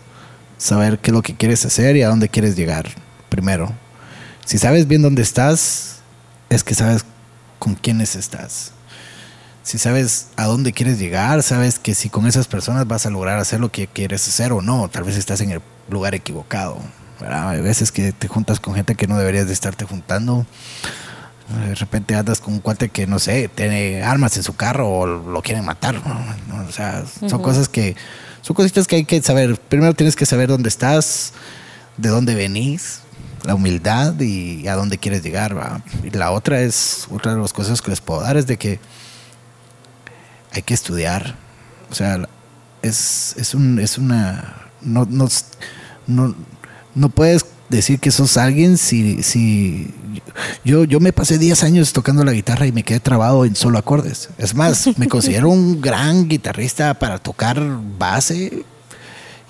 [0.62, 2.88] saber qué es lo que quieres hacer y a dónde quieres llegar
[3.30, 3.74] primero.
[4.46, 5.98] Si sabes bien dónde estás,
[6.50, 7.04] es que sabes
[7.58, 8.74] con quiénes estás.
[9.64, 13.40] Si sabes a dónde quieres llegar, sabes que si con esas personas vas a lograr
[13.40, 16.78] hacer lo que quieres hacer o no, tal vez estás en el lugar equivocado.
[17.20, 17.50] ¿verdad?
[17.50, 20.46] Hay veces que te juntas con gente que no deberías de estarte juntando.
[21.66, 25.06] De repente andas con un cuate que, no sé, tiene armas en su carro o
[25.06, 25.96] lo quieren matar.
[25.96, 26.66] ¿no?
[26.68, 27.96] O sea, son cosas que
[28.42, 29.60] son cositas que hay que saber.
[29.60, 31.34] Primero tienes que saber dónde estás,
[31.98, 33.02] de dónde venís,
[33.44, 35.84] la humildad y a dónde quieres llegar.
[36.04, 38.80] Y la otra es, otra de las cosas que les puedo dar es de que
[40.52, 41.36] hay que estudiar.
[41.90, 42.28] O sea,
[42.82, 44.70] es, es, un, es una...
[44.82, 45.28] No, no,
[46.08, 46.36] no,
[46.96, 49.94] no puedes decir que sos alguien si, si
[50.64, 53.78] yo, yo me pasé 10 años tocando la guitarra y me quedé trabado en solo
[53.78, 54.30] acordes.
[54.38, 57.62] Es más, me considero un gran guitarrista para tocar
[57.98, 58.64] base.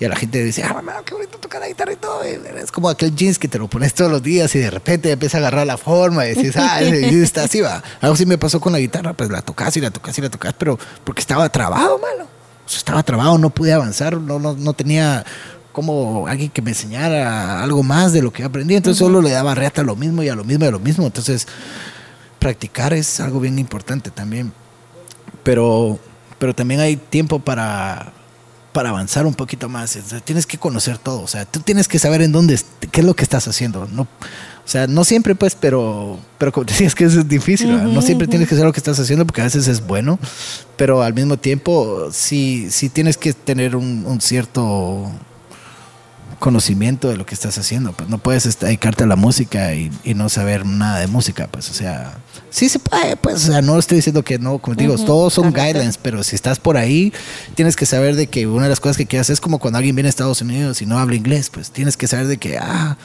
[0.00, 2.22] Y a la gente dice, ah, mamá, qué bonito tocar la guitarra y todo.
[2.24, 5.36] Es como aquel jeans que te lo pones todos los días y de repente empieza
[5.36, 7.82] a agarrar la forma y dices, ah, y está así, va.
[8.00, 10.30] Algo así me pasó con la guitarra, pues la tocas y la tocas y la
[10.30, 12.24] tocas, pero porque estaba trabado, mano.
[12.64, 15.24] O sea, estaba trabado, no pude avanzar, no, no, no tenía
[15.72, 18.76] como alguien que me enseñara algo más de lo que aprendí.
[18.76, 20.78] Entonces solo le daba reata a lo mismo y a lo mismo y a lo
[20.78, 21.06] mismo.
[21.06, 21.46] Entonces,
[22.38, 24.52] practicar es algo bien importante también.
[25.42, 25.98] Pero,
[26.38, 28.12] pero también hay tiempo para,
[28.72, 29.96] para avanzar un poquito más.
[29.96, 31.22] O sea, tienes que conocer todo.
[31.22, 33.88] O sea, tú tienes que saber en dónde, qué es lo que estás haciendo.
[33.90, 37.92] No, o sea, no siempre, pues, pero, pero como decías que es difícil.
[37.92, 40.18] No siempre tienes que saber lo que estás haciendo porque a veces es bueno,
[40.76, 45.10] pero al mismo tiempo sí, sí tienes que tener un, un cierto
[46.42, 47.92] conocimiento de lo que estás haciendo.
[47.92, 51.46] Pues no puedes dedicarte a la música y, y no saber nada de música.
[51.46, 52.18] Pues, o sea,
[52.50, 55.34] sí se puede, pues, o sea, no estoy diciendo que no, como te digo, todos
[55.34, 57.12] son guidelines, pero si estás por ahí,
[57.54, 59.94] tienes que saber de que una de las cosas que quieras es como cuando alguien
[59.94, 62.98] viene a Estados Unidos y no habla inglés, pues tienes que saber de que, ah,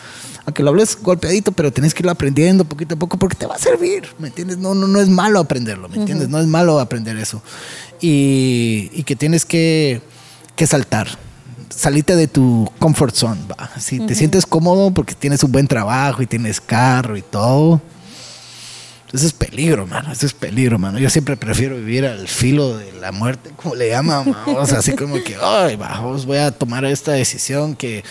[0.46, 3.54] aunque lo hables golpeadito, pero tienes que irlo aprendiendo poquito a poco porque te va
[3.54, 4.58] a servir, ¿me entiendes?
[4.58, 6.28] No, no, no es malo aprenderlo, ¿me entiendes?
[6.28, 7.44] No es malo aprender eso.
[8.02, 10.02] Y, y que tienes que,
[10.56, 11.27] que saltar
[11.69, 13.69] salite de tu comfort zone, va.
[13.80, 17.81] Si te sientes cómodo porque tienes un buen trabajo y tienes carro y todo,
[19.14, 20.11] eso es peligro, mano.
[20.11, 20.99] Eso es peligro, mano.
[20.99, 24.35] Yo siempre prefiero vivir al filo de la muerte, como le llaman.
[24.48, 28.03] O sea, así como que, ay, vamos, voy a tomar esta decisión que.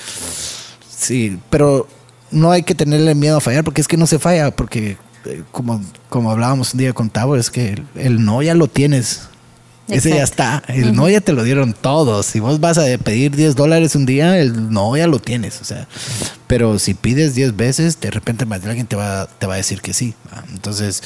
[0.88, 1.86] Sí, pero
[2.30, 4.96] no hay que tenerle miedo a fallar porque es que no se falla, porque
[5.26, 8.66] eh, como, como hablábamos un día con Tavo, es que el, el no ya lo
[8.66, 9.28] tienes.
[9.88, 10.62] Ese ya está.
[10.68, 12.26] El no ya te lo dieron todos.
[12.26, 15.60] Si vos vas a pedir 10 dólares un día, el no ya lo tienes.
[15.60, 15.86] O sea,
[16.46, 19.58] pero si pides 10 veces, de repente más de alguien te va, te va a
[19.58, 20.14] decir que sí.
[20.52, 21.02] Entonces,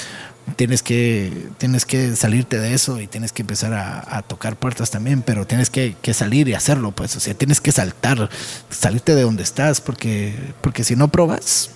[0.56, 4.90] tienes que, tienes que salirte de eso y tienes que empezar a, a tocar puertas
[4.90, 7.16] también, pero tienes que, que salir y hacerlo, pues.
[7.16, 8.30] O sea, tienes que saltar,
[8.70, 11.70] salirte de donde estás, porque, porque si no probas,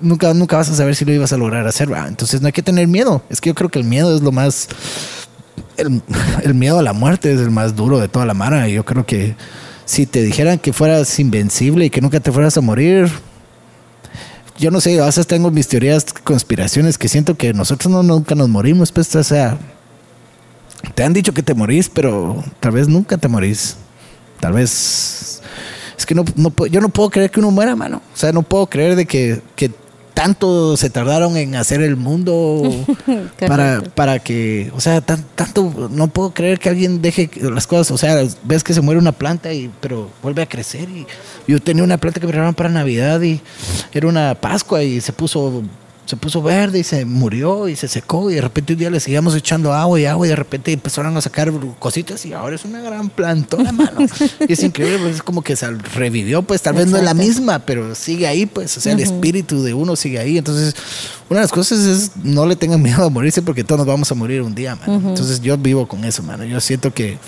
[0.00, 1.92] nunca, nunca vas a saber si lo ibas a lograr hacer.
[1.92, 2.06] ¿va?
[2.08, 3.22] Entonces no hay que tener miedo.
[3.28, 4.68] Es que yo creo que el miedo es lo más...
[5.76, 8.68] El, miedo a la muerte es el más duro de toda la mara.
[8.68, 9.36] Yo creo que
[9.84, 13.10] si te dijeran que fueras invencible y que nunca te fueras a morir,
[14.58, 18.34] yo no sé, a veces tengo mis teorías, conspiraciones que siento que nosotros no, nunca
[18.34, 19.58] nos morimos, pues, o sea,
[20.94, 23.76] te han dicho que te morís, pero tal vez nunca te morís.
[24.40, 25.42] Tal vez
[25.96, 28.02] es que no, no yo no puedo creer que uno muera, mano.
[28.14, 29.40] O sea, no puedo creer de que
[30.16, 32.62] tanto se tardaron en hacer el mundo
[33.46, 37.90] para, para que, o sea, tan- tanto, no puedo creer que alguien deje las cosas,
[37.90, 41.06] o sea, ves que se muere una planta y, pero vuelve a crecer y
[41.46, 43.42] yo tenía una planta que me regalaron para Navidad y
[43.92, 45.62] era una Pascua y se puso
[46.06, 49.00] se puso verde y se murió y se secó y de repente un día le
[49.00, 52.64] seguíamos echando agua y agua y de repente empezaron a sacar cositas y ahora es
[52.64, 54.06] una gran plantona, mano.
[54.48, 57.14] Y es increíble, pues es como que se revivió, pues tal vez no es la
[57.14, 60.38] misma, pero sigue ahí, pues, o sea, el espíritu de uno sigue ahí.
[60.38, 60.76] Entonces,
[61.28, 64.10] una de las cosas es no le tengan miedo a morirse porque todos nos vamos
[64.12, 65.08] a morir un día, mano.
[65.08, 66.44] Entonces yo vivo con eso, mano.
[66.44, 67.18] Yo siento que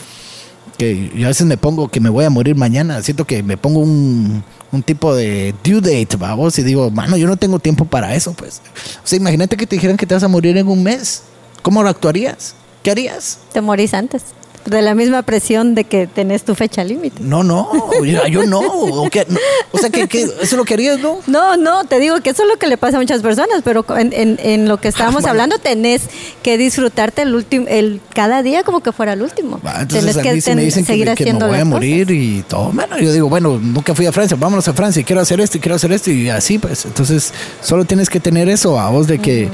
[0.79, 3.57] que yo a veces me pongo que me voy a morir mañana, siento que me
[3.57, 7.85] pongo un, un tipo de due date, vamos, y digo, mano, yo no tengo tiempo
[7.85, 8.63] para eso, pues.
[9.03, 11.25] O sea, imagínate que te dijeran que te vas a morir en un mes.
[11.63, 12.55] ¿Cómo lo actuarías?
[12.83, 13.39] ¿Qué harías?
[13.53, 14.23] Te morís antes.
[14.69, 17.23] De la misma presión de que tenés tu fecha límite.
[17.23, 17.71] No, no,
[18.05, 18.61] yo, yo no.
[18.61, 19.39] O, no.
[19.73, 21.19] O sea, que, que eso es lo que harías, ¿no?
[21.27, 23.85] No, no, te digo que eso es lo que le pasa a muchas personas, pero
[23.97, 26.03] en, en- en lo que estábamos hablando tenés
[26.43, 29.61] que disfrutarte el último, el cada día como que fuera el último.
[29.65, 31.65] Va, entonces tenés a mí si me dicen que, seguir que me haciendo voy a
[31.65, 35.05] morir y todo, bueno, yo digo, bueno, nunca fui a Francia, vámonos a Francia, y
[35.05, 36.85] quiero hacer esto y quiero hacer esto y así, pues.
[36.85, 37.33] Entonces,
[37.63, 39.49] solo tienes que tener eso a vos de que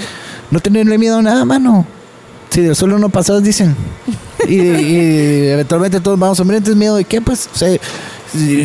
[0.50, 1.86] no tenerle miedo a nada, mano.
[2.54, 3.74] Si del suelo no pasas, dicen.
[4.48, 4.58] Y,
[5.48, 7.48] eventualmente todos vamos a morir, entonces miedo de qué, pues.
[7.52, 7.76] O sea,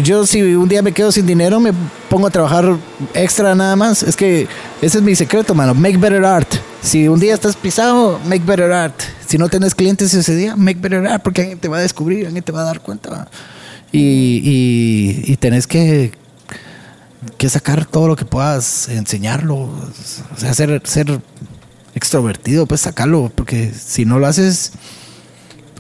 [0.03, 1.71] yo si un día me quedo sin dinero, me
[2.07, 2.75] pongo a trabajar
[3.15, 4.03] extra nada más.
[4.03, 4.47] Es que
[4.81, 5.73] ese es mi secreto, mano.
[5.73, 6.53] Make better art.
[6.83, 8.93] Si un día estás pisado, make better art.
[9.25, 12.27] Si no tenés clientes ese día, make better art, porque alguien te va a descubrir,
[12.27, 13.27] alguien te va a dar cuenta.
[13.91, 16.11] y tenés que,
[17.37, 19.55] que sacar todo lo que puedas, enseñarlo.
[19.55, 21.19] O sea, ser, ser
[21.99, 24.71] extrovertido, pues sacarlo, porque si no lo haces,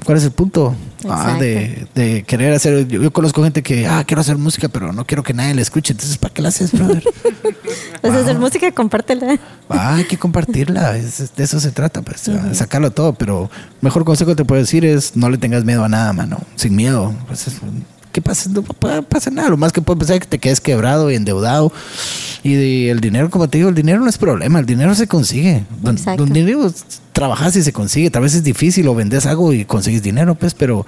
[0.05, 0.73] ¿Cuál es el punto?
[1.07, 2.87] Ah, de, de querer hacer.
[2.87, 5.61] Yo, yo conozco gente que, ah, quiero hacer música, pero no quiero que nadie la
[5.61, 5.91] escuche.
[5.93, 7.03] Entonces, ¿para qué la haces, brother?
[8.01, 9.37] Pues hacer música, compártela.
[9.67, 10.95] Ah, hay que compartirla.
[10.97, 12.27] es- de eso se trata, pues.
[12.29, 13.13] a Sacarlo todo.
[13.13, 13.51] Pero
[13.81, 16.39] mejor consejo que te puedo decir es no le tengas miedo a nada, mano.
[16.55, 17.13] Sin miedo.
[17.27, 17.57] Pues es-
[18.11, 18.49] ¿Qué pasa?
[18.49, 19.49] No pa- pasa nada.
[19.49, 21.71] Lo más que puede pasar es que te quedes quebrado y endeudado.
[22.43, 24.59] Y de- el dinero, como te digo, el dinero no es problema.
[24.59, 25.63] El dinero se consigue.
[25.85, 26.25] Exacto.
[26.25, 26.71] don dinero
[27.13, 28.09] trabajas y se consigue.
[28.09, 30.85] Tal vez es difícil o vendes algo y consigues dinero, pues, pero,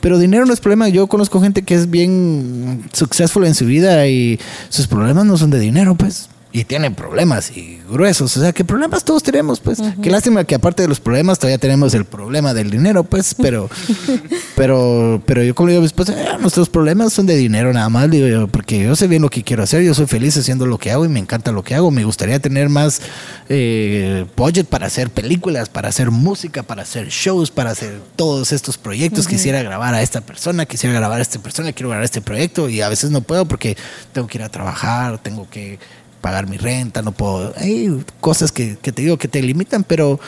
[0.00, 0.88] pero dinero no es problema.
[0.88, 5.50] Yo conozco gente que es bien successful en su vida y sus problemas no son
[5.50, 6.28] de dinero, pues.
[6.56, 8.36] Y tienen problemas y gruesos.
[8.36, 9.82] O sea, que problemas todos tenemos, pues.
[10.00, 13.34] Qué lástima que aparte de los problemas todavía tenemos el problema del dinero, pues.
[13.34, 13.68] Pero,
[14.54, 17.88] pero, pero yo como digo a mi esposa, "Ah, nuestros problemas son de dinero nada
[17.88, 19.82] más, digo yo, porque yo sé bien lo que quiero hacer.
[19.82, 21.90] Yo soy feliz haciendo lo que hago y me encanta lo que hago.
[21.90, 23.02] Me gustaría tener más
[23.48, 28.78] eh, budget para hacer películas, para hacer música, para hacer shows, para hacer todos estos
[28.78, 29.26] proyectos.
[29.26, 32.80] Quisiera grabar a esta persona, quisiera grabar a esta persona, quiero grabar este proyecto y
[32.80, 33.76] a veces no puedo porque
[34.12, 35.80] tengo que ir a trabajar, tengo que
[36.24, 37.52] pagar mi renta, no puedo.
[37.58, 40.18] Hay cosas que, que te digo que te limitan, pero,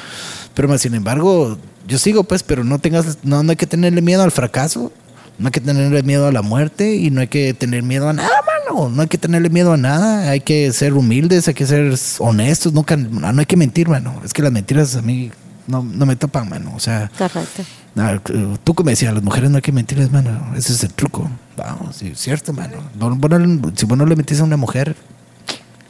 [0.53, 1.57] pero más sin embargo,
[1.89, 4.93] yo sigo, pues, pero no tengas, no, no hay que tenerle miedo al fracaso,
[5.39, 8.13] no hay que tenerle miedo a la muerte y no hay que tener miedo a
[8.13, 8.29] nada,
[8.69, 8.91] mano.
[8.91, 12.75] No hay que tenerle miedo a nada, hay que ser humildes, hay que ser honestos,
[12.75, 14.21] nunca, no hay que mentir, mano.
[14.23, 15.31] Es que las mentiras a mí
[15.67, 16.75] no, no me topan, mano.
[16.77, 17.63] O sea, Correcto.
[18.65, 20.53] Tú como decías, a las mujeres no hay que mentirles, mano.
[20.57, 21.31] Ese es el truco.
[21.57, 22.77] Vamos, sí, cierto, mano.
[22.99, 24.95] No, vos no- si vos no le mentís a una mujer,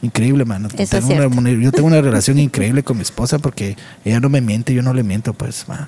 [0.01, 0.67] increíble, mano.
[0.73, 1.37] Eso es Tengo cierto.
[1.37, 3.75] una- yo tengo una relación increíble con mi esposa porque
[4.05, 5.87] ella no me miente, yo no le miento, pues, mano.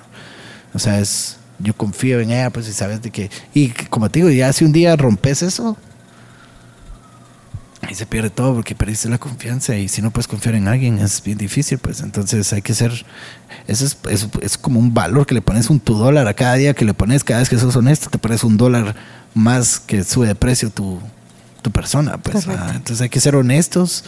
[0.74, 4.20] O sea, es, yo confío en ella, pues, y sabes de que, y como te
[4.20, 5.76] digo, ya si un día rompes eso,
[7.82, 10.98] ahí se pierde todo porque perdiste la confianza y si no puedes confiar en alguien
[10.98, 12.92] es bien difícil, pues entonces hay que ser,
[13.66, 16.54] eso es, es, es como un valor que le pones un tu dólar a cada
[16.54, 18.94] día que le pones, cada vez que sos honesto te pones un dólar
[19.34, 21.00] más que sube de precio tu,
[21.60, 24.04] tu persona, pues ah, entonces hay que ser honestos,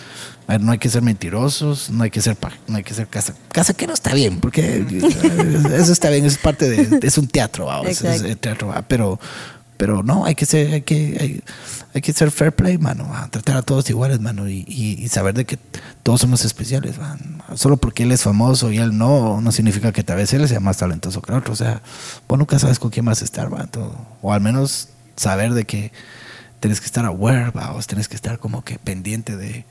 [0.48, 2.36] ah, no hay que ser mentirosos, no hay que ser
[2.68, 6.24] no hay que ser casa, casa que no está bien, porque eh, eso está bien,
[6.24, 9.18] eso es parte de, es un teatro, vamos, es, eh, teatro, va, pero
[9.78, 11.42] pero no, hay que ser, hay que, hay,
[11.92, 15.08] hay que ser fair play, mano, a tratar a todos iguales, mano, y, y- y
[15.08, 15.58] saber de que
[16.04, 17.42] todos somos especiales, man.
[17.56, 20.60] Solo porque él es famoso y él no, no significa que tal vez él sea
[20.60, 21.52] más talentoso que el otro.
[21.52, 21.82] O sea,
[22.28, 23.96] vos nunca sabes con quién vas a estar, man, todo.
[24.22, 25.90] O al menos saber de que
[26.62, 29.64] tienes que estar aware, va, o tienes que estar como que pendiente de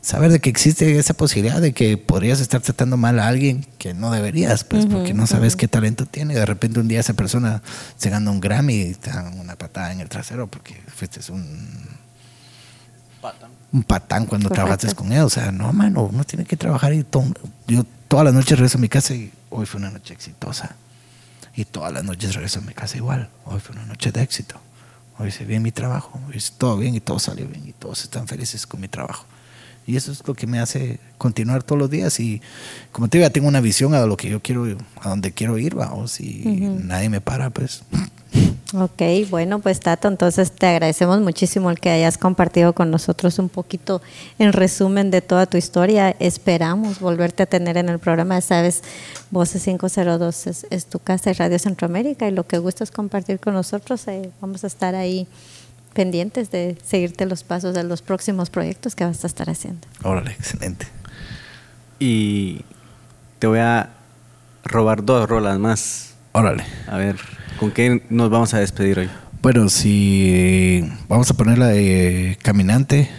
[0.00, 3.94] saber de que existe esa posibilidad de que podrías estar tratando mal a alguien que
[3.94, 6.34] no deberías, pues, porque no sabes qué talento tiene.
[6.34, 7.62] De repente un día esa persona
[7.96, 12.02] se gana un Grammy y te dan una patada en el trasero porque fuiste un
[13.72, 14.66] un patán cuando Correcto.
[14.66, 15.20] trabajaste con él.
[15.22, 17.24] O sea, no, mano, uno tiene que trabajar y to-
[17.68, 20.74] yo todas las noches regreso a mi casa y hoy fue una noche exitosa.
[21.54, 23.30] Y todas las noches regreso a mi casa igual.
[23.44, 24.60] Hoy fue una noche de éxito.
[25.18, 26.20] Hoy hice bien mi trabajo.
[26.28, 29.26] Hoy hice todo bien y todo salió bien y todos están felices con mi trabajo.
[29.86, 32.18] Y eso es lo que me hace continuar todos los días.
[32.20, 32.40] Y
[32.92, 34.64] como te digo, ya tengo una visión a lo que yo quiero,
[35.00, 36.20] a donde quiero ir, vamos.
[36.20, 37.82] Y nadie me para, pues.
[38.74, 43.50] Ok, bueno, pues Tato, entonces te agradecemos muchísimo el que hayas compartido con nosotros un
[43.50, 44.00] poquito
[44.38, 46.16] en resumen de toda tu historia.
[46.18, 48.40] Esperamos volverte a tener en el programa.
[48.40, 48.82] Sabes,
[49.30, 53.40] Voces 502 es, es tu casa y Radio Centroamérica y lo que gusta es compartir
[53.40, 54.08] con nosotros.
[54.08, 55.26] eh, vamos a estar ahí
[55.92, 59.86] pendientes de seguirte los pasos de los próximos proyectos que vas a estar haciendo.
[60.02, 60.86] Órale, excelente.
[61.98, 62.64] Y
[63.38, 63.90] te voy a
[64.64, 66.14] robar dos rolas más.
[66.32, 66.64] Órale.
[66.88, 67.16] A ver,
[67.58, 69.10] ¿con qué nos vamos a despedir hoy?
[69.42, 73.10] Bueno, si vamos a poner la de Caminante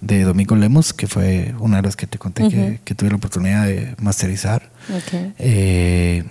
[0.00, 3.66] de Domingo Lemos, que fue una de las que te conté que, tuve la oportunidad
[3.66, 4.70] de masterizar.
[4.90, 5.34] Ok.
[5.38, 6.24] Eh,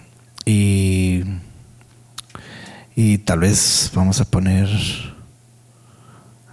[0.45, 1.23] y,
[2.95, 4.67] y tal vez vamos a poner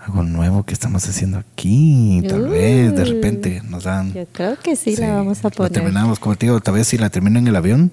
[0.06, 2.23] algo nuevo que estamos haciendo aquí.
[2.28, 4.12] Tal vez de repente nos dan.
[4.15, 5.73] Yo creo que sí, la vamos a La poner.
[5.73, 7.90] terminamos, como te digo, tal vez si la termino en el avión,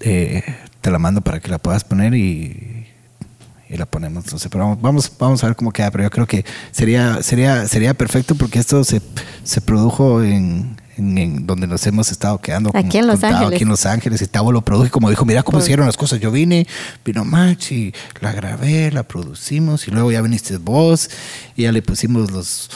[0.00, 0.42] eh,
[0.84, 2.86] te la mando para que la puedas poner y,
[3.70, 4.26] y la ponemos.
[4.26, 5.90] Sé, pero vamos, vamos, vamos a ver cómo queda.
[5.90, 9.00] Pero yo creo que sería, sería, sería perfecto porque esto se,
[9.44, 12.70] se produjo en, en- en donde nos hemos estado quedando.
[12.74, 13.54] Aquí en Los Ángeles.
[13.54, 14.20] Aquí en Los Ángeles.
[14.20, 16.20] Y Tavo lo produjo y como dijo, mira cómo hicieron las cosas.
[16.20, 16.66] Yo vine,
[17.02, 21.08] vino Match y la grabé, la producimos y luego ya viniste vos
[21.56, 22.68] y ya le pusimos los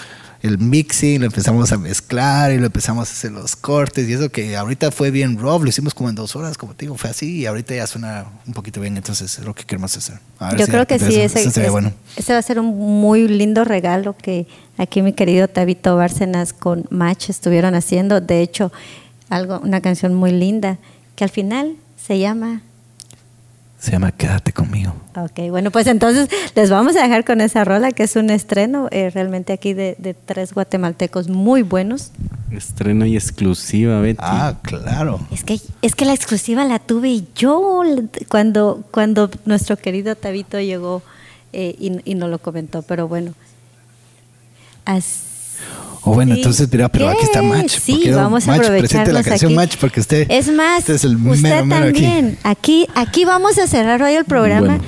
[0.42, 4.28] el mixing, lo empezamos a mezclar y lo empezamos a hacer los cortes y eso
[4.30, 7.10] que ahorita fue bien rough, lo hicimos como en dos horas, como te digo, fue
[7.10, 10.20] así y ahorita ya suena un poquito bien, entonces es lo que queremos hacer.
[10.38, 11.92] A Yo si- creo que sí, eso- ese, es- bueno.
[12.16, 12.66] ese va a ser un
[13.00, 14.46] muy lindo regalo que
[14.76, 18.20] aquí mi querido Tabito Bárcenas con Match estuvieron haciendo.
[18.20, 18.70] De hecho,
[19.30, 20.78] algo, una canción muy linda
[21.16, 22.62] que al final se llama
[23.78, 24.92] Se llama Quédate conmigo.
[25.14, 28.88] Ok, bueno, pues entonces les vamos a dejar con esa rola que es un estreno
[28.90, 32.10] eh, realmente aquí de, de tres guatemaltecos muy buenos.
[32.50, 34.18] Estreno y exclusiva, Betty.
[34.20, 35.20] Ah, claro.
[35.32, 37.82] Es que, es que la exclusiva la tuve yo
[38.28, 41.02] cuando, cuando nuestro querido Tabito llegó
[41.52, 43.32] eh, y, y nos lo comentó, pero bueno.
[44.84, 45.27] Así-
[46.02, 46.40] O bueno, Sí.
[46.40, 47.42] entonces, mira, pero aquí está.
[47.42, 47.78] Match.
[47.80, 49.56] Sí, vamos a Match, aprovecharnos presente la canción aquí.
[49.56, 52.02] Match porque usted, Es más, usted es el usted mero, mero aquí.
[52.02, 52.38] también.
[52.44, 52.86] Aquí.
[52.94, 54.84] aquí, vamos a cerrar hoy el programa Bueno.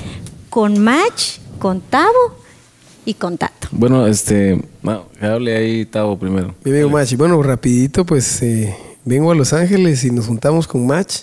[0.49, 2.39] con Match, con Tavo
[3.05, 3.69] y con Tato.
[3.73, 4.63] Bueno, este,
[5.21, 6.55] hable ahí Tavo primero.
[6.65, 7.13] Mi amigo Match.
[7.13, 8.75] Y bueno, rapidito, pues eh,
[9.05, 11.23] vengo a Los Ángeles y nos juntamos con Match.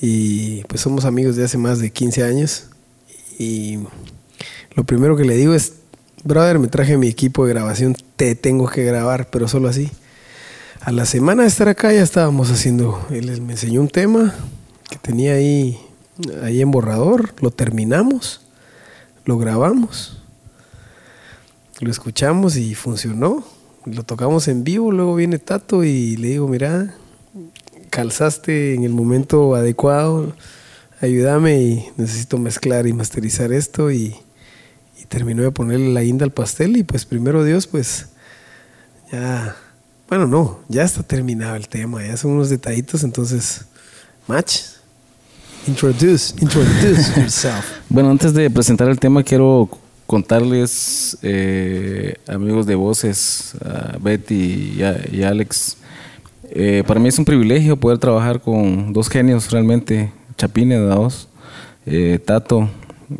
[0.00, 2.64] Y pues somos amigos de hace más de 15 años.
[3.38, 3.78] Y
[4.74, 5.74] lo primero que le digo es,
[6.24, 9.90] brother, me traje mi equipo de grabación, te tengo que grabar, pero solo así.
[10.80, 14.34] A la semana de estar acá ya estábamos haciendo, él me enseñó un tema
[14.90, 15.78] que tenía ahí,
[16.42, 18.40] ahí en borrador, lo terminamos,
[19.24, 20.22] lo grabamos
[21.82, 23.44] lo escuchamos y funcionó.
[23.84, 26.94] Lo tocamos en vivo, luego viene Tato y le digo, mira,
[27.90, 30.32] calzaste en el momento adecuado,
[31.00, 34.14] ayúdame y necesito mezclar y masterizar esto y,
[35.12, 38.06] terminó de ponerle la guinda al pastel y pues primero Dios, pues
[39.12, 39.54] ya,
[40.08, 43.66] bueno, no, ya está terminado el tema, ya son unos detallitos, entonces,
[44.26, 44.60] match,
[45.68, 47.64] introduce, introduce yourself.
[47.90, 49.68] Bueno, antes de presentar el tema, quiero
[50.06, 55.76] contarles, eh, amigos de voces, a Betty y, a- y Alex,
[56.54, 61.28] eh, para mí es un privilegio poder trabajar con dos genios realmente, Chapines, dos,
[61.84, 62.70] eh, Tato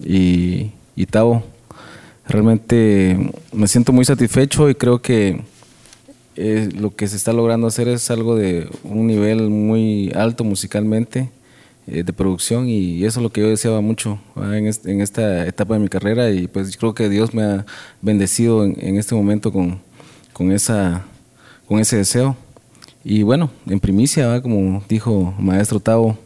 [0.02, 1.42] y, y Tavo.
[2.28, 5.40] Realmente me siento muy satisfecho y creo que
[6.36, 11.30] eh, lo que se está logrando hacer es algo de un nivel muy alto musicalmente
[11.88, 14.56] eh, de producción y eso es lo que yo deseaba mucho ¿verdad?
[14.56, 17.66] en, est- en esta etapa de mi carrera y pues creo que Dios me ha
[18.00, 19.80] bendecido en, en este momento con,
[20.32, 21.04] con, esa,
[21.66, 22.36] con ese deseo.
[23.04, 24.42] Y bueno, en primicia, ¿verdad?
[24.42, 26.16] como dijo Maestro Tavo,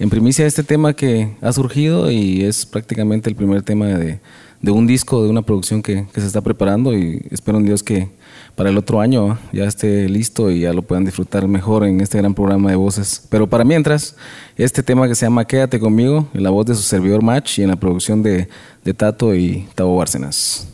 [0.00, 4.18] en primicia este tema que ha surgido y es prácticamente el primer tema de,
[4.64, 7.82] de un disco, de una producción que, que se está preparando y espero en Dios
[7.82, 8.08] que
[8.54, 12.18] para el otro año ya esté listo y ya lo puedan disfrutar mejor en este
[12.18, 13.26] gran programa de voces.
[13.28, 14.16] Pero para mientras,
[14.56, 17.62] este tema que se llama Quédate conmigo, en la voz de su servidor Match y
[17.62, 18.48] en la producción de,
[18.84, 20.68] de Tato y Tavo Bárcenas.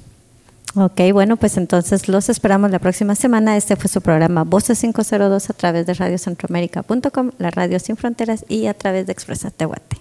[0.77, 3.57] Ok, bueno, pues entonces los esperamos la próxima semana.
[3.57, 8.67] Este fue su programa Voces 502 a través de radiocentroamérica.com, la radio sin fronteras y
[8.67, 9.97] a través de Expresa Tehuate.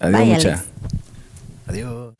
[0.00, 0.56] Adiós, Bye.
[1.68, 2.14] Adiós.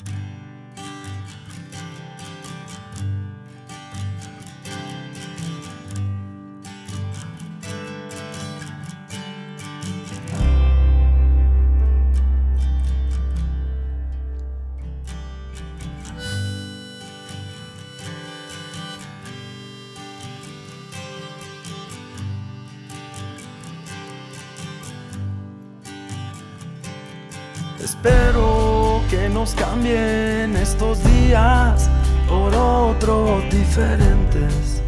[28.02, 31.90] Espero que nos cambien estos días
[32.26, 34.82] por otros diferentes.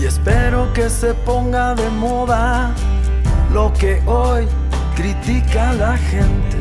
[0.00, 2.72] Y espero que se ponga de moda
[3.52, 4.48] lo que hoy
[4.96, 6.56] critica la gente.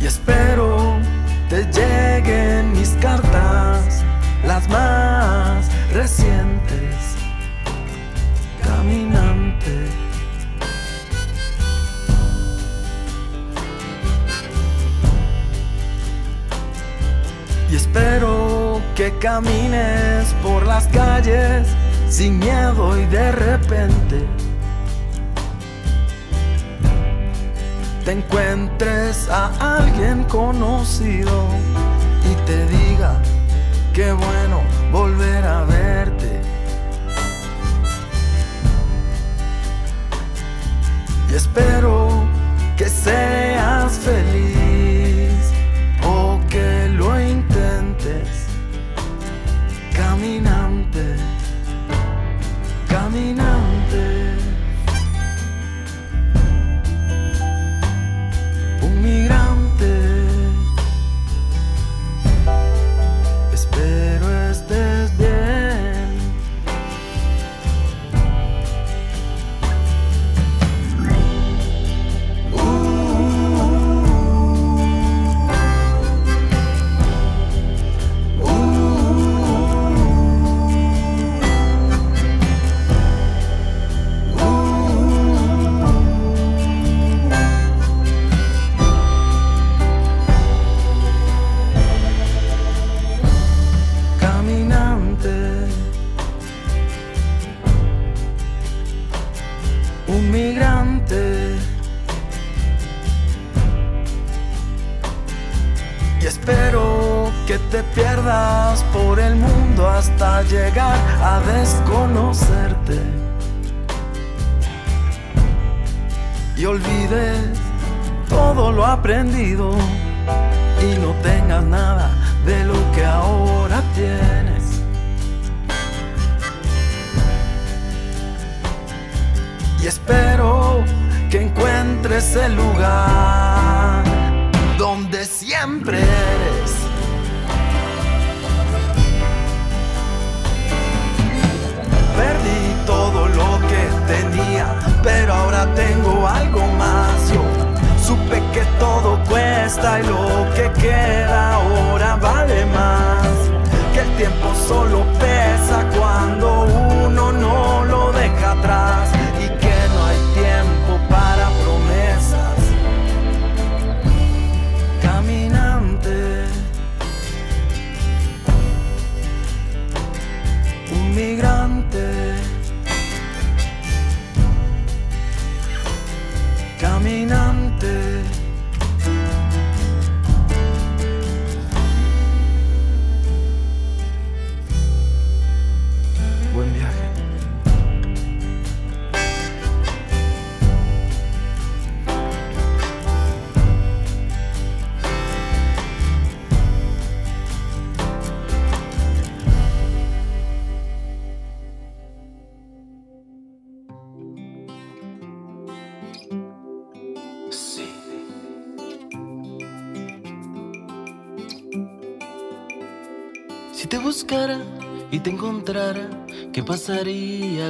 [0.00, 0.98] Y espero
[1.48, 4.02] te lleguen mis cartas,
[4.44, 7.16] las más recientes.
[8.62, 9.88] Caminante.
[17.70, 21.68] Y espero que camines por las calles
[22.08, 24.26] sin miedo y de repente
[28.04, 31.44] te encuentres a alguien conocido
[32.24, 33.20] y te diga
[33.92, 36.40] qué bueno volver a verte.
[41.30, 42.26] Y espero
[42.76, 44.57] que seas feliz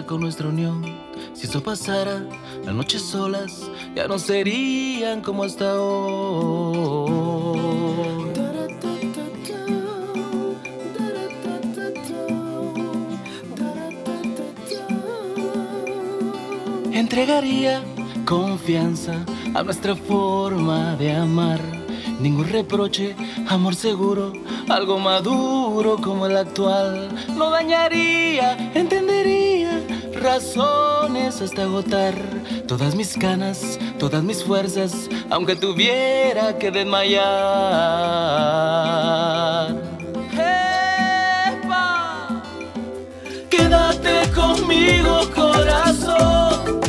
[0.08, 0.82] con nuestra unión?
[1.34, 2.26] Si eso pasara,
[2.64, 7.48] las noches solas ya no serían como hasta hoy.
[16.92, 17.82] Entregaría
[18.24, 19.24] confianza
[19.54, 21.60] a nuestra forma de amar.
[22.20, 23.14] Ningún reproche,
[23.48, 24.32] amor seguro,
[24.68, 27.10] algo maduro como el actual.
[27.36, 28.27] No dañaría,
[30.20, 32.14] razones hasta agotar
[32.66, 37.24] todas mis ganas, todas mis fuerzas, aunque tuviera que desmayar.
[40.32, 42.28] ¡Epa!
[43.48, 46.80] Quédate conmigo, corazón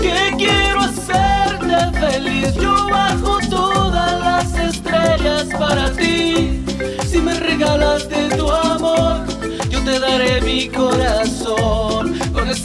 [0.00, 2.54] que quiero hacerte feliz.
[2.54, 6.62] Yo bajo todas las estrellas para ti.
[7.06, 9.26] Si me regalaste tu amor,
[9.70, 11.81] yo te daré mi corazón.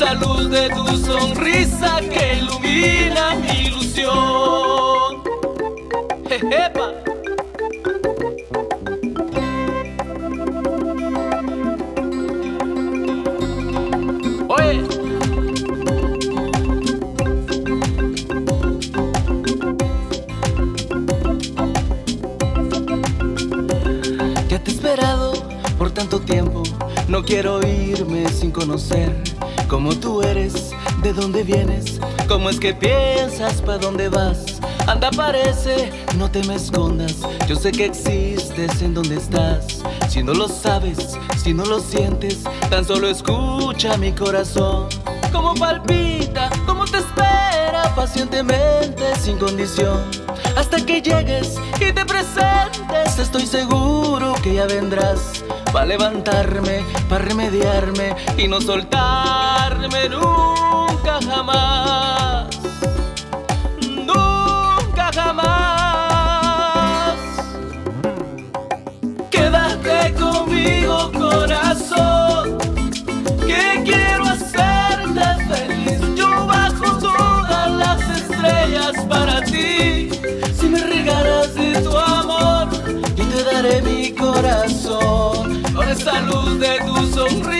[0.07, 5.21] Esa luz de tu sonrisa que ilumina mi ilusión.
[6.29, 6.93] Jejepa.
[24.47, 25.33] Te he esperado
[25.77, 26.63] por tanto tiempo.
[27.09, 29.36] No quiero irme sin conocer
[29.67, 30.71] cómo tú eres,
[31.01, 34.59] de dónde vienes, cómo es que piensas, para dónde vas.
[34.87, 37.17] Anda, parece, no te me escondas.
[37.47, 39.83] Yo sé que existes en donde estás.
[40.09, 42.39] Si no lo sabes, si no lo sientes,
[42.69, 44.87] tan solo escucha mi corazón.
[45.31, 50.03] Cómo palpita, cómo te espera pacientemente, sin condición.
[50.55, 55.43] Hasta que llegues y te presentes, estoy seguro que ya vendrás.
[55.73, 58.61] Para levantarme, para remediarme y no
[60.09, 62.47] nunca jamás.
[64.05, 67.15] Nunca jamás.
[69.31, 72.57] Quédate conmigo, corazón.
[73.45, 76.01] Que quiero hacerte feliz.
[76.15, 80.09] Yo bajo todas las estrellas para ti.
[80.59, 82.67] Si me regalas de tu amor,
[83.15, 85.63] yo te daré mi corazón.
[85.73, 87.56] Con esta luz de tu sonrisa.